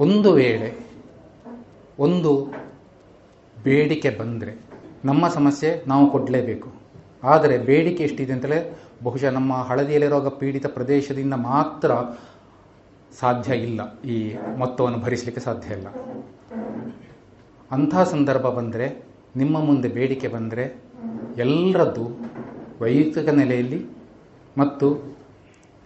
ಒಂದು 0.00 0.32
ವೇಳೆ 0.32 0.74
ಒಂದು 1.98 2.54
ಬೇಡಿಕೆ 3.62 4.10
ಬಂದರೆ 4.10 4.54
ನಮ್ಮ 5.04 5.28
ಸಮಸ್ಯೆ 5.28 5.84
ನಾವು 5.86 6.10
ಕೊಡಲೇಬೇಕು. 6.10 6.72
ಆದರೆ 7.24 7.58
ಬೇಡಿಕೆ 7.58 8.04
ಎಷ್ಟಿದೆ 8.04 8.32
ಅಂತಲೇ 8.32 8.78
ಬಹುಶಃ 9.02 9.30
ನಮ್ಮ 9.30 9.52
ಹಳದಿಯಲ್ಲಿ 9.54 10.08
ರೋಗ 10.08 10.28
ಪೀಡಿತ 10.28 10.66
ಪ್ರದೇಶದಿಂದ 10.66 11.34
ಮಾತ್ರ 11.34 11.90
ಸಾಧ್ಯ 13.20 13.54
ಇಲ್ಲ. 13.54 14.00
ಈ 14.00 14.36
ಮೊತ್ತವನ್ನು 14.56 14.98
ಭರಿಸಲಿಕ್ಕೆ 14.98 15.40
ಸಾಧ್ಯ 15.40 15.74
ಇಲ್ಲ. 15.74 15.86
ಅಂಥ 17.70 17.98
ಸಂದರ್ಭ 17.98 18.46
ಬಂದರೆ, 18.46 19.04
ನಿಮ್ಮ 19.36 19.60
ಮುಂದೆ 19.60 19.88
ಬೇಡಿಕೆ 19.88 20.28
ಬಂದರೆ 20.28 20.82
ಎಲ್ಲರದ್ದು 21.36 22.10
ವೈಯಕ್ತಿಕ 22.80 23.28
ನೆಲೆಯಲ್ಲಿ 23.28 23.97
ಮತ್ತು 24.58 24.86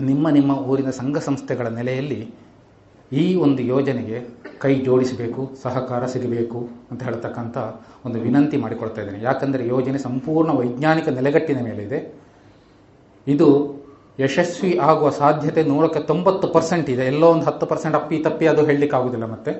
ನಿಮ್ಮ 0.01 0.29
ನಿಮ್ಮ 0.29 0.51
ಊರಿನ 0.51 0.91
ಸಂಘ 0.91 1.19
ಸಂಸ್ಥೆಗಳ 1.19 1.67
ನೆಲೆಯಲ್ಲಿ 1.67 2.33
ಈ 3.13 3.35
ಒಂದು 3.35 3.63
ಯೋಜನೆಗೆ 3.63 4.19
ಕೈ 4.59 4.75
ಜೋಡಿಸಬೇಕು, 4.75 5.51
ಸಹಕಾರ 5.63 6.07
ಸಿಗಬೇಕು 6.07 6.69
ಅಂತ 6.91 7.03
ಹೇಳ್ತಕ್ಕಂಥ 7.03 7.57
ಒಂದು 8.07 8.21
ವಿನಂತಿ 8.21 8.57
ಮಾಡಿಕೊಳ್ತಾ 8.57 9.01
ಇದ್ದೇನೆ. 9.03 9.21
ಯಾಕಂದರೆ 9.23 9.67
ಯೋಜನೆ 9.67 9.99
ಸಂಪೂರ್ಣ 9.99 10.51
ವೈಜ್ಞಾನಿಕ 10.51 11.09
ನೆಲೆಗಟ್ಟಿನ 11.09 11.65
ಮೇಲಿದೆ 11.65 12.19
ಇದು. 13.27 13.49
ಯಶಸ್ವಿ 14.19 14.79
ಆಗುವ 14.79 15.11
ಸಾಧ್ಯತೆ 15.11 15.63
ನೂರಕ್ಕೆ 15.63 16.01
ತೊಂಬತ್ತು 16.01 16.49
ಪರ್ಸೆಂಟ್ 16.49 16.91
ಇದೆ. 16.91 17.07
ಎಲ್ಲೋ 17.07 17.29
ಒಂದು 17.29 17.45
ಹತ್ತು 17.45 17.67
ಪರ್ಸೆಂಟ್ 17.67 17.97
ಅಪ್ಪಿ 17.97 18.19
ತಪ್ಪಿ 18.19 18.47
ಅದು 18.47 18.67
ಹೇಳಲಿಕ್ಕೆ 18.67 18.97
ಆಗುದಿಲ್ಲ 18.97 19.25
ಮತ್ತೆ. 19.25 19.53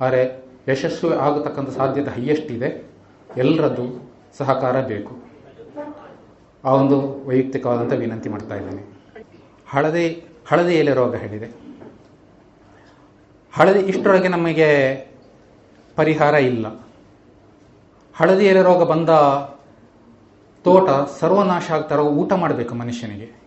ಆದರೆ 0.00 0.22
ಯಶಸ್ವಿ 0.68 1.14
ಆಗತಕ್ಕಂಥ 1.14 1.70
ಸಾಧ್ಯತೆ 1.70 2.10
ಹೈಯೆಸ್ಟ್ 2.10 2.52
ಇದೆ. 2.52 2.84
ಎಲ್ಲರದ್ದು 3.36 3.86
ಸಹಕಾರ 4.38 4.80
ಬೇಕು. 4.86 5.27
ಆ 6.64 6.72
ಒಂದು 6.72 7.26
ವೈಯಕ್ತಿಕವಾದಂಥ 7.26 7.92
ವಿನಂತಿ 7.92 8.28
ಮಾಡ್ತಾ 8.28 8.54
ಇದ್ದೇನೆ. 8.54 8.98
ಹಳದಿ 9.68 10.24
ಹಳದಿ 10.48 10.74
ಎಲೆ 10.74 10.94
ರೋಗ 10.94 11.16
ಹೇಳಿದೆ. 11.16 11.48
ಹಳದಿ 13.52 13.78
ಇಷ್ಟರೊಳಗೆ 13.78 14.28
ನಮಗೆ 14.28 14.94
ಪರಿಹಾರ 15.96 16.34
ಇಲ್ಲ. 16.34 16.66
ಹಳದಿ 18.14 18.46
ಎಲೆ 18.46 18.62
ರೋಗ 18.62 18.82
ಬಂದ 18.82 19.08
ತೋಟ 20.64 20.90
ಸರ್ವನಾಶ 21.20 21.70
ಆಗ್ತಾರೋ 21.70 22.02
ಊಟ 22.02 22.32
ಮಾಡಬೇಕು 22.32 22.74
ಮನುಷ್ಯನಿಗೆ. 22.74 23.40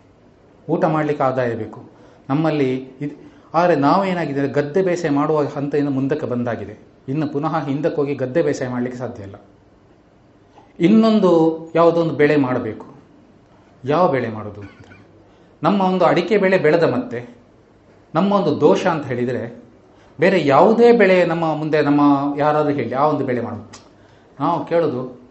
ಊಟ 0.70 0.86
ಮಾಡಲಿಕ್ಕೆ 0.86 1.24
ಆದಾಯ 1.24 1.56
ಬೇಕು. 1.56 1.90
ನಮ್ಮಲ್ಲಿ 2.30 2.76
ಇದು 2.76 3.32
ಆದರೆ 3.54 3.76
ನಾವೇನಾಗಿದೆ 3.76 4.48
ಗದ್ದೆ 4.48 4.82
ಬೇಸಾಯ 4.82 5.10
ಮಾಡುವ 5.10 5.42
ಹಂತದಿಂದ 5.42 5.90
ಮುಂದಕ್ಕೆ 5.90 6.26
ಬಂದಾಗಿದೆ. 6.26 6.78
ಇನ್ನು 7.08 7.28
ಪುನಃ 7.28 7.66
ಹಿಂದಕ್ಕೆ 7.66 7.96
ಹೋಗಿ 7.96 8.16
ಗದ್ದೆ 8.16 8.42
ಬೇಸಾಯ 8.42 8.68
ಮಾಡಲಿಕ್ಕೆ 8.68 9.00
ಸಾಧ್ಯ 9.00 9.24
ಇಲ್ಲ. 9.24 9.36
ಇನ್ನೊಂದು 10.80 11.32
ಯಾವುದೊಂದು 11.76 12.14
ಬೆಳೆ 12.14 12.36
ಮಾಡಬೇಕು. 12.36 12.91
ಯಾವ 13.86 14.12
ಬೆಳೆ 14.12 14.30
ಮಾಡೋದು 14.30 14.62
ನಮ್ಮ 15.64 15.82
ಒಂದು 15.82 16.06
ಅಡಿಕೆ 16.06 16.38
ಬೆಳೆ 16.38 16.58
ಬೆಳೆದ 16.58 16.84
ಮತ್ತೆ, 16.84 17.20
ನಮ್ಮ 18.16 18.34
ಒಂದು 18.34 18.62
ದೋಷ 18.62 18.88
ಅಂತ 18.88 19.06
ಹೇಳಿದರೆ, 19.06 19.64
ಬೇರೆ 20.20 20.48
ಯಾವುದೇ 20.48 20.92
ಬೆಳೆ 20.92 21.26
ನಮ್ಮ 21.26 21.56
ಮುಂದೆ 21.56 21.82
ನಮ್ಮ 21.82 22.02
ಯಾರಾದರೂ 22.38 22.74
ಹೇಳಿ, 22.74 22.94
ಆ 22.94 23.06
ಒಂದು 23.06 23.26
ಬೆಳೆ 23.26 23.42
ಮಾಡೋದು. 23.42 23.86
ನಾವು 24.40 24.66
ಕೇಳೋದು 24.66 25.22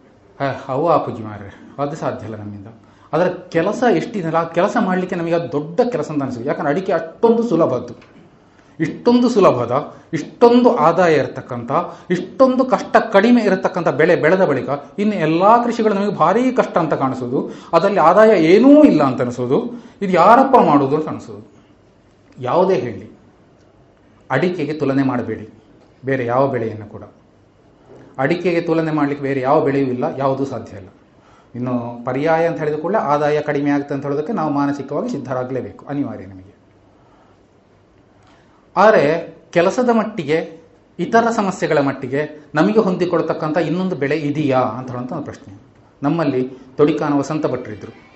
ಅವು 0.67 1.05
ಪೂಜೆ 1.05 1.23
ಮಾರ್ರೆ, 1.23 1.49
ಅದು 1.79 1.95
ಸಾಧ್ಯ 1.95 2.25
ಇಲ್ಲ 2.25 2.37
ನಮ್ಮಿಂದ. 2.37 2.67
ಅದರ 3.13 3.27
ಕೆಲಸ 3.27 3.83
ಎಷ್ಟಿದೆಯಲ್ಲ 3.95 4.37
ಆ 4.37 4.43
ಕೆಲಸ 4.43 4.77
ಮಾಡಲಿಕ್ಕೆ 4.79 5.15
ನಮಗೆ 5.15 5.51
ದೊಡ್ಡ 5.51 5.81
ಕೆಲಸ 5.91 6.11
ಅಂತ 6.11 6.23
ಅನಿಸುತ್ತೆ. 6.23 6.47
ಯಾಕಂದ್ರೆ 6.49 6.71
ಅಡಿಕೆ 6.71 6.91
ಅಷ್ಟೊಂದು 6.91 7.43
ಸುಲಭದ್ದು. 7.43 7.93
ಇಷ್ಟೊಂದು 8.79 9.29
ಸುಲಭದ, 9.29 9.93
ಇಷ್ಟೊಂದು 10.13 10.75
ಆದಾಯ 10.75 11.13
ಇರತಕ್ಕಂಥ, 11.13 11.71
ಇಷ್ಟೊಂದು 12.09 12.65
ಕಷ್ಟ 12.65 12.95
ಕಡಿಮೆ 12.97 13.41
ಇರತಕ್ಕಂಥ 13.41 13.87
ಬೆಳೆ 13.87 14.15
ಬೆಳೆದ 14.15 14.45
ಬಳಿಕ 14.45 14.69
ಇನ್ನು 14.99 15.15
ಎಲ್ಲ 15.15 15.63
ಕೃಷಿಗಳು 15.63 15.93
ನಮಗೆ 15.93 16.15
ಭಾರಿ 16.15 16.51
ಕಷ್ಟ 16.51 16.77
ಅಂತ 16.77 16.93
ಕಾಣಿಸೋದು. 16.93 17.51
ಅದರಲ್ಲಿ 17.73 17.99
ಆದಾಯ 17.99 18.43
ಏನೂ 18.43 18.83
ಇಲ್ಲ 18.83 19.03
ಅಂತ 19.03 19.21
ಅನಿಸೋದು. 19.21 19.73
ಇದು 20.01 20.13
ಯಾರಪ್ಪ 20.13 20.55
ಮಾಡೋದು 20.57 20.95
ಅಂತ 20.95 21.07
ಅನಿಸೋದು. 21.07 21.51
ಯಾವುದೇ 22.39 22.75
ಹೇಳಿ. 22.75 23.11
ಅಡಿಕೆಗೆ 24.31 24.73
ತುಲನೆ 24.73 25.03
ಮಾಡಬೇಡಿ. 25.03 25.49
ಬೇರೆ 26.05 26.25
ಯಾವ 26.25 26.47
ಬೆಳೆಯನ್ನು 26.47 26.85
ಕೂಡ. 26.85 27.03
ಅಡಿಕೆಗೆ 28.17 28.61
ತುಲನೆ 28.61 28.91
ಮಾಡಲಿಕ್ಕೆ 28.91 29.23
ಬೇರೆ 29.23 29.41
ಯಾವ 29.41 29.61
ಬೆಳೆಯೂ 29.61 29.85
ಇಲ್ಲ, 29.85 30.03
ಯಾವುದೂ 30.17 30.45
ಸಾಧ್ಯ 30.45 30.77
ಇಲ್ಲ. 30.77 30.87
ಇನ್ನು 31.55 32.05
ಪರ್ಯಾಯ 32.05 32.47
ಅಂತ 32.47 32.59
ಹೇಳಿದ 32.59 32.75
ಕೂಡಲೇ 32.75 32.97
ಆದಾಯ 32.97 33.41
ಕಡಿಮೆ 33.41 33.69
ಆಗುತ್ತೆ 33.69 33.93
ಅಂತ 33.93 34.05
ಹೇಳೋದಕ್ಕೆ 34.05 34.33
ನಾವು 34.33 34.53
ಮಾನಸಿಕವಾಗಿ 34.53 35.09
ಸಿದ್ಧರಾಗಲೇಬೇಕು. 35.09 35.85
ಅನಿವಾರ್ಯ 35.85 36.25
ನಮಗೆ. 36.25 36.50
ಆದರೆ 38.77 39.33
ಕೆಲಸದ 39.51 39.89
ಮಟ್ಟಿಗೆ, 39.89 40.61
ಇತರ 40.99 41.31
ಸಮಸ್ಯೆಗಳ 41.31 41.79
ಮಟ್ಟಿಗೆ 41.79 42.45
ನಮಗೆ 42.55 42.79
ಹೊಂದಿಕೊಳ್ತಕ್ಕಂಥ 42.79 43.57
ಇನ್ನೊಂದು 43.57 43.95
ಬೆಳೆ 43.95 44.15
ಇದೆಯಾ 44.15 44.59
ಅಂತ 44.59 44.87
ಹೇಳುವಂಥ 44.87 45.13
ಒಂದು 45.13 45.23
ಪ್ರಶ್ನೆ. 45.23 45.61
ನಮ್ಮಲ್ಲಿ 46.03 46.49
ತೊಡಿಕಾನ 46.77 47.13
ವಸಂತ 47.13 47.45
ಭಟ್ರಿದ್ರು 47.45 48.11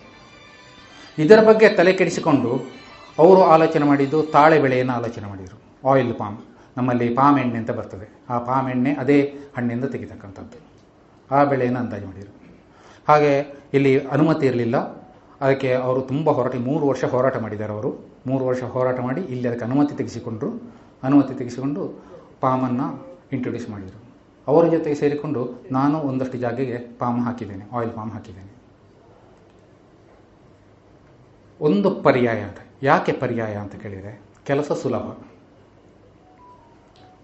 ಇದರ. 1.17 1.43
ಬಗ್ಗೆ 1.43 1.69
ತಲೆ 1.69 1.93
ಕೆಡಿಸಿಕೊಂಡು 1.93 2.71
ಅವರು 3.19 3.43
ಆಲೋಚನೆ 3.43 3.85
ಮಾಡಿದ್ದು 3.85 4.23
ತಾಳೆ 4.23 4.59
ಬೆಳೆಯನ್ನು 4.59 4.93
ಆಲೋಚನೆ 4.93 5.27
ಮಾಡಿದರು. 5.27 5.89
ಆಯಿಲ್ 5.89 6.13
ಪಾಮ್ 6.13 6.37
ನಮ್ಮಲ್ಲಿ 6.77 7.09
ಪಾಮ್ 7.09 7.39
ಎಣ್ಣೆ 7.39 7.57
ಅಂತ 7.57 7.71
ಬರ್ತದೆ. 7.71 8.23
ಆ 8.29 8.39
ಪಾಮ್ 8.39 8.69
ಎಣ್ಣೆ 8.69 8.93
ಅದೇ 8.93 9.33
ಹಣ್ಣಿಂದ 9.57 9.85
ತೆಗಿತಕ್ಕಂಥದ್ದು. 9.85 10.59
ಆ 11.35 11.43
ಬೆಳೆಯನ್ನು 11.43 11.79
ಅಂದಾಜು 11.79 12.05
ಮಾಡಿದರು. 12.05 12.35
ಹಾಗೆ 13.07 13.55
ಇಲ್ಲಿ 13.73 14.07
ಅನುಮತಿ 14.07 14.45
ಇರಲಿಲ್ಲ. 14.45 14.77
ಅದಕ್ಕೆ 15.41 15.73
ಅವರು 15.73 16.01
ತುಂಬ 16.01 16.29
ಹೋರಾಟ, 16.29 16.55
ಮೂರು 16.55 16.87
ವರ್ಷ 16.87 17.03
ಹೋರಾಟ 17.03 17.37
ಮಾಡಿದ್ದಾರೆ 17.37 17.73
ಅವರು. 17.73 18.14
ಮೂರು 18.27 18.45
ವರ್ಷ 18.45 18.63
ಹೋರಾಟ 18.63 18.99
ಮಾಡಿ 18.99 19.21
ಇಲ್ಲಿ 19.21 19.47
ಅದಕ್ಕೆ 19.47 19.65
ಅನುಮತಿ 19.65 19.95
ತೆಗೆಸಿಕೊಂಡ್ರು. 19.95 20.73
ಅನುಮತಿ 21.03 21.33
ತೆಗೆಸಿಕೊಂಡು 21.33 22.03
ಪಾಮನ್ನು 22.41 23.17
ಇಂಟ್ರೊಡ್ಯೂಸ್ 23.31 23.69
ಮಾಡಿದರು. 23.69 24.05
ಅವರ 24.47 24.67
ಜೊತೆಗೆ 24.67 24.95
ಸೇರಿಕೊಂಡು 24.95 25.63
ನಾನು 25.71 25.99
ಒಂದಷ್ಟು 25.99 26.37
ಜಾಗೆಗೆ 26.37 26.77
ಪಾಮ್ 26.77 27.23
ಹಾಕಿದ್ದೇನೆ 27.23 27.65
ಆಯಿಲ್ 27.73 27.93
ಪಾಮ್ 27.95 28.11
ಹಾಕಿದ್ದೇನೆ. 28.11 28.55
ಒಂದು 31.61 31.91
ಪರ್ಯಾಯ 31.91 32.41
ಅಂತ. 32.41 32.57
ಯಾಕೆ 32.83 33.11
ಪರ್ಯಾಯ 33.11 33.55
ಅಂತ 33.55 33.75
ಕೇಳಿದರೆ, 33.75 34.21
ಕೆಲಸ 34.45 34.71
ಸುಲಭ. 34.71 35.11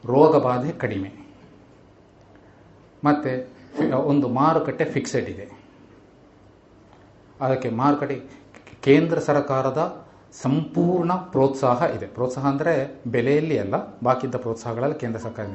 ರೋಗ 0.06 0.44
ಬಾಧೆ 0.44 0.72
ಕಡಿಮೆ. 0.72 1.12
ಮತ್ತು 3.04 3.48
ಒಂದು 3.98 4.28
ಮಾರುಕಟ್ಟೆ 4.28 4.86
ಫಿಕ್ಸೆಡ್ 4.86 5.30
ಇದೆ. 5.30 5.52
ಅದಕ್ಕೆ 7.42 7.70
ಮಾರುಕಟ್ಟೆ 7.70 8.24
ಕೇಂದ್ರ 8.82 9.20
ಸರ್ಕಾರದ 9.20 10.11
ಸಂಪೂರ್ಣ 10.44 11.12
ಪ್ರೋತ್ಸಾಹ 11.34 11.82
ಇದೆ. 11.96 12.08
ಪ್ರೋತ್ಸಾಹ 12.16 12.46
ಅಂದರೆ 12.52 12.74
ಬೆಲೆಯಲ್ಲಿ 13.14 13.56
ಅಲ್ಲ, 13.64 13.76
ಬಾಕಿದ್ದ 14.08 14.38
ಪ್ರೋತ್ಸಾಹಗಳಲ್ಲಿ 14.44 14.98
ಕೇಂದ್ರ 15.02 15.20
ಸರ್ಕಾರ 15.26 15.46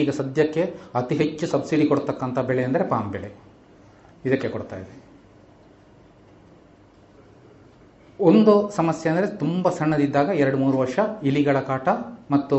ಈಗ 0.00 0.10
ಸದ್ಯಕ್ಕೆ 0.18 0.62
ಅತಿ 1.00 1.14
ಹೆಚ್ಚು 1.22 1.46
ಸಬ್ಸಿಡಿ 1.54 1.84
ಕೊಡ್ತಕ್ಕಂಥ 1.92 2.38
ಬೆಳೆ 2.50 2.62
ಅಂದರೆ 2.68 2.84
ಪಾಮ್ 2.92 3.08
ಬೆಳೆ. 3.14 3.30
ಇದಕ್ಕೆ 4.28 4.48
ಕೊಡ್ತಾ 4.54 4.76
ಇದೆ. 4.82 4.94
ಒಂದು 8.20 8.52
ಸಮಸ್ಯೆ 8.78 9.08
ಅಂದರೆ 9.12 9.26
ತುಂಬ 9.42 9.70
ಸಣ್ಣದಿದ್ದಾಗ 9.78 10.28
ಎರಡು 10.42 10.58
ಮೂರು 10.62 10.76
ವರ್ಷ 10.82 10.98
ಇಲಿಗಳ 11.30 11.58
ಕಾಟ 11.70 11.88
ಮತ್ತು 12.34 12.58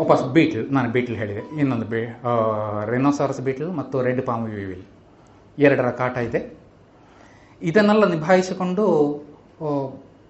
ವಾಪಸ್ 0.00 0.24
ಬೀಟ್ಲ್, 0.36 0.64
ನಾನು 0.76 0.88
ಬೀಟ್ಲ್ 0.94 1.16
ಹೇಳಿದೆ. 1.22 1.42
ಇನ್ನೊಂದು 1.60 1.86
ಬೇ 1.92 2.00
ರೆನೋಸಾರಸ್ 2.92 3.42
ಬೀಟ್ಲ್ 3.46 3.70
ಮತ್ತು 3.80 3.96
ರೆಡ್ 4.06 4.22
ಪಾಮ್ 4.28 4.44
ವಿವಿಲ್. 4.60 4.84
ಎರಡರ 5.58 5.90
ಕಾಟ 6.00 6.16
ಇದೆ. 6.28 6.40
ಇದನ್ನೆಲ್ಲ 7.62 8.04
ನಿಭಾಯಿಸಿಕೊಂಡು 8.14 8.84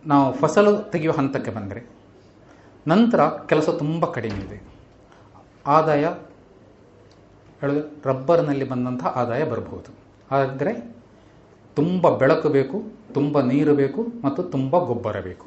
ನಾವು 0.07 0.33
ಫಸಲು 0.33 0.91
ತೆಗೆಯುವ 0.91 1.15
ಹಂತಕ್ಕೆ 1.17 1.51
ಬಂದರೆ 1.51 1.83
ನಂತರ 2.87 3.21
ಕೆಲಸ 3.29 3.69
ತುಂಬ 3.69 4.05
ಕಡಿಮೆ 4.05 4.39
ಇದೆ. 4.39 4.63
ಆದಾಯ 5.67 6.05
ಹೇಳಿದ್ರೆ 7.61 8.03
ರಬ್ಬರ್ನಲ್ಲಿ 8.05 8.69
ಬಂದಂಥ 8.69 9.05
ಆದಾಯ 9.05 9.45
ಬರಬಹುದು. 9.45 9.91
ಆದರೆ 10.31 10.95
ತುಂಬ 11.77 12.17
ಬೆಳಕು 12.19 12.49
ಬೇಕು, 12.49 12.83
ತುಂಬ 13.15 13.41
ನೀರು 13.41 13.75
ಬೇಕು 13.75 14.07
ಮತ್ತು 14.25 14.43
ತುಂಬ 14.43 14.79
ಗೊಬ್ಬರ 14.79 15.21
ಬೇಕು. 15.21 15.47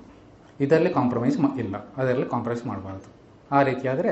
ಇದರಲ್ಲಿ 0.60 0.90
ಕಾಂಪ್ರಮೈಸ್ 0.90 1.38
ಇಲ್ಲ. 1.60 1.76
ಅದರಲ್ಲಿ 1.98 2.26
ಕಾಂಪ್ರಮೈಸ್ 2.26 2.66
ಮಾಡಬಾರ್ದು. 2.66 3.10
ಆ 3.52 3.62
ರೀತಿಯಾದರೆ 3.62 4.12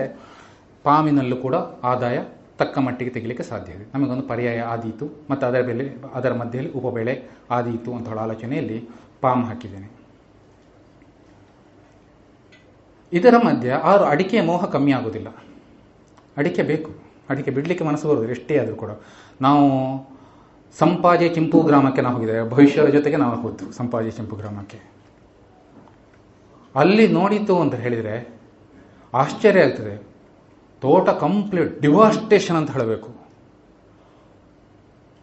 ಪಾಮಿನಲ್ಲೂ 0.84 1.36
ಕೂಡ 1.36 1.56
ಆದಾಯ 1.84 2.24
ತಕ್ಕ 2.58 2.78
ಮಟ್ಟಿಗೆ 2.78 3.12
ತೆಗಿಲಿಕ್ಕೆ 3.12 3.44
ಸಾಧ್ಯ 3.44 3.74
ಇದೆ. 3.74 3.86
ನಮಗೊಂದು 3.94 4.24
ಪರ್ಯಾಯ 4.24 4.60
ಆದೀತು 4.60 5.06
ಮತ್ತು 5.30 5.48
ಅದರ 5.48 5.62
ಬೆಲೆ 5.62 5.96
ಅದರ 6.14 6.34
ಮಧ್ಯೆಯಲ್ಲಿ 6.34 6.74
ಉಪಬೆಳೆ 6.74 7.24
ಆದೀತು 7.52 7.94
ಅಂತ 7.94 8.08
ಹೇಳೋ 8.08 8.22
ಆಲೋಚನೆಯಲ್ಲಿ 8.22 8.90
ಪಾಮ್ 9.26 9.46
ಹಾಕಿದ್ದೇನೆ. 9.46 9.90
ಇದರ 13.14 13.36
ಮಧ್ಯೆ 13.38 13.72
ಆರು 13.72 14.04
ಅಡಿಕೆಯ 14.04 14.42
ಮೋಹ 14.42 14.66
ಕಮ್ಮಿ 14.66 14.92
ಆಗೋದಿಲ್ಲ. 14.92 15.28
ಅಡಿಕೆ 16.38 16.64
ಬೇಕು. 16.64 16.92
ಅಡಿಕೆ 17.30 17.52
ಬಿಡಲಿಕ್ಕೆ 17.52 17.86
ಮನಸ್ಸು 17.86 18.10
ಬರೋದು 18.10 18.30
ಎಷ್ಟೇ 18.30 18.60
ಆದರೂ 18.60 18.76
ಕೂಡ. 18.76 18.90
ನಾವು 19.42 19.70
ಸಂಪಾಜೆ 20.78 21.30
ಚಿಂಪು 21.30 21.62
ಗ್ರಾಮಕ್ಕೆ 21.62 22.02
ನಾವು 22.02 22.16
ಹೋಗಿದ್ದೇವೆ 22.16 22.50
ಭವಿಷ್ಯದ 22.50 22.86
ಜೊತೆಗೆ 22.86 23.16
ನಾವು 23.16 23.36
ಹೋದ್ದು 23.36 23.72
ಸಂಪಾಜೆ 23.72 24.12
ಚಿಂಪು 24.12 24.36
ಗ್ರಾಮಕ್ಕೆ. 24.36 24.80
ಅಲ್ಲಿ 26.76 27.08
ನೋಡಿತು 27.08 27.60
ಅಂತ 27.60 27.76
ಹೇಳಿದರೆ 27.76 28.42
ಆಶ್ಚರ್ಯ 29.14 29.64
ಆಗ್ತದೆ. 29.64 29.98
ತೋಟ 30.82 31.10
ಕಂಪ್ಲೀಟ್ 31.10 31.82
ಡಿವಾಸ್ಟೇಷನ್ 31.82 32.58
ಅಂತ 32.58 32.72
ಹೇಳಬೇಕು. 32.72 33.10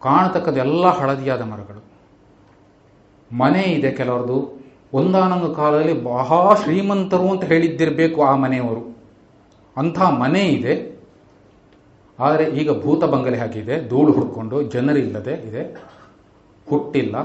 ಕಾಣತಕ್ಕದ್ದು 0.01 0.59
ಎಲ್ಲ 0.59 0.85
ಹಳದಿಯಾದ 0.87 1.41
ಮರಗಳು. 1.41 1.92
ಮನೆ 3.37 3.61
ಇದೆ 3.61 3.91
ಕೆಲವರದು 3.91 4.63
ಒಂದಾನೊಂದು 4.93 5.55
ಕಾಲದಲ್ಲಿ 5.55 6.03
ಬಹಳ 6.03 6.55
ಶ್ರೀಮಂತರು 6.63 7.29
ಅಂತ 7.29 7.43
ಹೇಳಿದ್ದಿರಬೇಕು 7.43 8.23
ಆ 8.23 8.35
ಮನೆಯವರು. 8.35 8.97
ಅಂಥ 9.77 10.01
ಮನೆ 10.01 10.39
ಇದೆ. 10.39 10.99
ಆದರೆ 12.19 12.45
ಈಗ 12.45 12.81
ಭೂತ 12.81 13.03
ಬಂಗಲೆ 13.03 13.37
ಹಾಕಿದೆ 13.37 13.89
ಧೂಳು 13.89 14.11
ಹುಡ್ಕೊಂಡು 14.11 14.63
ಜನರಿಲ್ಲದೆ 14.63 15.33
ಇದೆ. 15.33 15.77
ಹುಟ್ಟಿಲ್ಲ. 16.69 17.17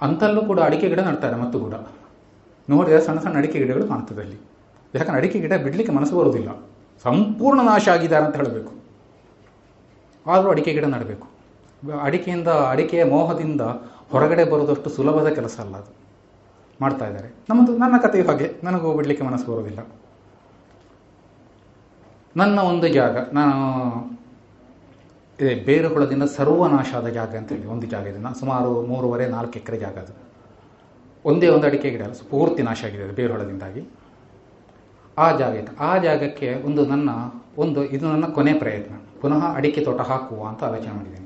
ಅಂತಲ್ಲೂ 0.00 0.42
ಕೂಡ 0.42 0.60
ಅಡಿಕೆ 0.60 0.88
ಗಿಡ 0.88 1.00
ನಡ್ತಾರೆ 1.00 1.36
ಮತ್ತು 1.36 1.60
ಕೂಡ. 1.60 1.74
ನೋಡಿದರೆ 2.70 3.00
ಸಣ್ಣ 3.00 3.18
ಸಣ್ಣ 3.18 3.36
ಅಡಿಕೆ 3.36 3.58
ಗಿಡಗಳು 3.58 3.88
ಕಾಣ್ತದೆ 3.88 4.20
ಅಲ್ಲಿ. 4.20 4.36
ಯಾಕಂದ್ರೆ 4.94 5.16
ಅಡಿಕೆ 5.16 5.40
ಗಿಡ 5.40 5.54
ಬಿಡಲಿಕ್ಕೆ 5.54 5.94
ಮನಸ್ಸು 5.94 6.16
ಬರೋದಿಲ್ಲ 6.16 6.48
ಸಂಪೂರ್ಣ 7.02 7.60
ನಾಶ 7.60 7.88
ಆಗಿದ್ದಾರೆ 7.88 8.24
ಅಂತ 8.24 8.36
ಹೇಳಬೇಕು. 8.36 8.72
ಆದರೂ 10.26 10.50
ಅಡಿಕೆ 10.50 10.72
ಗಿಡ 10.72 10.84
ನಡಬೇಕು. 10.84 11.28
ಅಡಿಕೆಯಿಂದ, 12.00 12.48
ಅಡಿಕೆಯ 12.48 13.04
ಮೋಹದಿಂದ 13.04 13.60
ಹೊರಗಡೆ 14.12 14.44
ಬರೋದಷ್ಟು 14.44 14.90
ಸುಲಭದ 14.90 15.28
ಕೆಲಸ 15.28 15.60
ಅಲ್ಲ 15.60 15.76
ಅದು. 15.76 15.92
ಮಾಡ್ತಾ 16.80 17.06
ಇದ್ದಾರೆ. 17.06 17.28
ನಮ್ಮದು, 17.48 17.72
ನನ್ನ 17.76 17.98
ಕಥೆಯು 17.98 18.26
ಹಾಗೆ. 18.26 18.60
ನನಗೂ 18.64 18.94
ಬಿಡಲಿಕ್ಕೆ 18.94 19.24
ಮನಸ್ಸು 19.26 19.52
ಬರೋದಿಲ್ಲ 19.52 19.80
ನನ್ನ 22.36 22.58
ಒಂದು 22.60 22.88
ಜಾಗ, 22.88 23.16
ನಾನು, 23.32 23.56
ಇದೇ 25.40 25.54
ಬೇರು 25.54 25.88
ಹುಳದಿಂದ 25.88 26.22
ಸರ್ವನಾಶ 26.22 26.94
ಆದ 26.94 27.06
ಜಾಗ 27.06 27.36
ಅಂತ 27.36 27.52
ಹೇಳಿ 27.52 27.66
ಒಂದು 27.66 27.86
ಜಾಗ 27.86 28.06
ಇದೆ. 28.06 28.18
ನಾನು 28.18 28.34
ಸುಮಾರು 28.34 28.82
ಮೂರುವರೆ, 28.82 29.26
ನಾಲ್ಕು 29.26 29.58
ಎಕರೆ 29.58 29.78
ಜಾಗ 29.78 29.96
ಅದು. 29.98 30.12
ಒಂದೇ 31.24 31.48
ಒಂದು 31.48 31.66
ಅಡಿಕೆ 31.66 31.90
ಗಿಡ 31.90 32.02
ಪೂರ್ತಿ 32.30 32.62
ನಾಶ 32.62 32.84
ಆಗಿದೆ 32.84 33.02
ಅದು 33.02 33.14
ಬೇರು 33.14 33.32
ಹುಳದಿಂದಾಗಿ 33.32 33.82
ಆ 35.18 35.36
ಜಾಗ 35.36 35.54
ಇತ್ತು 35.54 35.72
ಆ 35.84 35.98
ಜಾಗಕ್ಕೆ 35.98 36.62
ಒಂದು 36.66 36.86
ನನ್ನ, 36.86 37.10
ಒಂದು, 37.58 37.84
ಇದು 37.84 38.06
ನನ್ನ 38.08 38.26
ಕೊನೆ 38.26 38.52
ಪ್ರಯತ್ನ. 38.54 38.94
ಪುನಃ 39.20 39.42
ಅಡಿಕೆ 39.54 39.80
ತೋಟ 39.84 40.00
ಹಾಕುವ 40.00 40.46
ಅಂತ 40.48 40.64
ಆಲೋಚನೆ 40.64 40.92
ಮಾಡಿದ್ದೀನಿ. 40.92 41.19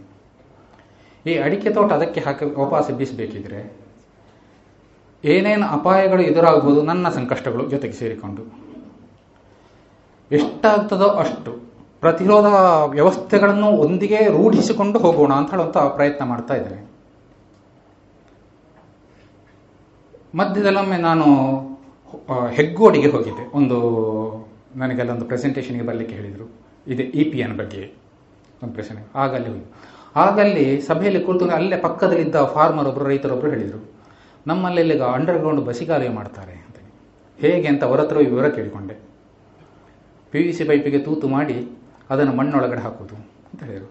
ಈ 1.26 1.34
ಅಡಿಕೆ 1.38 1.70
ತೋಟ 1.70 1.90
ಅದಕ್ಕೆ 1.92 2.20
ಹಾಕಿ 2.20 2.44
ವಾಪಸ್ 2.44 2.90
ಬೀಸಬೇಕಿದ್ರೆ 2.92 3.60
ಏನೇನು 5.24 5.66
ಅಪಾಯಗಳು 5.66 6.22
ಎದುರಾಗ್ಬೋದು 6.22 6.82
ನನ್ನ 6.82 7.09
ಸಂಕಷ್ಟಗಳು 7.09 7.70
ಜೊತೆಗೆ 7.70 7.92
ಸೇರಿಕೊಂಡು. 7.92 8.42
ಎಷ್ಟಾಗ್ತದೋ 10.30 11.09
ಅಷ್ಟು 11.22 11.52
ಪ್ರತಿರೋಧ 12.01 12.48
ವ್ಯವಸ್ಥೆಗಳನ್ನು 12.90 13.68
ಒಂದಿಗೆ 13.84 14.18
ರೂಢಿಸಿಕೊಂಡು 14.26 14.98
ಹೋಗೋಣ 14.98 15.32
ಅಂತ 15.32 15.51
ಹೇಳುವಂಥ 15.51 15.76
ಪ್ರಯತ್ನ 15.76 16.24
ಮಾಡ್ತಾ 16.24 16.55
ಇದ್ದಾರೆ 16.55 16.78
ಮಧ್ಯದಲ್ಲೊಮ್ಮೆ 20.34 20.96
ನಾನು 20.96 21.26
ಹೆಗ್ಗೋಡಿಗೆ 22.48 23.09
ಹೋಗಿದ್ದೆ. 23.09 23.44
ಒಂದು, 23.56 23.78
ನನಗೆ 24.76 25.01
ಅಲ್ಲೊಂದು 25.01 25.24
ಪ್ರೆಸೆಂಟೇಷನ್ಗೆ 25.24 25.86
ಬರಲಿಕ್ಕೆ 25.86 26.14
ಹೇಳಿದರು. 26.16 26.46
ಇದೆ 26.86 27.02
ಇ 27.02 27.24
ಪಿ 27.30 27.38
ಎನ್ 27.38 27.56
ಬಗ್ಗೆ 27.59 27.82
ಒಂದು 28.62 28.72
ಪ್ರೆಸೆಂಟ್ 28.74 29.16
ಆಗ 29.16 29.34
ಅಲ್ಲಿ 29.34 29.48
ಹೋಗಿ 29.48 29.64
ಆಗಲ್ಲಿ 30.16 30.81
ಸಭೆಯಲ್ಲಿ 30.81 31.20
ಕುಳಿತು 31.24 31.49
ಅಲ್ಲೇ 31.49 31.77
ಪಕ್ಕದಲ್ಲಿದ್ದ 31.77 32.36
ಫಾರ್ಮರ್ 32.55 32.89
ಒಬ್ಬರು 32.89 33.07
ರೈತರೊಬ್ಬರು 33.09 33.51
ಹೇಳಿದರು. 33.51 33.81
ನಮ್ಮಲ್ಲಿ 34.47 34.95
ಈಗ 34.95 35.03
ಅಂಡರ್ಗ್ರೌಂಡ್ 35.03 35.61
ಬಸಿಗಾಲುವೆ 35.61 36.09
ಮಾಡ್ತಾರೆ 36.09 36.53
ಅಂತ 36.53 36.77
ಹೇಗೆ 37.41 37.69
ಅಂತ 37.69 37.85
ಹೊರತ್ರ 37.85 38.16
ವಿವರ 38.16 38.49
ಕೇಳಿಕೊಂಡೆ. 38.49 38.95
ಪಿ 40.32 40.43
ವಿ 40.47 40.53
ಸಿ 40.53 40.65
ಪೈಪಿಗೆ 40.65 40.99
ತೂತು 40.99 41.28
ಮಾಡಿ 41.28 41.57
ಅದನ್ನು 42.11 42.32
ಮಣ್ಣೊಳಗಡೆ 42.32 42.81
ಹಾಕೋದು 42.81 43.16
ಅಂತ 43.51 43.61
ಹೇಳಿದರು. 43.65 43.91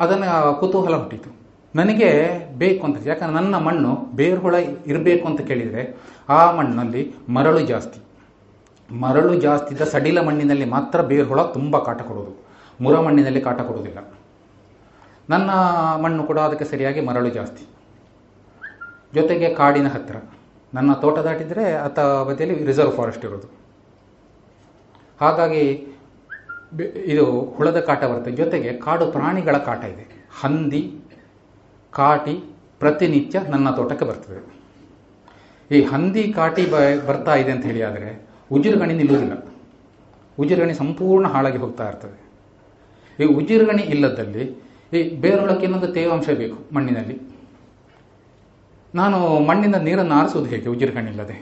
ಅದನ್ನು 0.00 0.60
ಕುತೂಹಲ 0.60 0.94
ಹುಟ್ಟಿತು. 0.96 1.30
ನನಗೆ 1.74 2.10
ಬೇಕು 2.58 2.86
ಅಂತ 2.86 3.06
ಯಾಕಂದ್ರೆ 3.06 3.34
ನನ್ನ 3.36 3.56
ಮಣ್ಣು 3.58 3.92
ಬೇರುಹುಳ 4.16 4.54
ಇರಬೇಕು 4.86 5.28
ಅಂತ 5.28 5.40
ಕೇಳಿದರೆ 5.40 5.82
ಆ 6.28 6.52
ಮಣ್ಣಲ್ಲಿ 6.52 7.14
ಮರಳು 7.28 7.60
ಜಾಸ್ತಿ. 7.60 8.00
ಮರಳು 9.02 9.34
ಜಾಸ್ತಿ 9.40 9.74
ಇದ್ದ 9.74 9.84
ಸಡಿಲ 9.84 10.20
ಮಣ್ಣಿನಲ್ಲಿ 10.20 10.64
ಮಾತ್ರ 10.64 11.00
ಬೇರುಹುಳ 11.00 11.42
ತುಂಬ 11.42 11.78
ಕಾಟ 11.78 12.02
ಕೊಡೋದು 12.02 12.43
ಮುರ 12.80 13.00
ಮಣ್ಣಿನಲ್ಲಿ 13.00 13.40
ಕಾಟ 13.40 13.60
ಕೊಡುವುದಿಲ್ಲ. 13.60 14.14
ನನ್ನ 15.30 15.50
ಮಣ್ಣು 16.02 16.24
ಕೂಡ 16.24 16.38
ಅದಕ್ಕೆ 16.38 16.64
ಸರಿಯಾಗಿ 16.64 17.00
ಮರಳು 17.00 17.28
ಜಾಸ್ತಿ. 17.28 17.66
ಜೊತೆಗೆ 19.14 19.54
ಕಾಡಿನ 19.54 19.88
ಹತ್ತಿರ. 19.88 20.16
ನನ್ನ 20.74 20.92
ತೋಟ 20.92 21.18
ದಾಟಿದರೆ 21.18 21.72
ಅತ 21.72 22.00
ಬದಿಯಲ್ಲಿ 22.00 22.64
ರಿಸರ್ವ್ 22.64 22.92
ಫಾರೆಸ್ಟ್ 22.92 23.24
ಇರೋದು 23.24 23.48
ಹಾಗಾಗಿ 25.20 25.86
ಇದು 26.96 27.40
ಹುಳದ 27.40 27.80
ಕಾಟ 27.80 28.04
ಬರುತ್ತೆ. 28.04 28.30
ಜೊತೆಗೆ 28.30 28.72
ಕಾಡು 28.72 29.10
ಪ್ರಾಣಿಗಳ 29.12 29.56
ಕಾಟ 29.56 29.84
ಇದೆ. 29.84 30.26
ಹಂದಿ, 30.40 31.00
ಕಾಟಿ 31.90 32.44
ಪ್ರತಿನಿತ್ಯ 32.78 33.40
ನನ್ನ 33.40 33.70
ತೋಟಕ್ಕೆ 33.70 34.04
ಬರ್ತದೆ. 34.04 34.64
ಈ 35.70 35.82
ಹಂದಿ, 35.82 36.32
ಕಾಟಿ 36.32 36.66
ಬ 36.66 36.74
ಬರ್ತಾ 37.06 37.34
ಇದೆ 37.34 37.50
ಅಂತ 37.50 37.64
ಹೇಳಿ 37.64 37.82
ಆದರೆ 37.82 38.26
ಉಜಿರುಗಣಿ 38.52 38.94
ನಿಲ್ಲುವುದಿಲ್ಲ. 38.94 39.44
ಉಜಿರುಗಣಿ 40.38 40.74
ಸಂಪೂರ್ಣ 40.74 41.26
ಹಾಳಾಗಿ 41.28 41.58
ಹೋಗ್ತಾ 41.58 41.88
ಇರ್ತದೆ. 41.88 42.23
ಈ 43.20 43.24
ಉಜಿರ್ಗಣಿ 43.24 43.82
ಇಲ್ಲದಲ್ಲಿ 43.82 44.44
ಈ 44.92 45.16
ಬೇರೊಳಕ್ಕೆ 45.16 45.64
ಇನ್ನೊಂದು 45.64 45.88
ತೇವಾಂಶ 45.92 46.30
ಬೇಕು 46.30 46.74
ಮಣ್ಣಿನಲ್ಲಿ. 46.74 47.20
ನಾನು 48.94 49.40
ಮಣ್ಣಿನ 49.40 49.76
ನೀರನ್ನು 49.76 50.14
ಆರಿಸುವುದು 50.14 50.50
ಹೇಗೆ? 50.50 50.68
ಉಜಿರ್ಗಣಿ 50.68 51.10
ಇಲ್ಲದೆ. 51.10 51.36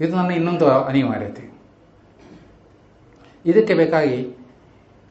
ಇದು 0.00 0.16
ನನ್ನ 0.16 0.30
ಇನ್ನೊಂದು 0.30 0.70
ಅನಿವಾರ್ಯತೆ. 0.70 1.44
ಇದಕ್ಕೆ 3.46 3.74
ಬೇಕಾಗಿ 3.74 4.36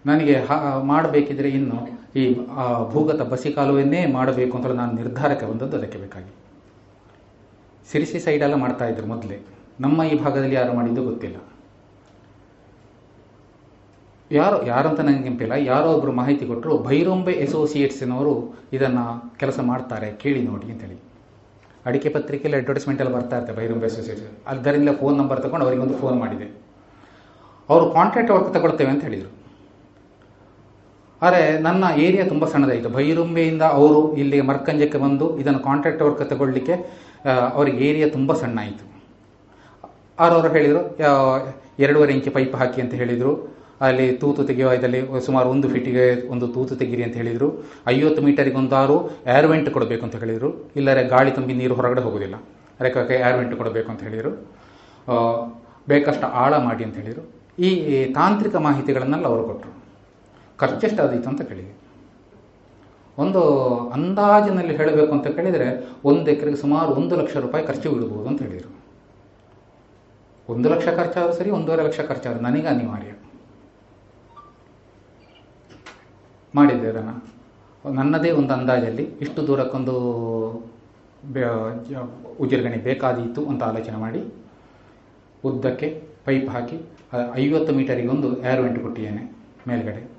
ನನಗೆ 0.05 0.35
ಮಾಡಬೇಕಿದ್ರೆ 0.83 1.49
ಇನ್ನು 1.49 1.99
ಈ 2.15 2.33
ಭೂಗತ 2.91 3.21
ಬಸಿ 3.21 3.53
ಕಾಲುವೆಯನ್ನೇ 3.53 4.05
ಮಾಡಬೇಕು 4.05 4.57
ಅಂತ 4.57 4.65
ನಾನು 4.65 4.91
ನಿರ್ಧಾರಕ್ಕೆ 4.91 5.45
ಬಂದದ್ದು 5.45 5.77
ಅದಕ್ಕೆ 5.77 5.97
ಬೇಕಾಗಿ. 5.97 6.31
ಸಿರಿಸಿ 7.91 8.19
ಸೈಡೆಲ್ಲ 8.19 8.53
ಮಾಡ್ತಾ 8.53 8.87
ಇದ್ರು 8.87 9.07
ಮೊದಲೇ. 9.07 9.39
ನಮ್ಮ 9.79 10.03
ಈ 10.03 10.19
ಭಾಗದಲ್ಲಿ 10.23 10.55
ಯಾರು 10.55 10.73
ಮಾಡಿದ್ದು 10.73 11.03
ಗೊತ್ತಿಲ್ಲ. 11.03 11.37
ಯಾರು 14.37 14.57
ಯಾರಂತ 14.71 14.99
ನನಗೆ 15.05 15.23
ನೆನಪಿಲ್ಲ. 15.27 15.53
ಯಾರೋ 15.71 15.87
ಒಬ್ಬರು 15.95 16.11
ಮಾಹಿತಿ 16.19 16.43
ಕೊಟ್ಟರು 16.49 16.73
ಭೈರೊಂಬೆ 16.87 17.33
ಅಸೋಸಿಯೇಟ್ಸಿನವರು 17.45 18.33
ಇದನ್ನು 18.75 19.05
ಕೆಲಸ 19.41 19.59
ಮಾಡ್ತಾರೆ, 19.69 20.09
ಕೇಳಿ 20.23 20.41
ನೋಡಿ 20.49 20.67
ಅಂತೇಳಿ. 20.73 20.97
ಅಡಿಕೆ 21.89 22.09
ಪತ್ರಿಕೆಯಲ್ಲಿ 22.15 22.57
ಅಡ್ವರ್ಟೈಸ್ಮೆಂಟ್ 22.59 23.01
ಎಲ್ಲ 23.03 23.11
ಬರ್ತಾ 23.17 23.35
ಇರ್ತದೆ 23.39 23.55
ಭೈರೊಂಬೆ 23.59 23.87
ಅಸೋಸಿಯೇಟ್ಸ್ 23.91 24.29
ಅದರಿಂದ 24.53 24.91
ಫೋನ್ 25.01 25.15
ನಂಬರ್ 25.21 25.41
ತಗೊಂಡು 25.45 25.65
ಅವರಿಗೊಂದು 25.67 25.97
ಫೋನ್ 26.01 26.17
ಮಾಡಿದೆ. 26.23 26.47
ಅವರು 27.69 27.85
ಕಾಂಟ್ರಾಕ್ಟ್ 27.97 28.31
ವರ್ಕ್ 28.35 28.49
ತಗೊಳ್ತೇವೆ 28.57 28.91
ಅಂತ 28.93 29.03
ಹೇಳಿದರು. 29.07 29.31
ಆದರೆ 31.25 31.41
ನನ್ನ 31.67 31.83
ಏರಿಯಾ 32.05 32.23
ತುಂಬ 32.33 32.45
ಸಣ್ಣದಾಯಿತು. 32.53 32.89
ಭೈರುಂಬೆಯಿಂದ 32.97 33.63
ಅವರು 33.79 34.01
ಇಲ್ಲಿ 34.21 34.37
ಮರ್ಕಂಜಕ್ಕೆ 34.49 34.99
ಬಂದು 35.05 35.25
ಇದನ್ನು 35.41 35.61
ಕಾಂಟ್ರಾಕ್ಟ್ 35.69 36.03
ವರ್ಕ್ 36.07 36.23
ತಗೊಳ್ಳಿಕ್ಕೆ 36.33 36.75
ಅವ್ರಿಗೆ 36.75 37.55
ಅವರಿಗೆ 37.55 37.79
ಏರಿಯಾ 37.87 38.07
ತುಂಬ 38.17 38.33
ಸಣ್ಣ 38.41 38.57
ಆಯಿತು 38.65 38.85
ಆರವರು 40.25 40.49
ಹೇಳಿದರು 40.57 40.81
ಎರಡೂವರೆ 41.85 42.11
ಇಂಚು 42.17 42.31
ಪೈಪ್ 42.37 42.55
ಹಾಕಿ 42.61 42.79
ಅಂತ 42.83 42.93
ಹೇಳಿದರು. 43.01 43.33
ಅಲ್ಲಿ 43.87 44.05
ತೂತು 44.21 44.43
ತೆಗೆಯುವ 44.49 44.71
ಇದರಲ್ಲಿ 44.77 45.01
ಸುಮಾರು 45.25 45.47
ಒಂದು 45.49 45.67
ಫೀಟಿಗೆ 45.73 46.05
ಒಂದು 46.33 46.47
ತೂತು 46.55 46.75
ತೆಗೀರಿ 46.81 47.03
ಅಂತ 47.07 47.15
ಹೇಳಿದರು. 47.21 47.49
ಐವತ್ತು 47.87 48.21
ಮೀಟರಿಗೊಂದಾರು 48.27 48.95
ಒಂದು 48.97 49.09
ಆರು 49.13 49.37
ಏರ್ 49.37 49.47
ವೆಂಟ್ 49.51 49.69
ಕೊಡಬೇಕು 49.75 50.03
ಅಂತ 50.05 50.15
ಹೇಳಿದರು. 50.23 50.49
ಇಲ್ಲರೆ 50.75 51.03
ಗಾಳಿ 51.13 51.31
ತುಂಬಿ 51.31 51.53
ನೀರು 51.61 51.75
ಹೊರಗಡೆ 51.79 52.01
ಹೋಗೋದಿಲ್ಲ. 52.07 52.37
ಅದಕ್ಕೆ 52.79 53.15
ಏರ್ವೆಂಟ್ 53.29 53.55
ಕೊಡಬೇಕು 53.61 53.89
ಅಂತ 53.91 54.01
ಹೇಳಿದರು. 54.07 54.31
ಬೇಕಷ್ಟು 55.91 56.27
ಆಳ 56.43 56.53
ಮಾಡಿ 56.67 56.83
ಅಂತ 56.87 56.95
ಹೇಳಿದರು. 57.01 57.23
ಈ 57.67 57.69
ತಾಂತ್ರಿಕ 58.13 58.55
ಮಾಹಿತಿಗಳನ್ನೆಲ್ಲ 58.67 59.27
ಅವರು 59.31 59.43
ಕೊಟ್ಟರು 59.49 59.71
ಖರ್ಚೆಷ್ಟಾದೀತು 60.61 61.29
ಅಂತ 61.29 61.41
ಕೇಳಿದೆ. 61.49 61.73
ಒಂದು 63.17 63.41
ಅಂದಾಜಿನಲ್ಲಿ 63.95 64.73
ಹೇಳಬೇಕು 64.79 65.11
ಅಂತ 65.15 65.27
ಕೇಳಿದರೆ 65.37 65.67
ಒಂದು 66.09 66.27
ಎಕರೆಗೆ 66.31 66.57
ಸುಮಾರು 66.57 66.89
ಒಂದು 66.99 67.13
ಲಕ್ಷ 67.21 67.37
ರೂಪಾಯಿ 67.45 67.63
ಖರ್ಚು 67.69 67.87
ಬಿಡ್ಬೋದು 67.93 68.27
ಅಂತ 68.31 68.41
ಹೇಳಿದರು. 68.41 68.69
ಒಂದು 70.53 70.67
ಲಕ್ಷ 70.73 70.87
ಖರ್ಚಾದರೂ 70.99 71.33
ಸರಿ, 71.39 71.49
ಒಂದೂವರೆ 71.57 71.83
ಲಕ್ಷ 71.87 71.99
ಖರ್ಚಾದ್ರು. 72.09 72.41
ನನಗೆ 72.43 72.67
ಅನಿವಾರ್ಯ 72.67 73.08
ಮಾಡಿದ್ದೆ 76.55 76.87
ಅದನ್ನು 76.87 77.93
ನನ್ನದೇ 77.93 78.31
ಒಂದು 78.31 78.53
ಅಂದಾಜಲ್ಲಿ 78.53 79.03
ಇಷ್ಟು 79.03 79.47
ದೂರಕ್ಕೊಂದು 79.47 79.93
ಉಜಿರ್ಗಣಿ 82.39 82.77
ಬೇಕಾದೀತು 82.77 83.45
ಅಂತ 83.45 83.63
ಆಲೋಚನೆ 83.63 83.97
ಮಾಡಿ 83.97 84.33
ಉದ್ದಕ್ಕೆ 85.45 86.03
ಪೈಪ್ 86.25 86.49
ಹಾಕಿ 86.49 86.79
ಐವತ್ತು 87.33 87.73
ಮೀಟರಿಗೆ 87.73 88.07
ಒಂದು 88.07 88.43
ಏರ್ 88.43 88.61
ವೆಂಟ್ 88.61 88.79
ಕೊಟ್ಟಿದ್ದೇನೆ 88.79 89.35
ಮೇಲ್ಗಡೆ. 89.67 90.09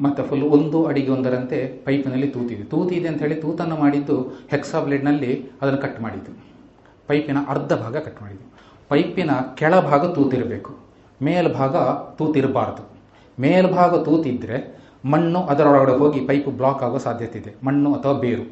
ಮತ್ತು 0.00 0.22
ಫುಲ್ 0.22 0.42
ಒಂದು 0.42 0.84
ಅಡಿಗೆ 0.84 1.10
ಒಂದರಂತೆ 1.10 1.82
ಪೈಪಿನಲ್ಲಿ 1.84 2.28
ತೂತಿದೆ. 2.28 2.62
ತೂತಿದೆ 2.62 3.08
ಅಂತ 3.08 3.22
ಹೇಳಿ 3.22 3.34
ತೂತನ್ನು 3.34 3.76
ಮಾಡಿದ್ದು 3.76 4.22
ಹೆಕ್ಸಾ 4.50 4.80
ಬ್ಲೇಡ್ನಲ್ಲಿ 4.80 5.50
ಅದನ್ನು 5.62 5.80
ಕಟ್ 5.80 6.00
ಮಾಡಿದ್ದು. 6.00 6.32
ಪೈಪಿನ 7.06 7.36
ಅರ್ಧ 7.48 7.72
ಭಾಗ 7.72 7.96
ಕಟ್ 7.96 8.22
ಮಾಡಿದ್ದು. 8.22 8.52
ಪೈಪಿನ 8.88 9.30
ಕೆಳಭಾಗ 9.54 10.14
ತೂತಿರಬೇಕು. 10.14 10.76
ಮೇಲ್ಭಾಗ 11.22 11.76
ತೂತಿರಬಾರ್ದು. 12.16 12.90
ಮೇಲ್ಭಾಗ 13.40 14.02
ತೂತಿದ್ರೆ 14.02 14.77
ಮಣ್ಣು 15.04 15.40
ಅದರೊಳಗಡೆ 15.42 15.92
ಹೋಗಿ 15.92 16.20
ಪೈಪು 16.26 16.50
ಬ್ಲಾಕ್ 16.50 16.82
ಆಗೋ 16.82 16.98
ಸಾಧ್ಯತೆ 16.98 17.38
ಇದೆ. 17.38 17.54
ಮಣ್ಣು 17.66 17.94
ಅಥವಾ 17.94 18.12
ಬೇರು. 18.12 18.44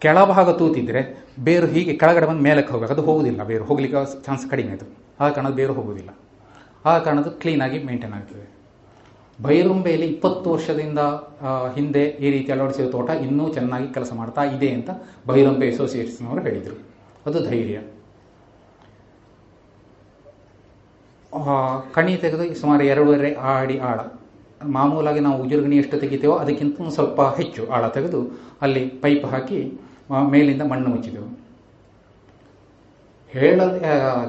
ಕೆಳಭಾಗ 0.00 0.50
ತೂತಿದ್ರೆ 0.50 1.00
ಬೇರು 1.44 1.66
ಹೀಗೆ 1.66 1.92
ಕೆಳಗಡೆ 1.96 2.26
ಬಂದು 2.26 2.42
ಮೇಲಕ್ಕೆ 2.42 2.72
ಹೋಗಬೇಕು. 2.72 2.92
ಅದು 2.92 3.02
ಹೋಗುವುದಿಲ್ಲ 3.02 3.42
ಬೇರು. 3.44 3.64
ಹೋಗ್ಲಿಕ್ಕೆ 3.64 4.22
ಚಾನ್ಸ್ 4.26 4.50
ಕಡಿಮೆ 4.50 4.72
ಅದು. 4.72 4.86
ಆ 5.20 5.28
ಕಾರಣದ 5.28 5.54
ಬೇರು 5.60 5.72
ಹೋಗುವುದಿಲ್ಲ 5.72 6.10
ಆ 6.84 6.98
ಕಾರಣದ 6.98 7.28
ಕ್ಲೀನಾಗಿ 7.42 7.78
ಮೇಂಟೈನ್ 7.84 8.12
ಆಗ್ತದೆ. 8.12 8.46
ಬೈರುಂಬೆಯಲ್ಲಿ 9.42 10.06
ಇಪ್ಪತ್ತು 10.06 10.50
ವರ್ಷದಿಂದ 10.52 10.98
ಹಿಂದೆ 11.74 12.04
ಈ 12.04 12.30
ರೀತಿ 12.30 12.52
ಅಳವಡಿಸಿದ 12.52 12.88
ತೋಟ 12.90 13.10
ಇನ್ನೂ 13.10 13.48
ಚೆನ್ನಾಗಿ 13.52 13.88
ಕೆಲಸ 13.94 14.12
ಮಾಡ್ತಾ 14.12 14.42
ಇದೆ 14.44 14.68
ಅಂತ 14.70 14.90
ಬೈರುಂಬೆ 15.26 15.72
ಅಸೋಸಿಯೇಟ್ಸ್ನವರು 15.72 16.42
ಹೇಳಿದರು. 16.42 16.76
ಅದು 17.26 17.38
ಧೈರ್ಯ. 17.48 17.80
ಕಣಿ 21.94 22.16
ತೆಗೆದು 22.16 22.54
ಸುಮಾರು 22.60 22.84
ಎರಡೂವರೆ 22.84 23.34
ಆಡಿ 23.34 23.78
ಆಳ. 23.78 24.00
ಮಾಮೂಲಾಗಿ 24.64 25.20
ನಾವು 25.20 25.42
ಉಜುರುಗಣಿ 25.42 25.76
ಎಷ್ಟು 25.76 25.98
ತೆಗಿತೇವೋ 25.98 26.34
ಅದಕ್ಕಿಂತ 26.36 26.88
ಸ್ವಲ್ಪ 26.94 27.20
ಹೆಚ್ಚು 27.20 27.68
ಆಳ 27.68 27.88
ತೆಗೆದು 27.88 28.20
ಅಲ್ಲಿ 28.62 28.86
ಪೈಪ್ 28.86 29.24
ಹಾಕಿ 29.24 29.80
ಮೇಲಿಂದ 30.30 30.62
ಮಣ್ಣು 30.62 30.88
ಮುಚ್ಚಿದೆವು. 30.90 31.28
ಹೇಳ 33.28 33.60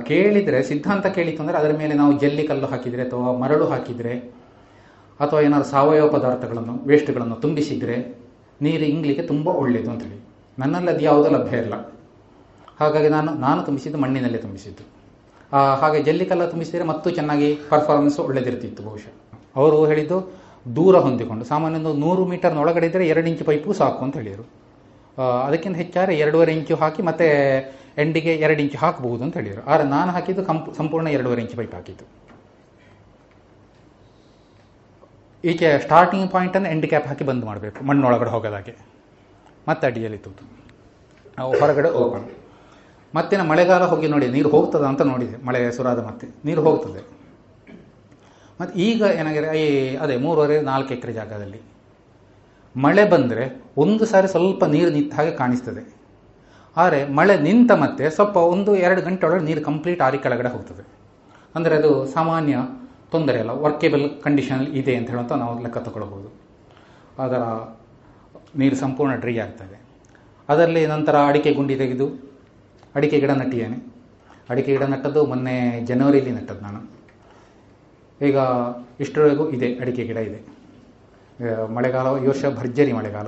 ಕೇಳಿದರೆ, 0.08 0.64
ಸಿದ್ಧಾಂತ 0.64 1.06
ಕೇಳಿತ್ತು 1.08 1.44
ಅಂದರೆ 1.44 1.58
ಅದರ 1.58 1.78
ಮೇಲೆ 1.78 1.94
ನಾವು 1.94 2.20
ಜಲ್ಲಿ 2.20 2.44
ಕಲ್ಲು 2.48 2.68
ಹಾಕಿದರೆ 2.68 3.02
ಅಥವಾ 3.02 3.38
ಮರಳು 3.38 3.66
ಹಾಕಿದರೆ 3.66 4.14
ಅಥವಾ 5.20 5.42
ಏನಾದ್ರು 5.42 5.70
ಸಾವಯವ 5.70 6.08
ಪದಾರ್ಥಗಳನ್ನು 6.08 6.88
ವೇಸ್ಟ್ಗಳನ್ನು 6.88 7.36
ತುಂಬಿಸಿದರೆ 7.36 7.98
ನೀರು 8.62 8.84
ಇಂಗ್ಲಿಕ್ಕೆ 8.84 9.24
ತುಂಬ 9.28 9.48
ಒಳ್ಳೆಯದು 9.48 9.92
ಅಂತೇಳಿ. 9.92 10.20
ನನ್ನಲ್ಲಿ 10.60 10.92
ಅದು 10.92 11.00
ಯಾವುದೂ 11.00 11.30
ಲಭ್ಯ 11.30 11.58
ಇಲ್ಲ. 11.58 11.76
ಹಾಗಾಗಿ 12.80 13.10
ನಾನು 13.10 13.34
ನಾನು 13.34 13.64
ತುಂಬಿಸಿದ್ದು 13.64 14.00
ಮಣ್ಣಿನಲ್ಲೇ 14.00 14.38
ತುಂಬಿಸಿದ್ದು. 14.38 14.84
ಹಾಗೆ 15.52 15.82
ಹಾಗೆ 15.82 16.04
ಜಲ್ಲಿಕಲ್ಲ 16.04 16.46
ತುಂಬಿಸಿದರೆ 16.46 16.84
ಮತ್ತೂ 16.84 17.10
ಚೆನ್ನಾಗಿ 17.10 17.60
ಪರ್ಫಾರ್ಮೆನ್ಸ್ 17.70 18.20
ಒಳ್ಳೆದಿರ್ತಿತ್ತು 18.20 18.84
ಬಹುಶಃ. 18.84 19.31
ಅವರು 19.56 19.78
ಹೇಳಿದ್ದು 19.92 20.18
ದೂರ 20.78 20.96
ಹೊಂದಿಕೊಂಡು 21.06 21.44
ಸಾಮಾನ್ಯ 21.52 21.78
ಒಂದು 21.80 21.94
ನೂರು 22.04 22.24
ಮೀಟರ್ನ 22.32 22.60
ಒಳಗಡೆ 22.64 22.86
ಇದ್ದರೆ 22.90 23.06
ಎರಡು 23.12 23.28
ಇಂಚು 23.32 23.46
ಪೈಪು 23.50 23.74
ಸಾಕು 23.82 24.02
ಅಂತ 24.06 24.16
ಹೇಳಿದರು. 24.22 24.46
ಅದಕ್ಕಿಂತ 25.48 25.78
ಹೆಚ್ಚಾದ್ರೆ 25.82 26.14
ಎರಡೂವರೆ 26.24 26.52
ಇಂಚು 26.58 26.76
ಹಾಕಿ 26.82 27.02
ಮತ್ತೆ 27.10 27.28
ಎಂಡಿಗೆ 28.04 28.34
ಎರಡು 28.46 28.62
ಇಂಚು 28.66 28.78
ಹಾಕಬಹುದು 28.84 29.22
ಅಂತ 29.26 29.36
ಹೇಳಿದರು. 29.42 29.64
ಆದರೆ 29.72 29.88
ನಾನು 29.96 30.10
ಹಾಕಿದ್ದು 30.16 30.44
ಕಂಪ್, 30.50 30.68
ಸಂಪೂರ್ಣ 30.80 31.08
ಎರಡೂವರೆ 31.18 31.42
ಇಂಚು 31.46 31.58
ಪೈಪ್ 31.60 31.74
ಹಾಕಿದ್ದು. 31.78 32.06
ಈಕೆ 35.44 35.70
ಸ್ಟಾರ್ಟಿಂಗ್ 35.86 36.28
ಪಾಯಿಂಟನ್ನು 36.34 36.70
ಎಂಡ್ 36.74 36.88
ಕ್ಯಾಪ್ 36.92 37.08
ಹಾಕಿ 37.12 37.24
ಬಂದ್ 37.30 37.46
ಮಾಡಬೇಕು, 37.50 37.80
ಮಣ್ಣೊಳಗಡೆ 37.90 38.32
ಹೋಗೋದಾಗೆ. 38.36 38.74
ಮತ್ತೆ 39.70 39.84
ಅಡಿಯಲ್ಲಿ 39.90 40.20
ತೂತು. 40.26 40.44
ಹೊರಗಡೆ 41.62 41.90
ಓಪನ್ 42.02 42.28
ಮತ್ತೆ 43.14 43.44
ಮಳೆಗಾಲ 43.52 43.84
ಹೋಗಿ 43.92 44.08
ನೋಡಿ, 44.14 44.28
ನೀರು 44.36 44.50
ಹೋಗ್ತದ 44.56 44.86
ಅಂತ 44.92 45.02
ನೋಡಿದೆ. 45.12 45.38
ಮಳೆ 45.48 45.60
ಸುರಾದ 45.78 46.00
ಮತ್ತೆ, 46.10 46.28
ನೀರು 46.48 46.62
ಹೋಗ್ತದೆ. 46.68 47.02
ಮತ್ತು 48.62 48.80
ಈಗ 48.80 49.02
ಏನಾಗಿದೆ, 49.20 49.50
ಈ, 49.64 49.96
ಅದೇ 49.96 50.18
ಮೂರುವರೆ, 50.18 50.62
ನಾಲ್ಕು 50.62 50.94
ಎಕರೆ 50.94 51.14
ಜಾಗದಲ್ಲಿ 51.14 51.62
ಮಳೆ 52.76 53.04
ಬಂದರೆ 53.10 53.46
ಒಂದು 53.78 54.06
ಸಾರಿ 54.06 54.28
ಸ್ವಲ್ಪ 54.28 54.64
ನೀರು 54.66 54.90
ನಿಂತ 54.90 55.14
ಹಾಗೆ 55.14 55.32
ಕಾಣಿಸ್ತದೆ. 55.32 55.84
ಆದರೆ 56.78 57.00
ಮಳೆ 57.10 57.38
ನಿಂತ 57.38 57.72
ಮತ್ತೆ 57.72 58.10
ಸ್ವಲ್ಪ 58.10 58.38
ಒಂದು 58.38 58.76
ಎರಡು 58.76 59.02
ಗಂಟೆ 59.02 59.26
ಒಳಗೆ 59.28 59.46
ನೀರು 59.46 59.62
ಕಂಪ್ಲೀಟ್ 59.62 60.02
ಆರಿ 60.02 60.18
ಕೆಳಗಡೆ 60.18 60.50
ಹೋಗ್ತದೆ. 60.50 60.84
ಅಂದರೆ 61.56 61.76
ಅದು 61.76 62.06
ಸಾಮಾನ್ಯ 62.06 62.58
ತೊಂದರೆ 63.12 63.40
ಅಲ್ಲ 63.40 63.50
ವರ್ಕೇಬಲ್ 63.50 64.22
ಕಂಡೀಷನ್ 64.22 64.62
ಇದೆ 64.68 64.96
ಅಂತ 64.96 65.10
ಹೇಳುವಂಥ 65.10 65.32
ನಾವು 65.32 65.62
ಲೆಕ್ಕ 65.64 65.78
ತಗೊಳ್ಬೋದು 65.78 66.30
ಅದರ 67.24 67.42
ನೀರು 68.58 68.76
ಸಂಪೂರ್ಣ 68.76 69.16
ಡ್ರೈ 69.16 69.38
ಆಗ್ತದೆ 69.38 69.78
ಅದರಲ್ಲಿ 70.50 70.86
ನಂತರ 70.86 71.16
ಅಡಿಕೆ 71.28 71.52
ಗುಂಡಿ 71.54 71.76
ತೆಗೆದು, 71.76 72.08
ಅಡಿಕೆ 72.96 73.20
ಗಿಡ 73.20 73.32
ನಟ್ಟಿದ್ದೇನೆ. 73.32 73.78
ಅಡಿಕೆ 74.50 74.72
ಗಿಡ 74.72 74.84
ನಟ್ಟದ್ದು 74.84 75.26
ಮೊನ್ನೆ 75.26 75.82
ಜನವರಿಯಲ್ಲಿ 75.86 76.32
ನಟ್ಟದ್ದು 76.32 76.64
ನಾನು. 76.64 77.01
ಈಗ 78.28 78.38
ಇಷ್ಟರವರೆಗೂ 79.04 79.46
ಇದೆ, 79.56 79.70
ಅಡಿಕೆ 79.84 80.04
ಗಿಡ 80.10 80.20
ಇದೆ. 80.30 80.40
ಮಳೆಗಾಲ, 81.78 82.08
ಈ 82.24 82.28
ವರ್ಷ 82.32 82.44
ಭರ್ಜರಿ 82.60 82.94
ಮಳೆಗಾಲ. 83.00 83.28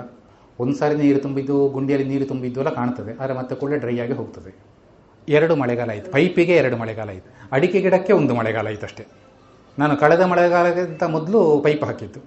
ಒಂದು 0.60 0.76
ಸಾರಿ 0.80 0.96
ನೀರು 1.04 1.20
ತುಂಬಿದ್ದು, 1.26 1.56
ಗುಂಡಿಯಲ್ಲಿ 1.76 2.08
ನೀರು 2.12 2.26
ತುಂಬಿದ್ದು 2.32 2.60
ಎಲ್ಲ 2.64 2.72
ಕಾಣ್ತದೆ, 2.80 3.12
ಆದರೆ 3.22 3.36
ಮತ್ತೆ 3.40 3.54
ಕೂಡ 3.62 3.78
ಡ್ರೈ 3.84 3.96
ಆಗಿ 4.04 4.16
ಹೋಗ್ತದೆ. 4.20 4.52
ಎರಡು 5.28 5.54
ಮಳೆಗಾಲ 5.62 5.90
ಆಯಿತು. 5.94 6.10
ಪೈಪಿಗೆ 6.16 6.56
ಎರಡು 6.62 6.78
ಮಳೆಗಾಲ 6.82 7.10
ಆಯಿತು. 7.14 7.30
ಅಡಿಕೆ 7.56 7.80
ಗಿಡಕ್ಕೆ 7.86 8.12
ಒಂದು 8.20 8.34
ಮಳೆಗಾಲ 8.40 8.66
ಆಯಿತು 8.72 8.86
ಅಷ್ಟೇ. 8.90 9.04
ನಾನು 9.78 9.94
ಕಳೆದ 10.02 10.24
ಮಳೆಗಾಲಕ್ಕಿಂತ 10.32 11.06
ಮೊದಲು 11.16 11.40
ಪೈಪ್ 11.66 11.84
ಹಾಕಿದ್ದು. 11.90 12.20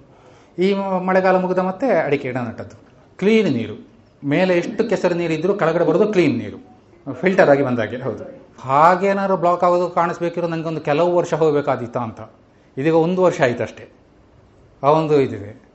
ಈ 0.65 0.67
ಮಳೆಗಾಲ 1.09 1.35
ಮುಗಿದ 1.43 1.61
ಮತ್ತೆ 1.69 1.87
ಅಡಿಕೆ 2.07 2.27
ಗಿಡ 2.29 2.39
ನಟ್ಟದ್ದು. 2.47 2.77
ಕ್ಲೀನ್ 3.19 3.49
ನೀರು. 3.57 3.75
ಮೇಲೆ 4.23 4.53
ಎಷ್ಟು 4.61 4.81
ಕೆಸರು 4.91 5.15
ನೀರಿದ್ದರೂ 5.21 5.53
ಕೆಳಗಡೆ 5.61 5.85
ಬರೋದು 5.89 6.07
ಕ್ಲೀನ್ 6.15 6.35
ನೀರು. 6.43 6.57
ಫಿಲ್ಟರ್ 7.21 7.49
ಆಗಿ 7.53 7.63
ಬಂದಾಗೆ, 7.67 7.97
ಹೌದು. 8.05 8.23
ಹಾಗೇನಾದ್ರು 8.67 9.35
ಬ್ಲಾಕ್ 9.43 9.63
ಆಗೋದು 9.67 9.87
ಕಾಣಿಸ್ಬೇಕಿರೋ 9.97 10.47
ನನಗೆ 10.53 10.69
ಒಂದು 10.71 10.83
ಕೆಲವು 10.89 11.09
ವರ್ಷ 11.19 11.33
ಹೋಗಬೇಕಾದಿತ್ತ 11.41 11.97
ಅಂತ. 12.07 12.21
ಇದೀಗ 12.77 12.95
ಒಂದು 12.95 13.21
ವರ್ಷ 13.21 13.41
ಆಯಿತು 13.41 13.63
ಅಷ್ಟೇ. 13.63 13.89
ಆ 14.83 14.91
ಒಂದು 14.91 15.21
ಇದಿದೆ. 15.21 15.67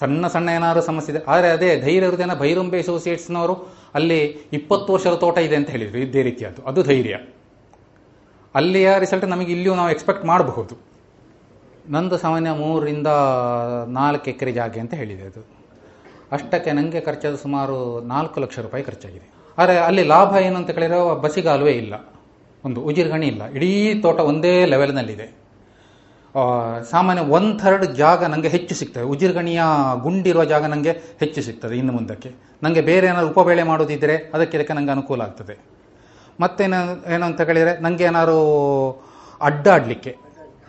ಸಣ್ಣ 0.00 0.26
ಸಣ್ಣ 0.26 0.48
ಏನಾದರೂ 0.48 0.82
ಸಮಸ್ಯೆ 0.82 1.16
ಇದೆ. 1.16 1.24
ಆದರೆ 1.24 1.48
ಅದೇ 1.48 1.80
ಧೈರ್ಯ 1.80 2.06
ಇರುತ್ತೇನ 2.06 2.34
ಭೈರಂಬೆ 2.34 2.78
ಅಸೋಸಿಯೇಟ್ಸ್ನವರು 2.78 3.72
ಅಲ್ಲಿ 3.94 4.18
ಇಪ್ಪತ್ತು 4.52 4.92
ವರ್ಷದ 4.92 5.14
ತೋಟ 5.14 5.38
ಇದೆ 5.38 5.56
ಅಂತ 5.56 5.70
ಹೇಳಿದರು 5.70 5.98
ಇದೇ 5.98 6.22
ರೀತಿಯದ್ದು. 6.22 6.62
ಅದು 6.62 6.82
ಧೈರ್ಯ. 6.82 7.18
ಅಲ್ಲಿಯ 8.54 8.90
ರಿಸಲ್ಟ್ 8.98 9.26
ನಮಗೆ 9.26 9.52
ಇಲ್ಲಿಯೂ 9.52 9.74
ನಾವು 9.74 9.90
ಎಕ್ಸ್ಪೆಕ್ಟ್ 9.90 10.24
ಮಾಡಬಹುದು. 10.24 10.74
ನಂದು 11.88 12.18
ಸಾಮಾನ್ಯ 12.18 12.50
ಮೂರರಿಂದ 12.50 13.06
ನಾಲ್ಕು 13.88 14.30
ಎಕರೆ 14.30 14.52
ಜಾಗ 14.52 14.76
ಅಂತ 14.80 14.94
ಹೇಳಿದೆ 14.94 15.22
ಅದು. 15.22 15.46
ಅಷ್ಟಕ್ಕೆ 16.32 16.72
ನನಗೆ 16.72 17.00
ಖರ್ಚಾದ 17.00 17.34
ಸುಮಾರು 17.34 18.00
ನಾಲ್ಕು 18.00 18.40
ಲಕ್ಷ 18.40 18.58
ರೂಪಾಯಿ 18.58 18.84
ಖರ್ಚಾಗಿದೆ. 18.84 19.32
ಆದರೆ 19.58 19.78
ಅಲ್ಲಿ 19.78 20.02
ಲಾಭ 20.02 20.36
ಏನು 20.36 20.56
ಅಂತ 20.56 20.70
ಕೇಳಿರೋ 20.70 21.14
ಬಸಿಗಾಲುವೆ 21.14 21.72
ಇಲ್ಲ. 21.72 21.94
ಒಂದು 22.64 22.80
ಉಜಿರ್ಗಣಿ 22.80 23.26
ಇಲ್ಲ. 23.26 23.46
ಇಡೀ 23.48 23.94
ತೋಟ 23.94 24.20
ಒಂದೇ 24.20 24.64
ಲೆವೆಲ್ನಲ್ಲಿದೆ 24.64 25.47
ಸಾಮಾನ್ಯ 26.90 27.22
ಒನ್ 27.22 27.60
ಥರ್ಡ್ 27.60 27.86
ಜಾಗ 27.94 28.24
ನನಗೆ 28.24 28.48
ಹೆಚ್ಚು 28.48 28.74
ಸಿಗ್ತದೆ. 28.74 29.04
ಉಜಿರ್ಗಣಿಯ 29.04 29.62
ಗುಂಡಿರುವ 30.00 30.44
ಜಾಗ 30.44 30.64
ನನಗೆ 30.64 30.90
ಹೆಚ್ಚು 30.90 31.42
ಸಿಗ್ತದೆ 31.42 31.78
ಇನ್ನು 31.78 31.92
ಮುಂದಕ್ಕೆ. 31.92 32.34
ನನಗೆ 32.62 32.80
ಬೇರೆ 32.80 33.06
ಏನಾದರೂ 33.06 33.30
ಉಪಬೇಳೆ 33.30 33.62
ಮಾಡೋದಿದ್ದರೆ 33.62 34.30
ಅದಕ್ಕೆ 34.34 34.56
ಇದಕ್ಕೆ 34.56 34.72
ನನಗೆ 34.72 34.90
ಅನುಕೂಲ 34.90 35.22
ಆಗ್ತದೆ. 35.22 35.58
ಮತ್ತೇನು 36.40 37.10
ಏನು 37.12 37.26
ಅಂತ 37.26 37.40
ಕೇಳಿದರೆ 37.40 37.82
ನನಗೆ 37.82 38.04
ಏನಾದ್ರು 38.04 38.38
ಅಡ್ಡಾಡಲಿಕ್ಕೆ. 39.40 40.16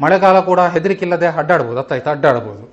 ಮಳೆಗಾಲ 0.02 0.40
ಕೂಡ 0.40 0.60
ಹೆದರಿಕಿಲ್ಲದೆ 0.60 1.28
ಅಡ್ಡಾಡ್ಬೋದು, 1.28 1.80
ಅತ್ತಾಯ್ತು, 1.80 2.10
ಅಡ್ಡಾಡ್ಬೋದು. 2.10 2.64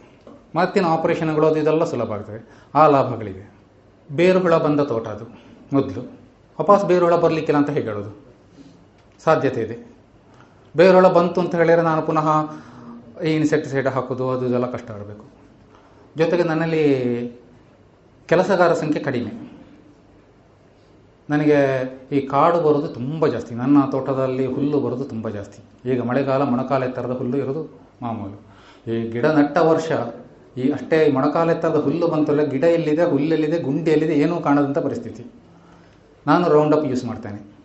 ಮತ್ತಿನ 0.58 0.86
ಆಪರೇಷನ್ಗಳು 0.86 1.46
ಅದು 1.46 1.56
ಇದೆಲ್ಲ 1.56 1.84
ಸುಲಭ 1.84 2.12
ಆಗ್ತದೆ. 2.12 2.48
ಆ 2.74 2.86
ಲಾಭಗಳಿವೆ. 2.86 3.52
ಬೇರುಹುಳ 4.12 4.56
ಬಂದ 4.56 4.80
ತೋಟ 4.80 5.08
ಅದು, 5.08 5.24
ಮೊದಲು. 5.72 6.02
ವಾಪಸ್ 6.60 6.84
ಬೇರುಹುಳ 6.84 7.16
ಬರಲಿಕ್ಕಿಲ್ಲ 7.16 7.58
ಅಂತ 7.58 7.70
ಹೇಳೋದು? 7.70 8.26
ಸಾಧ್ಯತೆ 9.24 9.60
ಇದೆ. 9.60 9.76
ಬೇರುಹುಳ 10.76 11.08
ಬಂತು 11.08 11.40
ಅಂತ 11.40 11.54
ಹೇಳಿದರೆ 11.54 11.82
ನಾನು 11.82 12.02
ಪುನಃ 12.02 12.28
ಈ 13.24 13.32
ಇನ್ಸೆಕ್ಟಿಸೈಡ್ 13.32 13.88
ಹಾಕೋದು 13.88 14.30
ಅದು 14.30 14.46
ಇದೆಲ್ಲ 14.46 14.70
ಕಷ್ಟ 14.70 14.90
ಆಗಬೇಕು. 14.90 15.24
ಜೊತೆಗೆ 16.16 16.42
ನನ್ನಲ್ಲಿ 16.42 16.84
ಕೆಲಸಗಾರ 18.28 18.72
ಸಂಖ್ಯೆ 18.72 19.02
ಕಡಿಮೆ. 19.02 19.56
ನನಗೆ 21.30 21.58
ಈ 22.12 22.20
ಕಾಡು 22.20 22.60
ಬರೋದು 22.60 22.88
ತುಂಬ 22.88 23.26
ಜಾಸ್ತಿ. 23.26 23.54
ನನ್ನ 23.54 23.84
ತೋಟದಲ್ಲಿ 23.84 24.46
ಹುಲ್ಲು 24.46 24.80
ಬರೋದು 24.80 25.04
ತುಂಬ 25.04 25.28
ಜಾಸ್ತಿ. 25.28 25.90
ಈಗ 25.92 26.02
ಮಳೆಗಾಲ, 26.02 26.42
ಮೊಣಕಾಲೆ 26.42 26.86
ಎತ್ತರದ 26.86 27.10
ಹುಲ್ಲು 27.10 27.36
ಇರೋದು 27.38 27.80
ಮಾಮೂಲು. 28.02 28.38
ಈ 28.90 29.10
ಗಿಡ 29.10 29.26
ನಟ್ಟ 29.26 29.58
ವರ್ಷ, 29.58 29.92
ಈ 30.56 30.70
ಅಷ್ಟೇ 30.70 31.10
ಮೊಣಕಾಲ 31.10 31.50
ಎತ್ತರದ 31.50 31.76
ಹುಲ್ಲು 31.76 32.06
ಬಂತಲ್ಲ 32.06 32.42
ಗಿಡ 32.42 32.64
ಎಲ್ಲಿದೆ, 32.64 33.04
ಹುಲ್ಲೆಲ್ಲಿದೆ 33.04 33.58
ಗುಂಡಿ 33.58 33.90
ಎಲ್ಲಿದೆ 33.90 34.14
ಏನೂ 34.14 34.40
ಕಾಣದಂಥ 34.40 34.78
ಪರಿಸ್ಥಿತಿ. 34.78 35.24
ನಾನು 36.26 36.48
ರೌಂಡಪ್ 36.48 36.86
ಯೂಸ್ 36.86 37.04
ಮಾಡ್ತೇನೆ. 37.04 37.55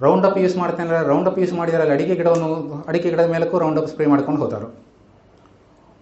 ರೌಂಡ್ 0.00 0.26
ಅಪ್ 0.26 0.38
ಯೂಸ್ 0.42 0.56
ಮಾಡ್ತೇನೆ 0.62 0.98
ರೌಂಡ್ 1.10 1.28
ಅಪ್ 1.30 1.38
ಯೂಸ್ 1.42 1.54
ಮಾಡಿದರೆ 1.60 1.82
ಅಲ್ಲಿ 1.84 1.94
ಅಡಿಕೆ 1.96 2.14
ಗಿಡವನ್ನು, 2.20 2.48
ಅಡಿಕೆ 2.90 3.08
ಗಿಡದ 3.12 3.28
ಮೇಲಕ್ಕೂ 3.34 3.58
ರೌಂಡ್ 3.64 3.78
ಅಪ್ 3.80 3.88
ಸ್ಪ್ರೇ 3.92 4.06
ಮಾಡ್ಕೊಂಡು 4.12 4.40
ಹೋದರು 4.42 4.68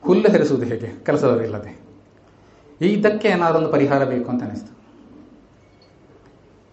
ಹುಲ್ಲು 0.03 0.29
ಹೆರಿಸುವುದು 0.35 0.67
ಹೇಗೆ? 0.73 0.89
ಕೆಲಸದವರಿಲ್ಲದೆ 1.07 1.73
ಇದಕ್ಕೆ 2.81 3.29
ಏನಾದರೂ 3.35 3.59
ಒಂದು 3.61 3.71
ಪರಿಹಾರ 3.77 4.03
ಬೇಕು 4.13 4.29
ಅಂತ 4.33 4.43
ಅನಿಸ್ತು. 4.49 4.73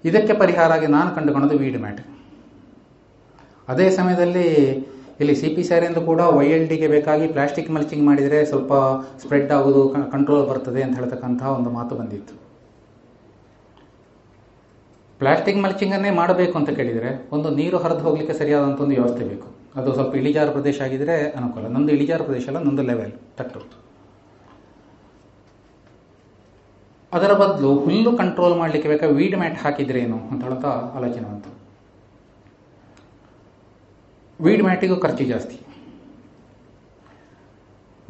ಇದಕ್ಕೆ 0.04 0.34
ಪರಿಹಾರ 0.44 0.70
ಆಗಿ 0.78 0.88
ನಾನು 0.98 1.10
ಕಂಡುಕೊಂಡದ್ದು 1.18 1.58
ವೀಡ್ 1.64 1.80
ಮ್ಯಾಟ್ 1.86 2.02
ಅದೇ 3.72 3.88
ಸಮಯದಲ್ಲಿ 4.00 4.48
ಇಲ್ಲಿ 5.22 5.34
ಸಿ 5.42 5.50
ಪಿ 5.56 5.64
ಸ್ಯಾರಿಯಿಂದ 5.68 6.00
ಕೂಡ 6.08 6.22
ವೈ 6.38 6.46
ಎಲ್ 6.56 6.68
ಡಿಗೆ 6.70 6.88
ಬೇಕಾಗಿ 6.94 7.26
ಪ್ಲಾಸ್ಟಿಕ್ 7.36 7.70
ಮಲ್ಚಿಂಗ್ 7.76 8.06
ಮಾಡಿದರೆ 8.10 8.40
ಸ್ವಲ್ಪ 8.52 8.74
ಸ್ಪ್ರೆಡ್ 9.22 9.52
ಆಗೋದು 9.58 9.82
ಕಂಟ್ರೋಲ್ 10.14 10.46
ಬರ್ತದೆ 10.50 10.82
ಅಂತ 10.86 10.96
ಹೇಳ್ತಕ್ಕಂತಹ 11.00 11.50
ಒಂದು 11.58 11.70
ಮಾತು 11.78 11.96
ಬಂದಿತ್ತು. 12.02 12.34
ಪ್ಲಾಸ್ಟಿಕ್ 15.24 15.60
ಮಲ್ಚಿಂಗನ್ನೇ 15.64 16.10
ಮಾಡಬೇಕು 16.22 16.58
ಅಂತ 16.60 16.70
ಕೇಳಿದರೆ 16.70 17.10
ಒಂದು 17.32 17.50
ನೀರು 17.50 17.78
ಹರಿದು 17.84 18.00
ಹೋಗಲಿಕ್ಕೆ 18.00 18.34
ಸರಿಯಾದಂಥ 18.38 18.82
ಒಂದು 18.82 18.96
ವ್ಯವಸ್ಥೆ 18.96 19.26
ಬೇಕು. 19.26 19.48
ಅದು 19.80 19.94
ಸ್ವಲ್ಪ 19.94 20.16
ಇಳಿಜಾರು 20.16 20.52
ಪ್ರದೇಶ 20.52 20.82
ಆಗಿದ್ರೆ 20.82 21.16
ಅನುಕೂಲ. 21.30 21.68
ನಂದು 21.68 21.92
ಇಳಿಜಾರು 21.94 22.24
ಪ್ರದೇಶ 22.24 22.48
ಅಲ್ಲ 22.48 22.60
ನಂದು 22.60 22.84
ಲೆವೆಲ್ 22.84 23.14
ತಟ್ಟು. 23.38 23.62
ಅದರ 27.14 27.32
ಬದಲು 27.34 27.80
ಹುಲ್ಲು 27.80 28.18
ಕಂಟ್ರೋಲ್ 28.18 28.56
ಮಾಡಲಿಕ್ಕೆ 28.58 28.90
ಬೇಕಾ 28.90 29.08
ವೀಡ್ 29.08 29.38
ಮ್ಯಾಟ್ 29.38 29.58
ಹಾಕಿದ್ರೆ 29.64 30.00
ಏನು 30.00 30.18
ಅಂತ 30.32 30.44
ಹೇಳ್ತಾ 30.44 30.70
ಆಲೋಚನೆ 30.70 31.26
ಬಂತು. 31.32 31.50
ವೀಡ್ 34.44 34.64
ಮ್ಯಾಟಿಗೂ 34.64 34.96
ಖರ್ಚು 34.96 35.24
ಜಾಸ್ತಿ. 35.24 35.58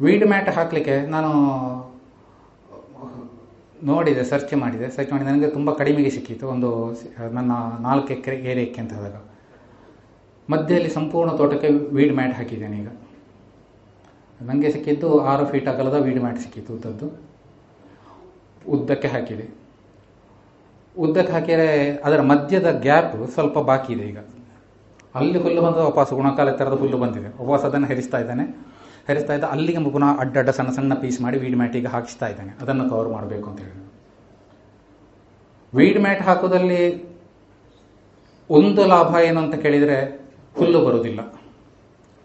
ವೀಡ್ 0.00 0.26
ಮ್ಯಾಟ್ 0.28 0.48
ಹಾಕಲಿಕ್ಕೆ 0.48 1.00
ನಾನು 1.06 1.32
ನೋಡಿದೆ 3.84 4.24
ಸರ್ಚ್ 4.24 4.54
ಮಾಡಿದೆ 4.54 4.86
ಸರ್ಚ್ 4.90 5.12
ಮಾಡಿ 5.12 5.24
ನನಗೆ 5.24 5.48
ತುಂಬ 5.50 5.70
ಕಡಿಮೆಗೆ 5.72 6.10
ಸಿಕ್ಕಿತ್ತು, 6.10 6.46
ಒಂದು 6.48 6.68
ನನ್ನ 7.32 7.52
ನಾಲ್ಕು 7.80 8.12
ಎಕರೆ 8.12 8.36
ಏರಿಯಕ್ಕೆ 8.36 8.80
ಅಂತ 8.80 8.92
ಹೇಳಿದಾಗ. 8.92 9.20
ಮಧ್ಯದಲ್ಲಿ 10.50 10.90
ಸಂಪೂರ್ಣ 10.90 11.30
ತೋಟಕ್ಕೆ 11.32 11.68
ವೀಡ್ 11.68 12.14
ಮ್ಯಾಟ್ 12.14 12.34
ಹಾಕಿದ್ದೇನೆ 12.34 12.76
ಈಗ. 12.78 12.88
ನನಗೆ 14.42 14.70
ಸಿಕ್ಕಿದ್ದು 14.72 15.08
ಆರು 15.30 15.44
ಫೀಟ್ 15.46 15.68
ಅಗಲದ 15.68 15.98
ವೀಡ್ 16.06 16.20
ಮ್ಯಾಟ್ 16.20 16.38
ಸಿಕ್ಕಿತ್ತು 16.38 16.74
ಉದ್ದದ್ದು. 16.74 17.08
ಉದ್ದಕ್ಕೆ 18.68 19.08
ಹಾಕಿದೆ. 19.08 19.46
ಉದ್ದಕ್ಕೆ 20.98 21.32
ಹಾಕಿದರೆ 21.32 21.68
ಅದರ 21.96 22.20
ಮಧ್ಯದ 22.20 22.70
ಗ್ಯಾಪ್ 22.80 23.14
ಸ್ವಲ್ಪ 23.34 23.58
ಬಾಕಿ 23.58 23.92
ಇದೆ 23.92 24.04
ಈಗ. 24.08 24.18
ಅಲ್ಲಿ 25.14 25.38
ಹುಲ್ಲು 25.38 25.62
ಬಂದು, 25.62 25.82
ವಾಪಸ್ 25.84 26.12
ಗುಣಕಾಲ 26.12 26.50
ಥರದ 26.50 26.76
ಹುಲ್ಲು 26.78 26.98
ಬಂದಿದೆ. 26.98 27.30
ವಾಪಸ್ 27.44 27.64
ಅದನ್ನು 27.64 27.86
ಹೆರಿಸ್ತಾ 27.86 28.18
ಇದ್ದಾನೆ. 28.18 28.44
ಹೆರಿಸ್ತಾ 29.08 29.32
ಇದ್ದ, 29.34 29.46
ಅಲ್ಲಿಗೆ 29.54 29.80
ಪುನಃ 29.94 30.10
ಅಡ್ಡಡ್ಡ 30.22 30.50
ಸಣ್ಣ 30.58 30.70
ಸಣ್ಣ 30.76 30.94
ಪೀಸ್ 30.94 31.18
ಮಾಡಿ 31.20 31.38
ವೀಡ್ 31.38 31.56
ಮ್ಯಾಟಿಗೆ 31.56 31.90
ಹಾಕಿಸ್ತಾ 31.94 32.26
ಇದ್ದಾನೆ. 32.26 32.52
ಅದನ್ನು 32.62 32.84
ಕವರ್ 32.90 33.08
ಮಾಡಬೇಕು 33.08 33.50
ಅಂತ 33.50 33.60
ಹೇಳಿ. 33.60 33.80
ವೀಡ್ 35.74 36.00
ಮ್ಯಾಟ್ 36.00 36.22
ಹಾಕೋದಲ್ಲಿ 36.22 36.82
ಒಂದು 38.50 38.82
ಲಾಭ 38.86 39.10
ಏನು 39.28 39.38
ಅಂತ 39.40 39.54
ಕೇಳಿದರೆ 39.54 39.98
ಹುಲ್ಲು 40.56 40.80
ಬರೋದಿಲ್ಲ 40.86 41.20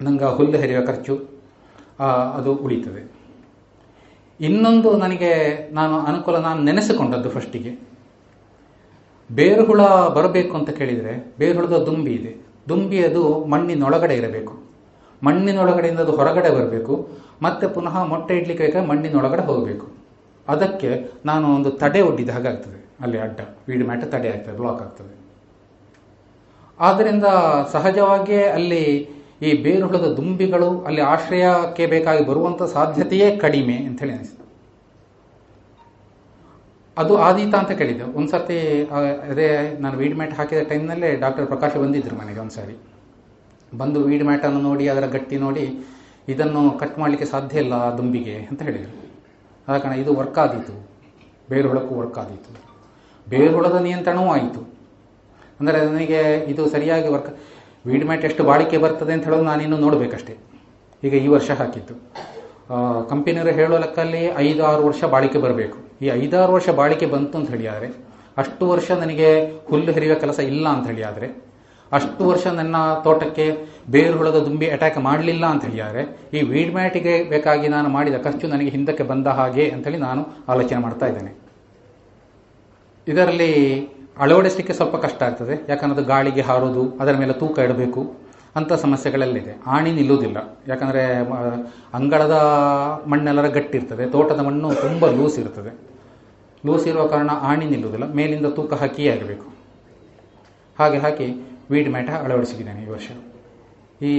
ನಂಗೆ 0.01 0.27
ಹುಲ್ಲು 0.37 0.57
ಹೆರಿಯುವ 0.57 0.81
ಖರ್ಚು 0.85 1.15
ಅದು 2.37 2.51
ಉಳಿತದೆ. 2.55 3.01
ಇನ್ನೊಂದು 4.39 4.97
ನನಗೆ 4.97 5.31
ನಾನು 5.73 5.95
ಅನುಕೂಲ, 5.99 6.37
ನಾನು 6.37 6.59
ನೆನೆಸಿಕೊಂಡದ್ದು 6.63 7.29
ಫಸ್ಟಿಗೆ 7.29 7.71
ಬೇರುಹುಳ 9.31 9.81
ಬರಬೇಕು 10.17 10.53
ಅಂತ 10.57 10.69
ಕೇಳಿದರೆ, 10.69 11.35
ಬೇರುಹುಳದ 11.39 11.77
ದುಂಬಿ 11.87 12.13
ಇದೆ. 12.19 12.31
ದುಂಬಿ 12.69 12.99
ಅದು 13.05 13.23
ಮಣ್ಣಿನೊಳಗಡೆ 13.45 14.15
ಇರಬೇಕು. 14.15 14.68
ಮಣ್ಣಿನೊಳಗಡೆಯಿಂದ 15.21 15.99
ಅದು 15.99 16.11
ಹೊರಗಡೆ 16.11 16.49
ಬರಬೇಕು 16.49 16.93
ಮತ್ತೆ 17.41 17.67
ಪುನಃ 17.67 18.03
ಮೊಟ್ಟೆ 18.03 18.37
ಇಡ್ಲಿಕ್ಕೆ 18.37 18.63
ಬೇಕಾದ್ರೆ 18.63 18.87
ಮಣ್ಣಿನೊಳಗಡೆ 18.87 19.41
ಹೋಗಬೇಕು. 19.41 19.85
ಅದಕ್ಕೆ 20.47 20.89
ನಾನು 21.25 21.55
ಒಂದು 21.55 21.71
ತಡೆ 21.71 22.01
ಒಡ್ಡಿದ 22.01 22.29
ಹಾಗಾಗ್ತದೆ 22.29 22.79
ಅಲ್ಲಿ 23.01 23.17
ಅಡ್ಡ 23.17 23.39
ವೀಡ್ 23.67 23.85
ಮ್ಯಾಟ್ 23.85 24.11
ತಡೆ 24.11 24.29
ಆಗ್ತದೆ 24.29 24.57
ಬ್ಲಾಕ್ 24.57 24.81
ಆಗ್ತದೆ. 24.81 25.13
ಆದ್ದರಿಂದ 26.79 27.23
ಸಹಜವಾಗಿಯೇ 27.71 28.43
ಅಲ್ಲಿ 28.49 28.83
ಈ 29.41 29.53
ಬೇರುಹುಳದ 29.63 30.15
ದುಂಬಿಗಳು 30.17 30.81
ಅಲ್ಲಿ 30.81 31.01
ಆಶ್ರಯಕ್ಕೆ 31.01 31.85
ಬೇಕಾಗಿ 31.85 32.25
ಬರುವಂಥ 32.25 32.63
ಸಾಧ್ಯತೆಯೇ 32.63 33.37
ಕಡಿಮೆ 33.37 33.73
ಅಂತೇಳಿ 33.73 34.13
ಅನಿಸ್ತು. 34.13 34.43
ಅದು 36.97 37.17
ಆದೀತ 37.17 37.55
ಅಂತ 37.55 37.71
ಕೇಳಿದ್ದೆ. 37.71 38.03
ಒಂದ್ಸತಿ 38.17 38.57
ಆ, 38.83 38.99
ಅದೇ 39.31 39.47
ನಾನು 39.79 39.97
ವೀಡ್ 39.97 40.15
ಮ್ಯಾಟ್ 40.15 40.33
ಹಾಕಿದ 40.33 40.61
ಟೈಮ್ನಲ್ಲೇ 40.69 41.15
ಡಾಕ್ಟರ್ 41.15 41.45
ಪ್ರಕಾಶ್ 41.45 41.77
ಬಂದಿದ್ರು 41.77 42.15
ಮನೆಗೆ 42.15 42.39
ಒಂದ್ಸಾರಿ. 42.39 42.75
ಬಂದು 43.81 43.99
ವೀಡ್ 44.07 44.25
ಮ್ಯಾಟನ್ನು 44.29 44.61
ನೋಡಿ, 44.69 44.85
ಅದರ 44.93 45.05
ಗಟ್ಟಿ 45.15 45.37
ನೋಡಿ, 45.45 45.65
ಇದನ್ನು 46.33 46.61
ಕಟ್ 46.81 46.97
ಮಾಡಲಿಕ್ಕೆ 47.01 47.27
ಸಾಧ್ಯ 47.33 47.63
ಇಲ್ಲ 47.63 47.75
ದುಂಬಿಗೆ 47.97 48.35
ಅಂತ 48.49 48.59
ಹೇಳಿದರು. 48.67 48.95
ಆದ 49.67 49.77
ಕಾರಣ 49.83 49.95
ಇದು 50.03 50.11
ವರ್ಕ್ 50.19 50.39
ಆದೀತು. 50.43 50.73
ಬೇರುಹುಳಕ್ಕೂ 51.51 51.93
ವರ್ಕ್ 52.01 52.17
ಆದೀತು. 52.23 52.51
ಬೇರುಹುಳದ 53.27 53.77
ನಿಯಂತ್ರಣವೂ 53.87 54.29
ಆಯಿತು. 54.35 54.61
ಅಂದರೆ 55.59 55.79
ನನಗೆ 55.93 56.19
ಇದು 56.51 56.63
ಸರಿಯಾಗಿ 56.73 57.09
ವರ್ಕ್ 57.15 57.31
ವೀಡ್ 57.87 58.05
ಮ್ಯಾಟ್ 58.09 58.25
ಎಷ್ಟು 58.29 58.41
ಬಾಳಿಕೆ 58.49 58.77
ಬರ್ತದೆ 58.83 59.11
ಅಂತ 59.15 59.23
ಹೇಳೋದು 59.29 59.45
ನಾನಿನ್ನು 59.49 59.77
ನೋಡಬೇಕಷ್ಟೇ. 59.85 60.33
ಈಗ 61.03 61.13
ಈ 61.25 61.27
ವರ್ಷ 61.35 61.49
ಹಾಕಿತ್ತು 61.59 61.95
ಕಂಪನಿಯವರು 63.11 63.51
ಹೇಳೋ 63.59 63.75
ಲೆಕ್ಕಲ್ಲಿ 63.83 64.23
ಐದು 64.47 64.61
ಆರು 64.69 64.81
ವರ್ಷ 64.87 65.03
ಬಾಳಿಕೆ 65.13 65.39
ಬರಬೇಕು. 65.45 65.77
ಈ 66.03 66.07
ಐದಾರು 66.21 66.51
ವರ್ಷ 66.57 66.69
ಬಾಳಿಕೆ 66.79 67.05
ಬಂತು 67.13 67.35
ಅಂತ 67.39 67.49
ಹೇಳಿ 67.53 67.67
ಆದರೆ 67.73 67.87
ಅಷ್ಟು 68.41 68.63
ವರ್ಷ 68.71 68.89
ನನಗೆ 69.03 69.29
ಹುಲ್ಲು 69.69 69.91
ಹೆರಿಯುವ 69.95 70.15
ಕೆಲಸ 70.23 70.39
ಇಲ್ಲ 70.51 70.65
ಅಂತ 70.75 70.85
ಹೇಳಿ 70.91 71.03
ಆದರೆ 71.09 71.27
ಅಷ್ಟು 71.91 72.25
ವರ್ಷ 72.25 72.47
ನನ್ನ 72.47 72.75
ತೋಟಕ್ಕೆ 73.03 73.65
ಬೇರುಹುಳದ 73.89 74.39
ದುಂಬಿ 74.39 74.69
ಅಟ್ಯಾಕ್ 74.69 74.97
ಮಾಡಲಿಲ್ಲ 74.97 75.45
ಅಂತ 75.45 75.65
ಹೇಳಿದ್ದಾರೆ. 75.65 76.01
ಈ 76.33 76.41
ವೀಡ್ 76.41 76.73
ಮ್ಯಾಟಿಗೆ 76.73 77.23
ಬೇಕಾಗಿ 77.23 77.67
ನಾನು 77.67 77.89
ಮಾಡಿದ 77.89 78.17
ಖರ್ಚು 78.23 78.47
ನನಗೆ 78.47 78.69
ಹಿಂದಕ್ಕೆ 78.69 79.03
ಬಂದ 79.03 79.27
ಹಾಗೆ 79.27 79.69
ಅಂತೇಳಿ 79.69 79.97
ನಾನು 79.97 80.27
ಆಲೋಚನೆ 80.47 80.79
ಮಾಡ್ತಾ 80.79 81.05
ಇದ್ದೇನೆ. 81.05 81.31
ಇದರಲ್ಲಿ 83.07 83.51
ಅಳವಡಿಸಲಿಕ್ಕೆ 84.19 84.73
ಸ್ವಲ್ಪ 84.73 84.95
ಕಷ್ಟ 84.95 85.23
ಆಗ್ತದೆ. 85.23 85.65
ಯಾಕಂದ್ರೆ 85.69 86.05
ಗಾಳಿಗೆ 86.05 86.41
ಹಾರೋದು, 86.41 86.83
ಅದರ 86.99 87.15
ಮೇಲೆ 87.17 87.33
ತೂಕ 87.33 87.59
ಇಡಬೇಕು. 87.59 88.29
ಅಂಥ 88.55 88.73
ಸಮಸ್ಯೆಗಳಲ್ಲಿದೆ. 88.73 89.61
ಆಣಿ 89.67 89.91
ನಿಲ್ಲುವುದಿಲ್ಲ. 89.91 90.59
ಯಾಕಂದರೆ 90.67 91.03
ಅಂಗಳದ 91.93 92.35
ಮಣ್ಣೆಲ್ಲರ 93.07 93.47
ಗಟ್ಟಿರ್ತದೆ 93.47 94.05
ತೋಟದ 94.05 94.39
ಮಣ್ಣು 94.39 94.73
ತುಂಬ 94.75 95.09
ಲೂಸ್ 95.09 95.39
ಇರ್ತದೆ. 95.39 95.71
ಲೂಸ್ 96.65 96.87
ಇರುವ 96.87 97.07
ಕಾರಣ 97.07 97.29
ಆಣಿ 97.41 97.65
ನಿಲ್ಲುವುದಿಲ್ಲ. 97.65 98.13
ಮೇಲಿಂದ 98.13 98.45
ತೂಕ 98.45 98.73
ಹಾಕಿಯೇ 98.73 99.11
ಆಗಬೇಕು 99.11 99.45
ಹಾಗೆ 100.79 100.97
ಹಾಕಿ 100.97 101.27
ವೀಡ್ 101.71 101.89
ಮ್ಯಾಟ 101.89 102.09
ಅಳವಡಿಸಿದ್ದೇನೆ 102.09 102.83
ಈ 102.83 102.87
ವರ್ಷ. 102.87 103.11
ಈ 104.03 104.13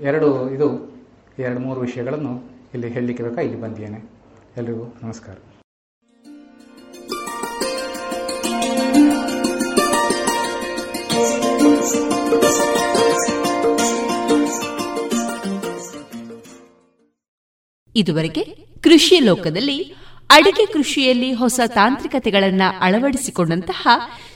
ಎರಡು, 0.00 0.50
ಇದು 0.50 0.96
ಎರಡು, 1.38 1.60
ಮೂರು 1.60 1.80
ವಿಷಯಗಳನ್ನು 1.80 2.42
ಇಲ್ಲಿ 2.74 2.88
ಹೇಳಲಿಕ್ಕೆ 2.88 3.24
ಬೇಕಾ? 3.24 3.40
ಇಲ್ಲಿ 3.40 3.60
ಬಂದಿದ್ದೇನೆ. 3.60 4.10
ಎಲ್ರಿಗೂ 4.56 4.84
ನಮಸ್ಕಾರ. 5.02 5.36
ಇದುವರೆಗೆ 17.96 18.44
ಕೃಷಿ 18.82 19.20
ಲೋಕದಲ್ಲಿ 19.20 19.94
ಅಡಿಕೆ 20.30 20.66
ಕೃಷಿಯಲ್ಲಿ 20.66 21.32
ಹೊಸ 21.32 21.60
ತಾಂತ್ರಿಕತೆಗಳನ್ನು 21.66 22.80
ಅಳವಡಿಸಿಕೊಂಡಂತಹ 22.80 23.88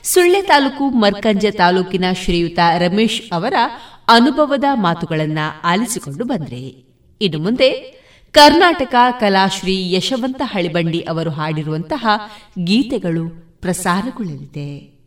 ಸುಳ್ಳೆ 0.03 0.41
ತಾಲೂಕು 0.41 0.89
ಮರ್ಕಂಜ 0.89 1.45
ತಾಲೂಕಿನ 1.57 2.05
ಶ್ರೀಯುತ 2.13 2.59
ರಮೇಶ್ 2.77 3.21
ಅವರ 3.33 3.53
ಅನುಭವದ 4.07 4.63
ಮಾತುಗಳನ್ನು 4.73 5.61
ಆಲಿಸಿಕೊಂಡು 5.61 6.25
ಬಂದ್ರೆ. 6.25 6.85
ಇನ್ನು 7.21 7.39
ಮುಂದೆ 7.39 7.71
ಕರ್ನಾಟಕ 8.31 8.95
ಕಲಾಶ್ರೀ 9.19 9.93
ಯಶವಂತ 9.93 10.41
ಹಳಿಬಂಡಿ 10.45 11.01
ಅವರು 11.01 11.29
ಹಾಡಿರುವಂತಹ 11.29 12.07
ಗೀತೆಗಳು 12.63 13.57
ಪ್ರಸಾರಗೊಳ್ಳಲಿದೆ. 13.61 14.98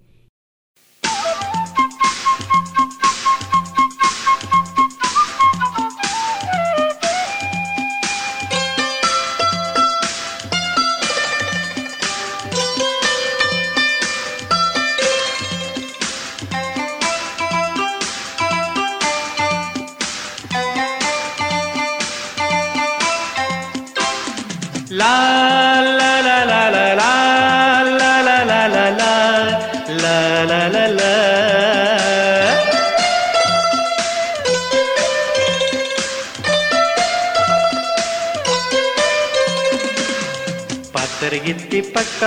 ಪಾತರಗಿತ್ತಿ 41.73 41.94
ಪಕ್ಕ, 41.94 42.24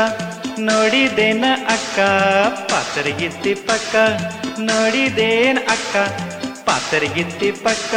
ನೋಡಿದೇನ 0.60 1.46
ಅಕ್ಕ? 1.66 2.00
ಪಾತರಗಿತ್ತಿ 2.72 3.54
ಪಕ್ಕ, 3.54 3.96
ನೋಡಿದೇನ 4.60 5.58
ಅಕ್ಕ? 5.72 5.98
ಪಾತರಗಿತ್ತಿ 6.66 7.52
ಪಕ್ಕ, 7.52 7.96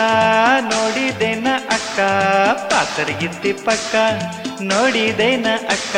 ನೋಡಿದೇನ 0.61 1.47
ಅಕ್ಕ? 1.71 2.01
ಪಾತರಗಿತ್ತಿ 2.73 3.53
ಪಕ್ಕ, 3.53 3.95
ನೋಡಿದೇನ 4.63 5.47
ಅಕ್ಕ? 5.71 5.97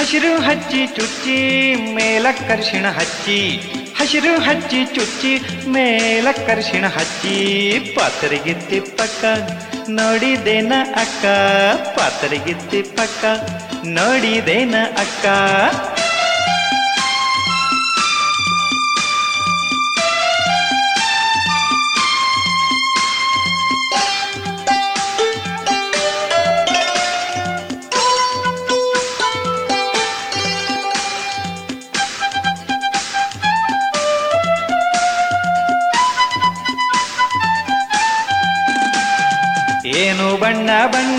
ಹಸಿರು 0.00 0.40
ಹಚ್ಚಿ 0.40 0.86
ಚುಚ್ಚಿ 0.86 1.74
ಮೇಲಕ್ಕರ್ಷಿಣ 1.94 2.86
ಹಚ್ಚಿ. 2.88 3.60
ಹಸಿರು 4.00 4.40
ಹಚ್ಚಿ 4.40 4.84
ಚುಚ್ಚಿ 4.84 5.40
ಮೇಲಕ್ಕರ್ಷಿಣ 5.68 6.86
ಹಚ್ಚಿ. 6.86 7.78
ಪಾತರಗಿತ್ತಿ 7.96 8.80
ಪಕ್ಕ, 8.80 9.24
ನೋಡಿದೇನ 9.88 10.72
ಅಕ್ಕ? 11.00 11.26
ಪಾತರಗಿತ್ತಿ 11.98 12.82
ಪಕ್ಕ 12.82 13.24
ನೋಡಿದೇನ 13.84 14.74
ಅಕ್ಕ? 14.96 15.26
ಏನು 39.98 40.36
ಬಣ್ಣ 40.36 40.70
ಬಣ್ಣ 40.86 41.17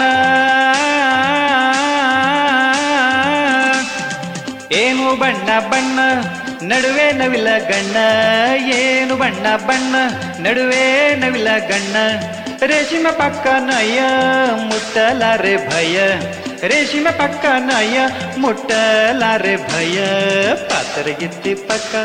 ಬಣ್ಣ, 5.59 5.99
ನಡುವೆ 6.61 7.11
ನವಿಲ 7.11 7.47
ಗಣ್ಣ, 7.57 7.95
ಏನು 8.57 9.15
ಬಣ್ಣ 9.15 9.55
ಬಣ್ಣ, 9.55 9.95
ನಡುವೆ 10.39 11.15
ನವಿಲ 11.15 11.47
ಗಣ್ಣ. 11.57 11.95
ರೇಷಿಮ 12.65 13.07
ಪಕ್ಕ 13.11 13.47
ನಯ, 13.47 13.99
ಮುಟ್ಟಲಾರೆ 14.55 15.69
ಭಯ. 15.69 16.01
ರೇಷಿಮ 16.67 17.07
ಪಕ್ಕ 17.11 17.45
ನಯ, 17.45 17.99
ಮುಟ್ಟಲಾರೆ 18.37 19.55
ಭಯ. 19.55 19.97
ಪಾತರಗಿತ್ತಿ 20.55 21.53
ಪಕ್ಕ, 21.53 21.95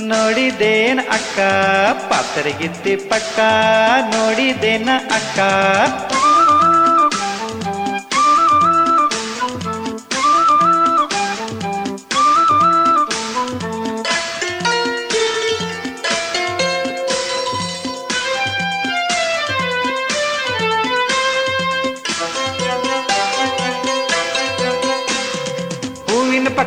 ನೋಡಿದೇನ 0.00 1.00
ಅಕ್ಕ. 1.12 1.38
ಪಾತರಗಿತ್ತಿ 2.10 2.96
ಪಕ್ಕ, 2.96 3.38
ನೋಡಿದೇನ 4.14 4.88
ಅಕ್ಕ. 5.14 5.38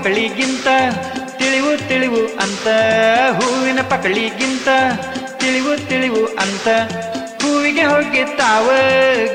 ಪಕಳಿಗಿಂತ 0.05 0.67
ತಿಳಿವು 1.37 1.87
ತಿಳಿವು 1.87 2.37
ಅಂತ. 2.37 2.67
ಹೂವಿನ 3.35 3.81
ಪಕಳಿಗಿಂತ 3.81 4.67
ತಿಳಿವು 5.37 5.87
ತಿಳಿವು 5.89 6.25
ಅಂತ. 6.25 6.67
ಹೂವಿಗೆ 7.41 7.83
ಹೋಗಿ 7.83 8.23
ತಾವ 8.37 8.69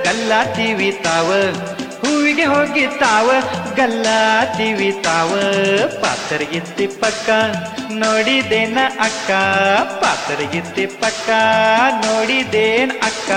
ಗಲ್ಲಾತೀವಿ 0.05 0.93
ತಾವ 0.93 1.33
ಹೂವಿಗೆ 2.01 2.45
ಹೋಗಿ 2.45 2.87
ತಾವ 2.87 3.31
ಗಲ್ಲಾತೀವಿ 3.77 4.93
ತಾವ 4.93 5.41
ಪಾತ್ರಗಿತ್ತಿ 6.03 6.87
ಪಕ್ಕ 6.87 7.31
ನೋಡಿದೇನ 7.93 8.79
ಅಕ್ಕ. 9.01 9.31
ಪಾತ್ರಗಿತ್ತಿ 10.05 10.87
ಪಕ್ಕ 10.87 11.31
ನೋಡಿದೇನ 12.07 12.91
ಅಕ್ಕ. 13.03 13.31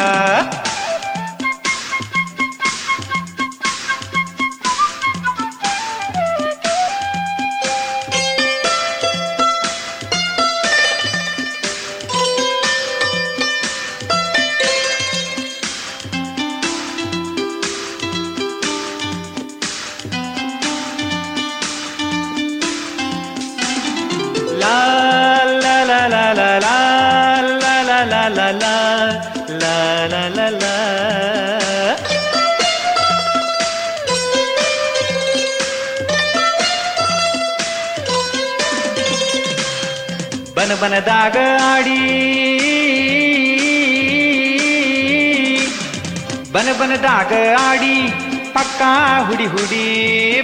ಹುಡಿ, 49.63 49.85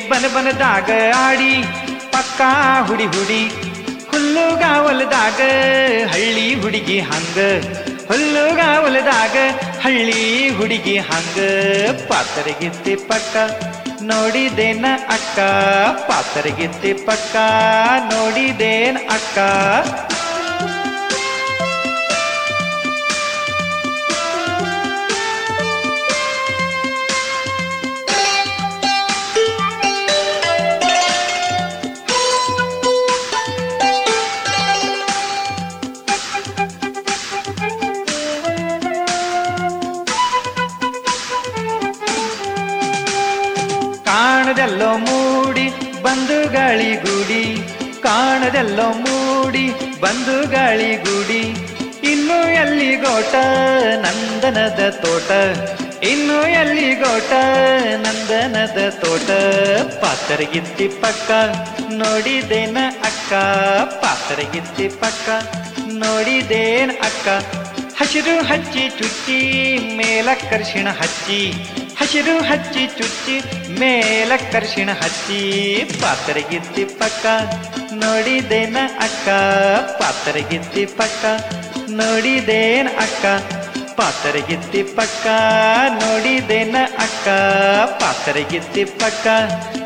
ಬನ 0.09 0.25
ಬನದಾಗ 0.27 0.89
ಆಡಿ, 1.17 1.53
ಪಕ್ಕಾ 2.11 2.49
ಹುಡಿ 2.87 3.05
ಹುಡಿ, 3.05 3.41
ಹುಲ್ಲುಗಾವಲದಾಗ 4.11 5.39
ಹಳ್ಳಿ 6.11 6.61
ಹುಡುಗಿ 6.61 6.99
ಹಂಗ, 6.99 7.37
ಹುಲ್ಲುಗಾವಲದಾಗ 8.07 9.35
ಹಳ್ಳಿ 9.81 10.49
ಹುಡುಗಿ 10.49 10.97
ಹಂಗ. 10.97 11.37
ಪಾತರಗಿತ್ತಿ 12.09 12.95
ಪಕ್ಕ 12.95 13.35
ನೋಡಿದೇನ 14.01 14.85
ಅಕ್ಕ 15.09 15.39
ಪಾತರಗಿತ್ತಿ 16.09 16.93
ಪಕ್ಕ 16.93 17.35
ನೋಡಿದೇನ 18.13 18.97
ಅಕ್ಕ. 19.09 19.37
ಬಂದು 50.01 50.51
ಗಾಳಿ 50.51 50.95
ಗುಡಿ 50.95 51.55
ಇನ್ನು 52.11 52.49
ಎಲ್ಲಿ 52.53 52.95
ಗೋಟ, 52.95 53.35
ನಂದನದ 53.95 54.89
ತೋಟ? 54.89 55.31
ಇನ್ನು 56.03 56.47
ಎಲ್ಲಿ 56.47 56.95
ಗೋಟ, 56.95 57.33
ನಂದನದ 57.95 58.89
ತೋಟ? 58.89 59.31
ಪಾತರಗಿತ್ತಿ 60.01 60.87
ಪಕ್ಕ, 60.87 61.31
ನೋಡಿದೇನ 61.91 62.77
ಅಕ್ಕ? 63.03 63.33
ಪಾತರಗಿತ್ತಿ 64.03 64.87
ಪಕ್ಕ, 64.87 65.29
ನೋಡಿದೇನ 65.79 66.91
ಅಕ್ಕ? 66.99 67.27
ಹಸಿರು 68.01 68.43
ಹಚ್ಚಿ 68.43 68.89
ಚುಚ್ಚಿ 68.89 69.77
ಮೇಲಕ್ಕರ್ಷಿಣ 69.97 70.89
ಹಚ್ಚಿ. 70.89 71.51
ಹಸಿರು 71.99 72.43
ಹಚ್ಚಿ 72.43 72.87
ಚುಚ್ಚಿ 72.87 73.41
ಮೇಲಕ್ಕರ್ಷಿಣ 73.79 74.91
ಹಚ್ಚಿ. 74.91 75.83
ಪಾತರಗಿತ್ತಿ 76.01 76.85
ಪಕ್ಕ 76.85 77.25
ನೋಡಿದೇನ 77.99 78.77
ಅಕ್ಕ? 78.99 79.29
ಪಾತರಗಿತ್ತಿ 80.01 80.85
ಪಕ್ಕ. 80.85 81.25
ನೋಡಿದೇನ 81.89 82.87
ಅಕ್ಕ? 82.97 83.25
ಪಾತರಗಿತ್ತಿ 83.97 84.83
ಪಕ್ಕ. 84.83 85.27
ನೋಡಿದೇನ 86.03 86.75
ಅಕ್ಕ? 86.97 87.27
ಪಾತರಗಿತ್ತಿ 88.01 88.83
ಪಕ್ಕ. 88.85 89.27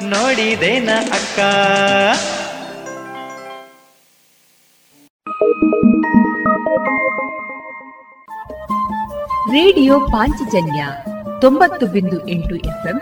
ನೋಡಿದೇನ 0.04 0.90
ಅಕ್ಕ? 1.12 1.40
ರೇಡಿಯೋ 9.54 10.00
ಪಾಂಚಜನ್ಯ 10.00 10.86
ತೊಂಬತ್ತು 11.42 11.86
ಬಿಂದು 11.86 12.28
ಎಂಟು 12.28 12.56
ಎಫ್ಎಂ 12.56 13.02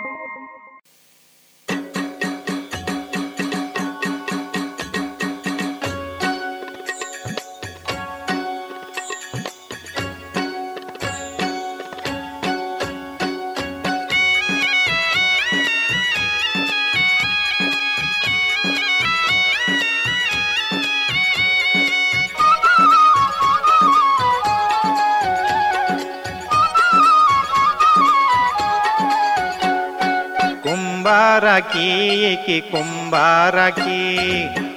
ಕುಂಬಾರಕಿ 31.61 31.87
ಏಕೆ 32.23 32.55
ಕುಂಬಾರಕಿ 32.71 33.99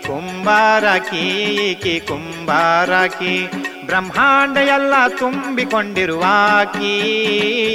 ಕುಂಬಾರಕಿ 0.06 1.22
ಏಕೆ 1.62 1.94
ಕುಂಬಾರಕಿ 2.00 3.34
ಬ್ರಹ್ಮಾಂಡ 3.86 4.56
ಎಲ್ಲ 4.68 4.94
ತುಂಬಿಕೊಂಡಿರುವಾಕಿ 5.18 6.92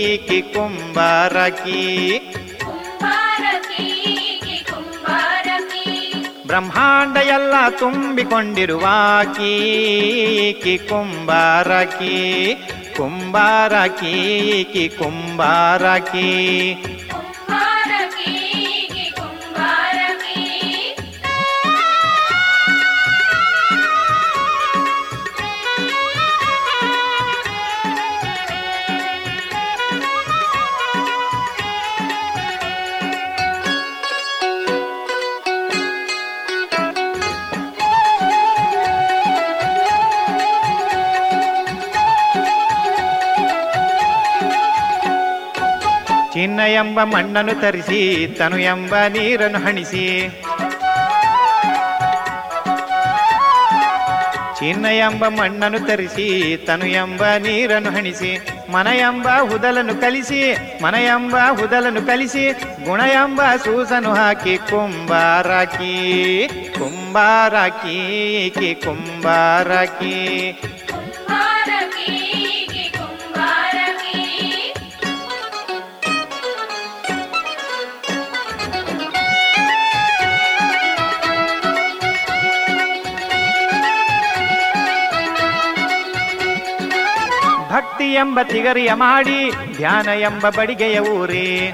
ಏಕೆ 0.10 0.40
ಕುಂಬಾರಕಿ 0.53 1.81
ಬ್ರಹ್ಮಾಂಡ 6.49 7.18
ಎಲ್ಲ 7.31 7.56
ತುಂಬಿಕೊಂಡಿರುವಾಕಿ 7.80 9.52
ಕಿ 10.64 10.73
ಕುಂಬಾರಕಿ 10.90 12.15
ಕುಂಬಾರಕಿ 12.98 14.15
ಕುಂಬಾರ 14.88 14.88
ಕುಂಬಾರಕಿ 14.98 16.30
ಚಿನ್ನ 46.60 46.72
ಎಂಬ 46.72 47.03
ಮಣ್ಣನ್ನು 47.03 47.61
ತರಿಸಿ, 47.61 48.27
ತನು 48.38 48.57
ಎಂಬ 48.57 48.95
ನೀರನ್ನು 48.95 49.60
ಹಣಿಸಿ. 49.60 50.27
ಚಿನ್ನ 54.60 54.86
ಎಂಬ 54.86 55.27
ಮಣ್ಣನ್ನು 55.27 55.80
ತರಿಸಿ, 55.80 56.57
ತನು 56.68 56.86
ಎಂಬ 56.86 57.23
ನೀರನ್ನು 57.23 57.91
ಹಣಿಸಿ. 57.91 58.31
ಮನ 58.72 58.88
ಎಂಬ 58.88 59.27
ಹುದಲನ್ನು 59.27 59.95
ಕಲಿಸಿ, 59.95 60.56
ಮನ 60.84 60.95
ಎಂಬ 60.95 61.36
ಹುದಲನ್ನು 61.60 62.02
ಕಲಿಸಿ, 62.02 62.52
ಗುಣ 62.86 62.99
ಎಂಬ 62.99 63.41
ಸೂಸನು 63.64 64.14
ಹಾಕಿ 64.14 64.57
ಕುಂಬಾರಾಕಿ 64.57 65.95
ಕುಂಬಾರಾಕಿ 66.77 67.98
ಕಿ 68.60 68.76
ಕುಂಬಾರಾಕಿ 68.76 70.15
ಭಕ್ತಿ 87.80 88.14
ಎಂಬ 88.14 88.39
ತಿಗರಿಯ 88.43 88.93
ಮಾಡಿ 88.93 89.51
ಧ್ಯಾನ 89.76 90.07
ಎಂಬ 90.07 90.49
ಬಡಿಗೆಯ 90.49 90.99
ಊರಿ. 90.99 91.72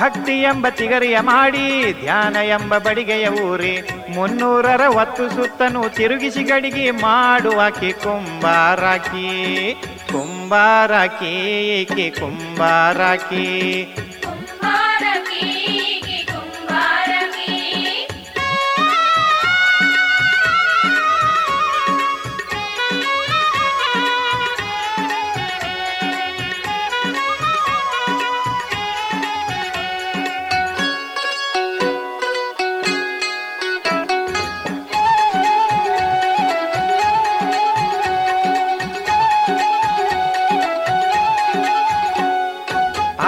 ಭಕ್ತಿ 0.00 0.42
ಎಂಬ 0.42 0.66
ತಿಗರಿಯ 0.68 1.20
ಮಾಡಿ 1.20 1.92
ಧ್ಯಾನ 2.00 2.36
ಎಂಬ 2.36 2.78
ಬಡಿಗೆಯ 2.78 3.28
ಊರಿ. 3.28 3.88
ಮುನ್ನೂರರ 4.14 4.80
ಒತ್ತು 4.80 5.30
ಸುತ್ತನು 5.30 5.88
ತಿರುಗಿಸಿ 5.88 6.42
ಗಡಿಗೆ 6.42 6.90
ಮಾಡುವಾಕೆ 6.90 7.92
ಕುಂಬಾರಾಕಿ. 7.92 9.74
ಕುಂಬಾರಾಕಿ 10.12 11.86
ಕುಂಬಾರಾಕಿ. 12.20 13.38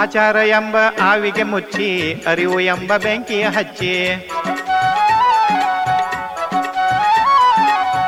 ಆಚಾರ 0.05 0.35
ಎಂಬ 0.35 0.75
ಆವಿಗೆ 1.01 1.43
ಮುಚ್ಚಿ, 1.43 2.23
ಅರಿವು 2.27 2.59
ಎಂಬ 2.59 2.97
ಬೆಂಕಿಯ 2.97 3.43
ಹಚ್ಚಿ. 3.43 4.29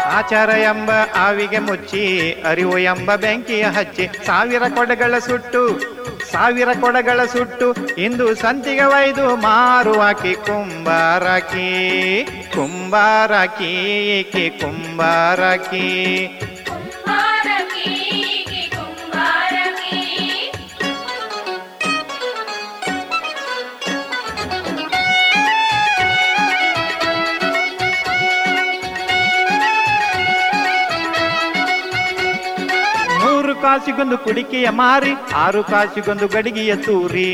ಆಚಾರ 0.05 0.49
ಎಂಬ 0.49 0.91
ಆವಿಗೆ 1.15 1.59
ಮುಚ್ಚಿ, 1.59 2.35
ಅರಿವು 2.49 2.77
ಎಂಬ 2.77 3.15
ಬೆಂಕಿಯ 3.15 3.63
ಹಚ್ಚಿ. 3.63 4.09
ಸಾವಿರ 4.25 4.63
ಕೊಡಗಳ 4.75 5.19
ಸುಟ್ಟು, 5.19 5.81
ಸಾವಿರ 6.31 6.69
ಕೊಡಗಳ 6.79 7.25
ಸುಟ್ಟು, 7.25 7.75
ಇಂದು 7.97 8.35
ಸಂತಿಗೆ 8.35 8.83
ಒಯ್ದು 8.83 9.35
ಮಾರುವಾಕಿ, 9.35 10.33
ಕುಂಬಾರಕಿ 10.33 12.27
ಕುಂಬಾರಕಿ 12.55 14.57
ಕುಂಬಾರಕಿ. 14.61 16.27
ಕಾಸಿಗೊಂದು 33.67 34.17
ಕುಡಿಕೆಯ 34.17 34.67
ಮಾರಿ, 34.69 35.13
ಆರು 35.35 35.61
ಕಾಸಿಗೊಂದು 35.63 36.27
ಗಡಿಗೆಯ 36.27 36.75
ತೂರಿ. 36.75 37.31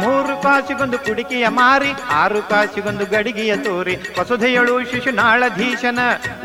ಮೂರು 0.00 0.34
ಕಾಸಿಗೊಂದು 0.42 0.98
ಕುಡಿಕೆಯ 0.98 1.48
ಮಾರಿ, 1.48 1.90
ಆರು 2.12 2.40
ಕಾಸಿಗೊಂದು 2.42 3.04
ಗಡಿಗೆಯ 3.06 3.56
ತೂರಿ. 3.56 3.94
ವಸುಧೆಯಳು 4.20 4.76
ಶಿಶುನಾಳಧೀಶನ 4.90 5.98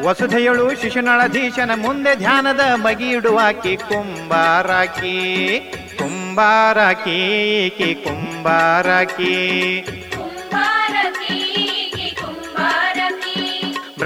ವಸುಧೆಯಳು 0.06 0.68
ಶಿಶುನಾಳಧೀಶನ 0.82 1.72
ಮುಂದೆ 1.76 2.16
ಧ್ಯಾನದ 2.16 2.64
ಮಗಿಯಿಡುವಾಕಿ 2.76 3.76
ಕುಂಬಾರಾಕಿ 3.78 5.18
ಕುಂಬಾರಾಕಿ 6.00 7.20
ಕಿ 7.78 7.90
ಕುಂಬಾರಾಕಿ. 8.04 9.36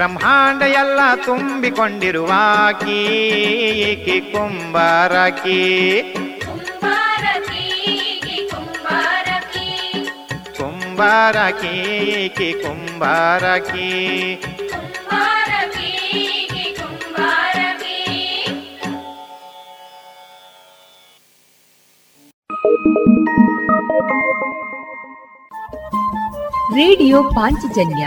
ಬ್ರಹ್ಮಾಂಡ 0.00 0.62
ಎಲ್ಲ 0.62 1.00
ತುಂಬಿಕೊಂಡಿರುವಾಕಿ 1.26 3.04
ಏಕೆ 3.80 4.20
ಕುಂಬಾರಕಿ. 4.20 5.60
ಕುಂಬಾರಕಿ 10.58 11.68
ಏಕೆ 12.08 12.52
ಕುಂಬಾರಕಿ. 12.52 13.88
ರೇಡಿಯೋ 26.74 27.22
ಪಾಂಚಜನ್ಯ. 27.22 28.06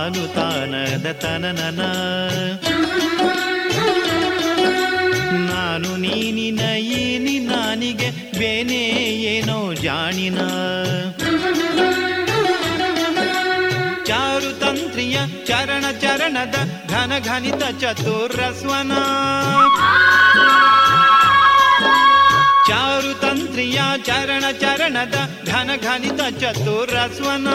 ಆನು 0.00 0.34
ತಾನದ 0.34 1.06
ತನನನ. 1.12 1.80
ನಾನು 5.50 5.96
ನೀನಿನ 5.96 6.60
ಏನಿ 6.98 7.38
ನಾನಿಗೆ 7.38 8.10
ಬೇನೆ 8.38 8.82
ಏನೋ 9.34 9.58
ಜಾಣಿನ. 9.74 10.38
ಚಾರು 14.04 14.60
ತಂತ್ರಿಯ 14.60 15.18
ಚರಣ 15.46 15.84
ಚರಣದ 16.02 16.56
ಘನ 16.90 17.12
ಘನಿತ 17.18 17.62
ಚತುರಸ್ವನ. 17.80 18.92
ಚಾರು 22.69 23.13
ತಂತ್ರಿಯ 23.13 23.79
ಚರಣ 24.03 24.45
ಚರಣದ 24.61 25.17
ಘನ 25.47 25.71
ಘನಿತ 25.83 26.21
ಚತುರಸ್ವನ 26.41 27.49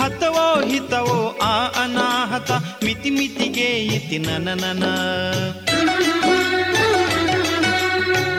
ಹತವೋ 0.00 0.46
ಹಿತವೋ 0.70 1.18
ಆ 1.42 1.54
ಅನಾಹತ 1.82 2.50
ಮಿತಿ 2.84 3.10
ಮಿತಿಗೆ 3.10 3.68
ಇತಿ 3.96 4.18
ನನ 4.18 4.84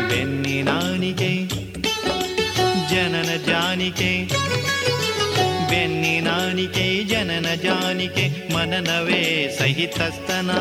ಬೆನ್ನಿನಾನಿಗೆ 0.10 1.32
ಜನನ 2.92 3.30
ಜಾನಿಕೆ 3.48 4.12
ಬೆನ್ನಿನಾನಿಕೆ 5.72 7.04
ಜನನ 7.04 7.48
ಜಾನಿಕೆ 7.64 8.26
ಮನನವೇ 8.54 9.24
ಸಹಿತಸ್ತನ 9.60 10.52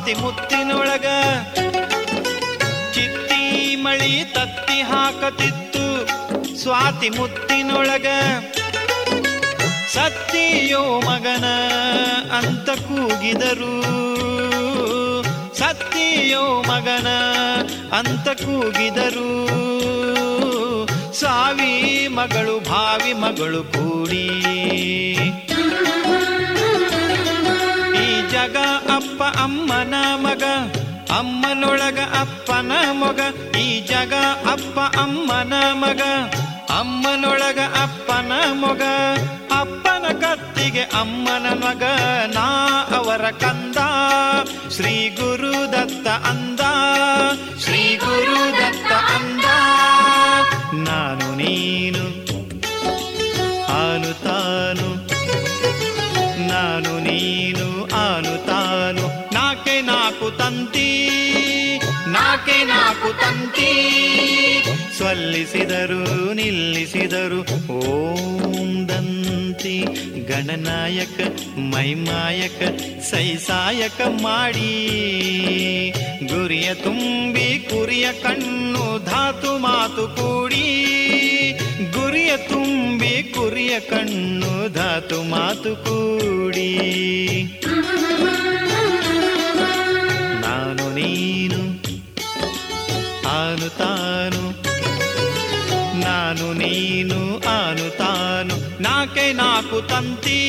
ಸ್ವಾತಿ 0.00 0.14
ಮುತ್ತಿನೊಳಗ 0.20 1.08
ಚಿತ್ತಿ 2.92 3.42
ಮಳಿ 3.76 4.12
ತತ್ತಿ 4.34 4.76
ಹಾಕತಿತ್ತು. 4.90 5.82
ಸ್ವಾತಿ 6.62 7.08
ಮುತ್ತಿನೊಳಗ 7.08 8.06
ಸತ್ತಿಯೋ 9.94 10.82
ಮಗನ 11.08 11.46
ಅಂತ 12.38 12.68
ಕೂಗಿದರು. 12.86 13.74
ಸತ್ತಿಯೋ 15.58 16.44
ಮಗನ 16.70 17.10
ಅಂತ 17.98 18.28
ಕೂಗಿದರು. 18.44 19.30
ಸಾವಿ 21.20 21.74
ಮಗಳು 22.08 22.56
ಭಾವಿ 22.70 23.12
ಮಗಳು 23.12 23.62
ಕೂಡಿ. 23.72 24.26
ಜಗ 28.40 28.58
ಅಪ್ಪ 28.96 29.22
ಅಮ್ಮನ 29.22 29.94
ಮಗ, 30.24 30.44
ಅಮ್ಮನೊಳಗ 31.18 31.98
ಅಪ್ಪನ 32.20 32.72
ಮಗ, 32.92 33.20
ಈ 33.58 33.80
ಜಗ 33.80 34.14
ಅಪ್ಪ 34.52 34.78
ಅಮ್ಮನ 34.98 35.54
ಮಗ, 35.72 36.02
ಅಮ್ಮನೊಳಗ 36.78 37.60
ಅಪ್ಪನ 37.82 38.32
ಮಗ. 38.62 38.82
ಅಪ್ಪನ 39.58 40.06
ಕತ್ತಿಗೆ 40.22 40.84
ಅಮ್ಮನ 41.00 41.46
ಮಗ, 41.64 41.84
ನಾ 42.36 42.46
ಅವರ 42.96 43.24
ಕಂದ. 43.42 43.78
ಶ್ರೀ 44.76 44.94
ಗುರು 45.08 45.52
ದತ್ತ 45.72 46.08
ಅಂದ, 46.08 46.60
ಶ್ರೀ 47.64 47.82
ಗುರು 47.96 48.40
ದತ್ತ 48.60 48.92
ಅಂದ. 49.16 49.46
ನಾನು 50.88 51.28
ನೀನು 51.36 52.04
ನಾಕು 60.20 60.38
ತಂತಿ, 60.38 61.08
ನಾಕೆ 62.06 62.64
ನಾಕು 62.64 63.20
ತಂತಿ. 63.20 63.72
ಸ್ವಲ್ಲಿಸಿದರು, 64.96 66.34
ನಿಲ್ಲಿಸಿದರು 66.34 67.72
ಓಂದಂತಿ 67.72 69.84
ಗಣನಾಯಕ, 70.28 71.20
ಮೈಮಾಯಕ, 71.58 73.00
ಸೈಸಾಯಕ 73.00 74.00
ಮಾಡಿ. 74.22 74.72
ಗುರಿಯ 76.26 76.74
ತುಂಬಿ, 76.74 77.66
ಕುರಿಯ 77.70 78.12
ಕಣ್ಣು, 78.12 79.04
ಧಾತು 79.04 79.58
ಮಾತು 79.58 80.08
ಕೂಡಿ. 80.08 80.86
ಗುರಿಯ 81.92 82.36
ತುಂಬಿ, 82.36 83.22
ಕುರಿಯ 83.22 83.80
ಕಣ್ಣು, 83.80 84.72
ಧಾತು 84.72 85.22
ಮಾತು 85.22 85.76
ಕೂಡಿ. 85.76 87.00
ಆನು 93.40 93.68
ತಾನು 93.78 94.42
ನಾನು 96.04 96.46
ನೀನು 96.52 97.18
ಆನು 97.52 97.86
ತಾನು 98.00 98.54
ನಾಕೆ 98.80 99.26
ನಾಕು 99.40 99.78
ತಂತಿ 99.90 100.40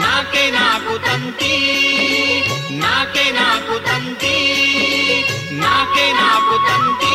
ನಾಕೆ 0.00 0.44
ನಾಕು 0.50 0.94
ತಂತಿ 1.06 1.54
ನಾಕೆ 2.82 3.26
ನಾಕು 3.38 3.76
ತಂತಿ 3.88 4.36
ನಾಕೆ 5.62 6.06
ನಾಕು 6.20 6.56
ತಂತಿ 6.68 7.14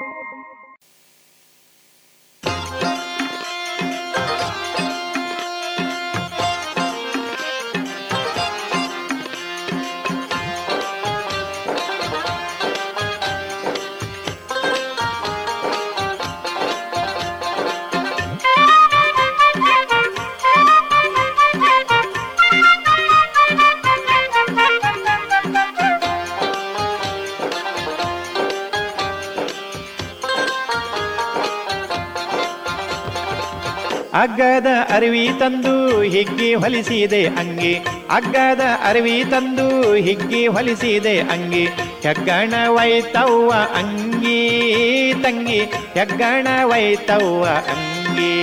ಅಗ್ಗದ 34.13 34.67
ಅರಿವಿ 34.89 35.29
ತಂದು 35.39 36.01
ಹಿಗ್ಗಿ 36.01 36.55
ಹೊಲಿಸಿದೆ 36.55 37.25
ಅಂಗಿ. 37.25 37.73
ಅಗ್ಗದ 38.09 38.61
ಅರಿವಿ 38.85 39.23
ತಂದು 39.31 39.93
ಹಿಗ್ಗಿ 39.93 40.47
ಹೊಲಿಸಿದೆ 40.47 41.19
ಅಂಗಿ. 41.19 41.65
ಹೆಗ್ಗಣ 42.01 42.53
ವೈತವ್ವ 42.67 43.53
ಅಂಗಿ 43.75 45.13
ತಂಗಿ. 45.23 45.59
ಹೆಗ್ಗಣ 45.93 46.47
ವೈತವ್ವ 46.63 47.45
ಅಂಗಿ. 47.45 48.41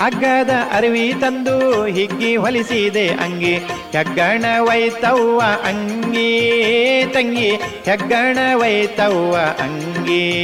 ಅಗ್ಗದ 0.00 0.50
ಅರಿವಿ 0.72 1.14
ತಂದು 1.20 1.86
ಹಿಗ್ಗಿ 1.86 2.36
ಹೊಲಿಸಿದೆ 2.36 3.08
ಅಂಗಿ. 3.08 3.54
ಹೆಗ್ಗಣ 3.92 4.44
ವೈತವ್ವ 4.60 5.42
ಅಂಗಿ 5.64 6.40
ತಂಗಿ. 7.14 7.50
ಹೆಗ್ಗಣ 7.84 8.38
ವೈತವ್ವ 8.54 9.36
ಅಂಗಿ. 9.36 10.40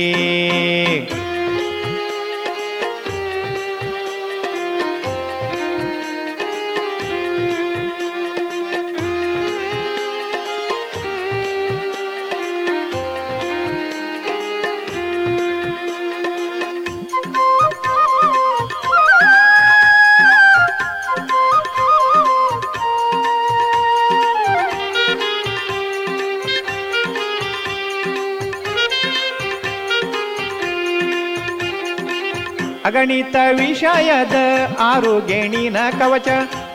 ಅಗಣಿತ 33.07 33.37
ವಿಷಯದ 33.51 34.37
ಆರು 34.81 35.27
ಗೇಣಿನ 35.27 35.77
ಕವಚ, 35.99 36.29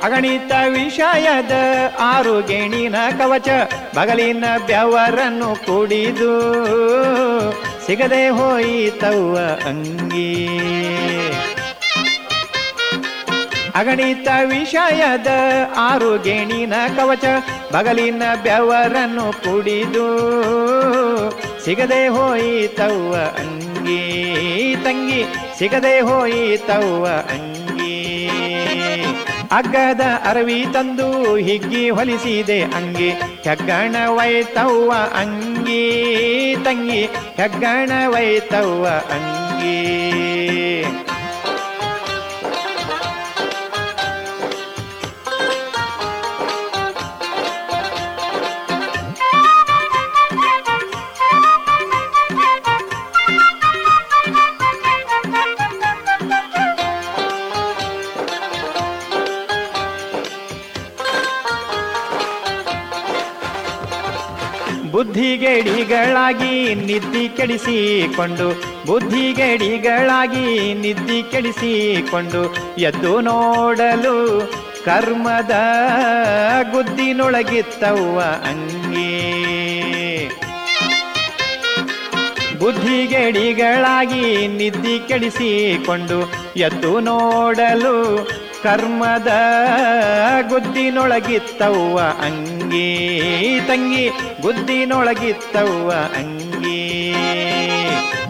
ಅಗಣಿತ 0.03 0.51
ವಿಷಯದ 0.69 1.51
ಆರು 1.99 2.35
ಗೇಣಿನ 2.41 2.95
ಕವಚ, 3.17 3.49
ಬಗಲಿನ 3.95 4.45
ಬೆವರನ್ನು 4.67 5.49
ಕುಡಿದು 5.65 6.31
ಸಿಗದೆ 7.87 8.29
ಹೋಯಿತವ್ವ 8.29 9.37
ಅಂಗಿ. 9.67 10.31
ಅಗಣಿತ 13.75 14.27
ವಿಷಯದ 14.45 15.27
ಆರು 15.77 16.23
ಗೇಣಿನ 16.23 16.73
ಕವಚ, 16.95 17.25
ಬಗಲಿನ 17.73 18.23
ಬೆವರನ್ನು 18.43 19.27
ಕುಡಿದು 19.43 20.09
ಸಿಗದೆ 21.65 22.07
ಹೋಯಿತವ್ವ 22.07 23.13
ಅಂಗಿ. 23.13 24.01
ತಂಗಿ 24.83 25.50
ಸಿಗದೆ 25.61 25.99
ಹೋಯಿತವ್ವ 25.99 27.07
ಅಂಗಿ. 27.07 28.29
ಅಗ್ಗದ 29.51 30.01
ಅರವಿ 30.25 30.65
ತಂದು 30.73 31.37
ಹಿಗ್ಗಿ 31.37 31.89
ಹೊಲಿಸಿದೆ 31.89 32.61
ಅಂಗಿ. 32.61 33.09
ಹೆಗ್ಗಣ 33.43 33.95
ವೈತವ್ವ 34.07 34.93
ಅಂಗಿ 35.15 36.55
ತಂಗಿ 36.65 37.05
ಹೆಗ್ಗಣ 37.37 37.91
ವೈತವ್ವ 38.07 38.87
ಅಂಗಿ. 38.87 40.00
ಬುದ್ಧಿಗೆಡಿಗಳಾಗಿ 65.11 66.75
ನಿದ್ದಿ 66.75 67.29
ಕೆಡಿಸಿಕೊಂಡು, 67.29 68.47
ಬುದ್ಧಿಗೆಡಿಗಳಾಗಿ 68.85 70.73
ನಿದ್ದಿ 70.73 71.23
ಕೆಡಿಸಿಕೊಂಡು 71.31 72.55
ಎದ್ದು 72.77 73.21
ನೋಡಲು 73.21 74.15
ಕರ್ಮದ 74.85 75.55
ಗುದ್ದಿನೊಳಗಿತ್ತವ್ವ 76.71 78.19
ಅಂಗಿ. 78.21 79.11
ಬುದ್ಧಿಗೆಡಿಗಳಾಗಿ 82.59 84.47
ನಿದ್ದಿ 84.47 85.07
ಕೆಡಿಸಿಕೊಂಡು, 85.07 86.19
ಎದ್ದು 86.57 86.99
ನೋಡಲು 86.99 87.97
ಕರ್ಮದ 88.63 89.27
ಗುದ್ದಿನೊಳಗಿತ್ತವ್ವ 90.49 91.99
ಅಂಗಿ. 91.99 92.50
ತಂಗಿ, 93.67 94.09
ಗುದ್ದಿನೊಳಗಿತ್ತವ್ವ 94.41 95.91
ಅಂಗಿ. 95.91 97.15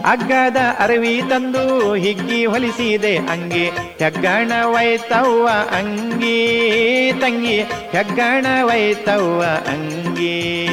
ಅಗ್ಗದ 0.04 0.56
ಅರವಿ 0.78 1.22
ತಂದು 1.30 1.94
ಹಿಗ್ಗಿ 1.94 2.46
ಹೊಲಿಸಿದೆ 2.46 3.16
ಅಂಗಿ 3.16 3.68
ಹೆಗ್ಗಣ 3.98 4.52
ವೈತವ್ವ 4.64 5.48
ಅಂಗಿ. 5.76 7.12
ತಂಗಿ 7.20 7.60
ಹೆಗ್ಗಣ 7.62 8.46
ವೈತವ್ವ 8.62 9.42
ಅಂಗಿ. 9.70 10.71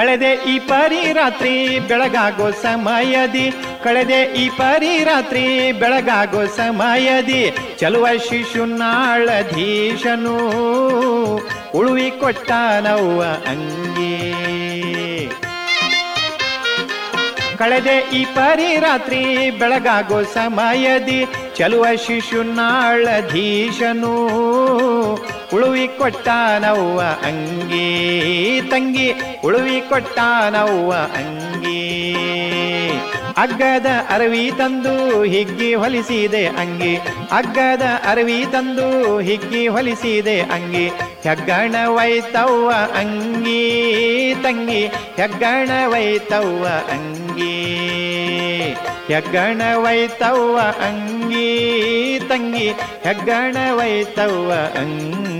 ಕಳೆದೆ 0.00 0.32
ಈ 0.32 0.58
ಪರಿ 0.58 1.12
ರಾತ್ರಿ 1.12 1.78
ಬೆಳಗಾಗೋ 1.78 2.50
ಸಮಯದಿ. 2.50 3.50
ಕಳೆದೆ 3.84 4.22
ಈ 4.22 4.48
ಪರಿ 4.48 5.04
ರಾತ್ರಿ 5.04 5.72
ಬೆಳಗಾಗೋ 5.72 6.46
ಸಮಯದಿ. 6.46 7.56
ಚಲುವ 7.78 8.06
ಶಿಶುನಾಳಧೀಶನು 8.28 9.16
ಉಳುವಿ 11.74 12.12
ಕೊಟ್ಟಾನವ್ವ 12.20 13.22
ಅಂಗಿ. 13.50 14.32
ಕಳೆದೆ 17.58 18.16
ಈ 18.16 18.24
ಪರಿ 18.24 18.76
ರಾತ್ರಿ 18.80 19.50
ಬೆಳಗಾಗೋ 19.50 20.22
ಸಮಯದಿ. 20.22 21.26
ಚಲುವ 21.56 21.86
ಶಿಶುನಾಳಧೀಶನು 22.06 23.06
ಉಳುವಿ 25.54 25.88
ಕೊಟ್ಟಾನವ್ವ 25.98 27.00
ಅಂಗಿ 27.00 28.60
ತಂಗಿ, 28.70 29.14
ಉಳುವಿ 29.44 29.80
ಕೊಟ್ಟಾನವ್ವ 29.88 30.92
ಅಂಗಿ. 30.92 31.80
ಅಗ್ಗದ 33.36 33.86
ಅರವಿ 34.10 34.52
ತಂದು 34.58 35.22
ಹಿಗ್ಗಿ 35.22 35.74
ಹೊಲಿಸಿದೆ 35.74 36.46
ಅಂಗಿ, 36.46 36.96
ಅಗ್ಗದ 37.32 37.82
ಅರವಿ 38.06 38.46
ತಂದು 38.52 39.18
ಹಿಗ್ಗಿ 39.18 39.68
ಹೊಲಿಸಿದೆ 39.68 40.40
ಅಂಗಿ. 40.40 40.88
ಹೆಗ್ಗಣ 41.22 41.74
ವೈತವ್ವ 41.86 42.72
ಅಂಗಿ 42.94 44.34
ತಂಗಿ, 44.42 44.86
ಹೆಗ್ಗಣ 45.16 45.70
ವೈತವ್ವ 45.86 46.66
ಅಂಗಿ. 46.92 47.56
ಹೆಗ್ಗಣ 49.08 49.62
ವೈತವ್ವ 49.76 50.58
ಅಂಗಿ 50.58 52.20
ತಂಗಿ, 52.28 52.68
ಹೆಗ್ಗಣ 53.04 53.56
ವೈತವ್ವ 53.70 54.52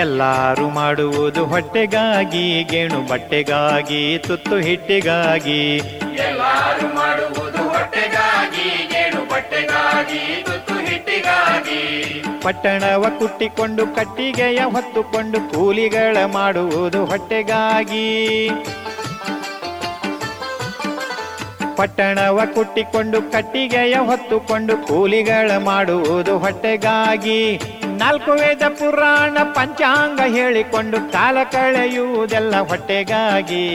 ಎಲ್ಲಾರು 0.00 0.68
ಮಾಡುವುದು 0.68 1.44
ಹೊಟ್ಟೆಗಾಗಿ 1.44 2.64
ಗೇಣು 2.64 3.08
ಬಟ್ಟೆಗಾಗಿ 3.08 4.18
ತುತ್ತು 4.18 4.56
ಹಿಟ್ಟಿಗಾಗಿ. 4.56 5.76
ಎಲ್ಲಾರು 6.16 6.94
ಮಾಡುವುದು 6.94 7.62
ಹೊಟ್ಟೆಗಾಗಿ 7.68 8.68
ಗೇಣು 8.92 9.20
ಬಟ್ಟೆಗಾಗಿ 9.30 10.44
ತುತ್ತು 10.46 10.74
ಹಿಟ್ಟಿಗಾಗಿ. 10.74 11.82
ಪಟ್ಟಣವ 12.42 13.06
ಕುಟ್ಟಿಕೊಂಡು 13.18 13.86
ಕಟ್ಟಿಗೆಯ 13.86 14.58
ಹೊತ್ತುಕೊಂಡು 14.58 15.40
ಕೂಲಿಗಳ 15.40 16.16
ಮಾಡುವುದು 16.24 17.04
ಹೊಟ್ಟೆಗಾಗಿ. 17.04 18.48
ಪಟ್ಟಣವ 21.76 22.40
ಕುಟ್ಟಿಕೊಂಡು 22.54 23.22
ಕಟ್ಟಿಗೆಯ 23.22 23.94
ಹೊತ್ತುಕೊಂಡು 23.94 24.76
ಕೂಲಿಗಳ 24.76 25.50
ಮಾಡುವುದು 25.58 26.38
ಹೊಟ್ಟೆಗಾಗಿ. 26.38 27.60
ನಾಲ್ಕು 28.00 28.30
ವೇದ 28.30 28.62
ಪುರಾಣ 28.62 29.38
ಪಂಚಾಂಗ 29.52 30.20
ಹೇಳಿಕೊಂಡು 30.34 31.12
ಕಾಲ 31.12 31.36
ಕಳೆಯುವುದೆಲ್ಲ 31.52 32.56
ಹೊಟ್ಟೆಗಾಗಿ. 32.56 33.66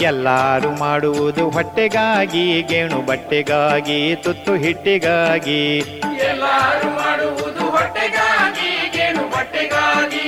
ಎಲ್ಲಾರು 0.00 0.70
ಮಾಡುವುದು 0.70 1.50
ಹೊಟ್ಟೆಗಾಗಿ, 1.50 2.62
ಗೇಣು 2.62 2.98
ಬಟ್ಟೆಗಾಗಿ, 3.06 4.16
ತುತ್ತು 4.16 4.54
ಹಿಟ್ಟಿಗಾಗಿ. 4.54 5.78
ಎಲ್ಲಾರು 6.24 6.88
ಮಾಡುವುದು 6.90 7.64
ಹೊಟ್ಟೆಗಾಗಿ, 7.70 8.70
ಗೇಣು 8.98 9.22
ಬಟ್ಟೆಗಾಗಿ. 9.30 10.27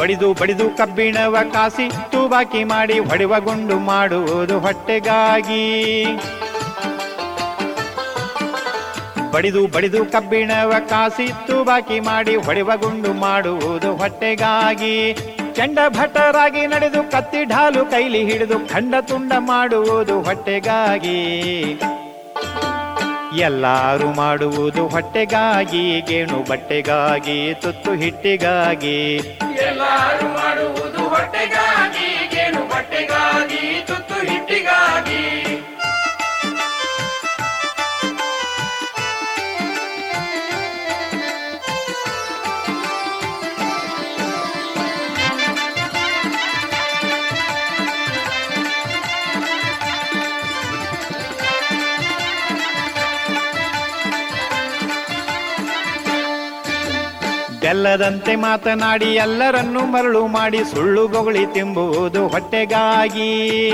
ಬಡಿದು 0.00 0.32
ಬಡಿದು 0.32 0.70
ಕಬ್ಬಿಣವ 0.70 1.36
ಕಾಸಿ 1.52 1.88
ತೂಬಾಕಿ 1.88 2.64
ಮಾಡಿ 2.64 2.98
ಹೊಡೆವ 2.98 3.34
ಗುಂಡು 3.38 3.78
ಮಾಡುವುದು 3.78 4.58
ಹೊಟ್ಟೆಗಾಗಿ. 4.58 6.04
ಬಡಿದು 9.32 9.66
ಬಡಿದು 9.66 10.04
ಕಬ್ಬಿಣವ 10.04 10.74
ಕಾಸಿ 10.88 11.28
ತೂಬಾಕಿ 11.28 12.00
ಮಾಡಿ 12.00 12.36
ಹೊಡೆವ 12.36 12.70
ಗುಂಡು 12.76 13.12
ಮಾಡುವುದು 13.12 13.96
ಹೊಟ್ಟೆಗಾಗಿ. 13.96 15.14
ಚಂಡ 15.54 15.78
ಭಟರಾಗಿ 15.88 16.66
ನಡೆದು 16.66 17.10
ಕತ್ತಿ 17.10 17.44
ಢಾಲು 17.44 17.84
ಕೈಲಿ 17.86 18.32
ಹಿಡಿದು 18.32 18.68
ಖಂಡ 18.68 18.94
ತುಂಡ 19.00 19.32
ಮಾಡುವುದು 19.38 20.22
ಹೊಟ್ಟೆಗಾಗಿ. 20.22 21.20
ಎಲ್ಲಾರು 23.36 24.12
ಮಾಡುವುದು 24.12 24.88
ಹೊಟ್ಟೆಗಾಗಿ 24.88 26.00
ಗೇಣು 26.00 26.50
ಬಟ್ಟೆಗಾಗಿ 26.50 27.54
ತುತ್ತು 27.54 27.92
ಹಿಟ್ಟಿಗಾಗಿ. 27.92 29.16
ಎಲ್ಲಾರು 29.16 30.28
ಮಾಡುವುದು 30.28 31.08
ಹೊಟ್ಟೆಗಾಗಿ. 31.08 31.79
ಬೆಲ್ಲದಂತೆ 57.70 58.36
ಮಾತನಾಡಿ 58.36 59.04
ಎಲ್ಲರನ್ನು 59.04 59.80
ಮರಳು 59.80 60.26
ಮಾಡಿ 60.26 60.58
ಸುಳ್ಳು 60.58 61.08
ಬೊಗಳಿ 61.08 61.46
ತಿಂಬುವುದು 61.46 62.28
ಹೊಟ್ಟೆಗಾಗಿ. 62.28 63.70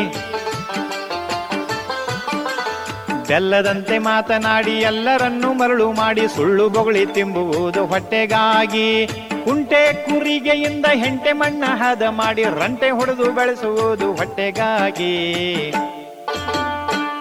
ಬೆಲ್ಲದಂತೆ 3.28 3.98
ಮಾತನಾಡಿ 3.98 4.70
ಎಲ್ಲರನ್ನು 4.70 5.52
ಮರಳು 5.52 5.92
ಮಾಡಿ 5.92 6.28
ಸುಳ್ಳು 6.28 6.68
ಬೊಗಳಿ 6.68 7.06
ತಿಂಬುವುದು 7.06 7.86
ಹೊಟ್ಟೆಗಾಗಿ. 7.86 9.06
ಕುಂಟೆ 9.44 9.92
ಕುರಿಗೆಯಿಂದ 9.92 10.86
ಹೆಂಟೆ 10.94 11.32
ಮಣ್ಣ 11.32 11.64
ಹದ 11.66 12.02
ಮಾಡಿ 12.02 12.44
ರಂಟೆ 12.44 12.90
ಹೊಡೆದು 12.90 13.32
ಬೆಳೆಸುವುದು 13.32 14.12
ಹೊಟ್ಟೆಗಾಗಿ. 14.12 15.14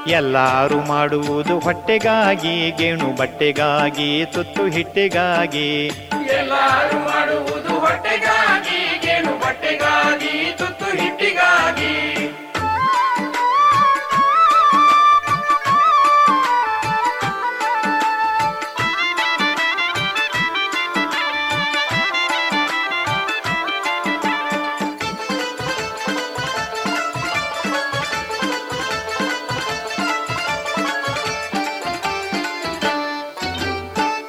ಎಲ್ಲಾರು 0.07 0.87
ಮಾಡುವುದು 0.87 1.59
ಹೊಟ್ಟೆಗಾಗಿ, 1.59 2.71
ಗೇಣು 2.71 3.15
ಬಟ್ಟೆಗಾಗಿ, 3.15 4.25
ತುತ್ತು 4.25 4.67
ಹಿಟ್ಟಿಗಾಗಿ. 4.67 6.09
ಎಲ್ಲಾರು 6.37 6.99
ಮಾಡುವುದು 7.09 7.73
ಹೊಟ್ಟೆಗಾಗಿ. 7.79 8.84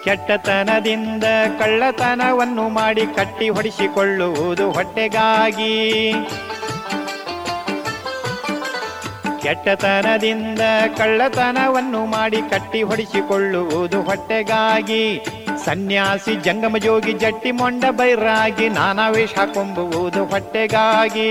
ಕೆಟ್ಟತನದಿಂದ 0.06 1.24
ಕಳ್ಳತನವನ್ನು 1.58 2.68
ಮಾಡಿ 2.68 3.06
ಕಟ್ಟಿ 3.06 3.48
ಹೊಡಿಸಿಕೊಳ್ಳುವುದು 3.48 4.72
ಹೊಟ್ಟೆಗಾಗಿ. 4.72 6.12
ಕೆಟ್ಟತನದಿಂದ 9.42 10.60
ಕಳ್ಳತನವನ್ನು 10.98 12.06
ಮಾಡಿ 12.06 12.36
ಕಟ್ಟಿ 12.36 12.82
ಹೊಡಿಸಿಕೊಳ್ಳುವುದು 12.82 14.02
ಹೊಟ್ಟೆಗಾಗಿ. 14.02 15.24
ಸನ್ಯಾಸಿ 15.64 16.34
ಜಂಗಮ 16.36 16.76
ಜೋಗಿ 16.76 17.12
ಜಟ್ಟಿ 17.12 17.50
ಮೊಂಡ 17.50 17.84
ಬೈರಾಗಿ 17.90 18.68
ನಾನಾ 18.68 19.08
ವೇಷ 19.08 19.34
ಕೊಂಬುವುದು 19.54 20.24
ಹೊಟ್ಟೆಗಾಗಿ. 20.24 21.30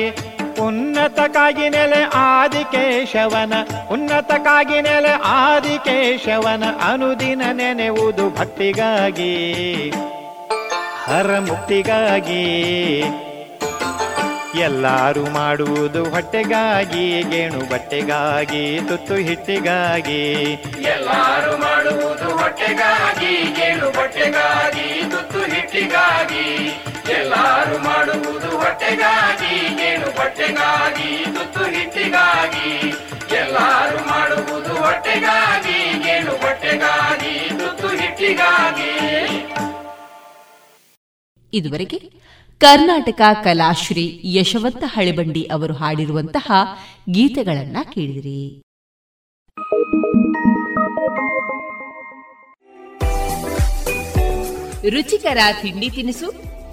ಉನ್ನತಕ್ಕಾಗಿ 0.59 1.69
ನೆಲೆ 1.69 2.01
ಆದಿಕೇಶವನ, 2.13 3.53
ಉನ್ನತಕ್ಕಾಗಿ 3.91 4.81
ನೆಲೆ 4.81 5.11
ಆದಿಕೇಶವನ 5.23 6.63
ಅನುದಿನ 6.91 7.41
ನೆನೆವುದು 7.51 8.29
ಭಕ್ತಿಗಾಗಿ 8.29 9.89
ಹರ 11.05 11.39
ಮುಕ್ತಿಗಾಗಿ 11.39 12.43
ಎಲ್ಲಾರು 14.59 15.23
ಮಾಡುವುದು 15.23 16.03
ಹೊಟ್ಟೆಗಾಗಿ, 16.03 17.21
ಗೇಣು 17.21 17.69
ಬಟ್ಟೆಗಾಗಿ, 17.69 18.79
ತುತ್ತು 18.87 19.15
ಹಿಟ್ಟಿಗಾಗಿ. 19.15 20.43
ಎಲ್ಲಾರು 20.81 21.57
ಮಾಡುವುದು 21.57 22.37
ಹೊಟ್ಟೆಗಾಗಿ, 22.37 23.55
ಗೇಣು 23.55 23.87
ಬಟ್ಟೆಗಾಗಿ, 23.89 25.11
ತುತ್ತು 25.11 25.39
ಹಿಟ್ಟಿಗಾಗಿ. 25.39 26.69
ಎಲ್ಲಾರು 27.35 27.77
ಮಾಡುವುದು 27.79 28.57
ಹೊಟ್ಟೆಗಾಗಿ, 28.57 29.83
ಏನು 29.83 30.05
ಬಟ್ಟೆಗಾಗಿ 30.05 31.25
ತುತ್ತು 31.25 31.65
ಹಿಟ್ಟಿಗಾಗಿ. 31.65 32.69
ಎಲ್ಲಾರು 33.35 33.97
ಮಾಡುವುದು 34.05 34.73
ಹೊಟ್ಟೆಗಾಗಿ, 34.75 36.07
ಏನು 36.09 36.31
ಬಟ್ಟೆಗಾಗಿ 36.31 37.49
ತುತ್ತು 37.49 37.87
ಹಿಟ್ಟಿಗಾಗಿ. 37.87 38.91
ಇದುವರೆಗೆ 41.53 41.99
ಕರ್ನಾಟಕ 42.57 43.21
ಕಲಾಶ್ರೀ 43.43 44.21
ಯಶವಂತ 44.25 44.83
ಹಳಿಬಂಡಿ 44.87 45.43
ಅವರು 45.51 45.73
ಹಾಡಿರುವಂತಹ 45.73 46.51
ಗೀತೆಗಳನ್ನ 47.09 47.77
ಕೇಳಿದಿರಿ. 47.93 48.61
ರುಚಿಕರ 54.89 55.37
ತಿಂಡಿ 55.61 55.89
ತಿನಿಸು 55.89 56.54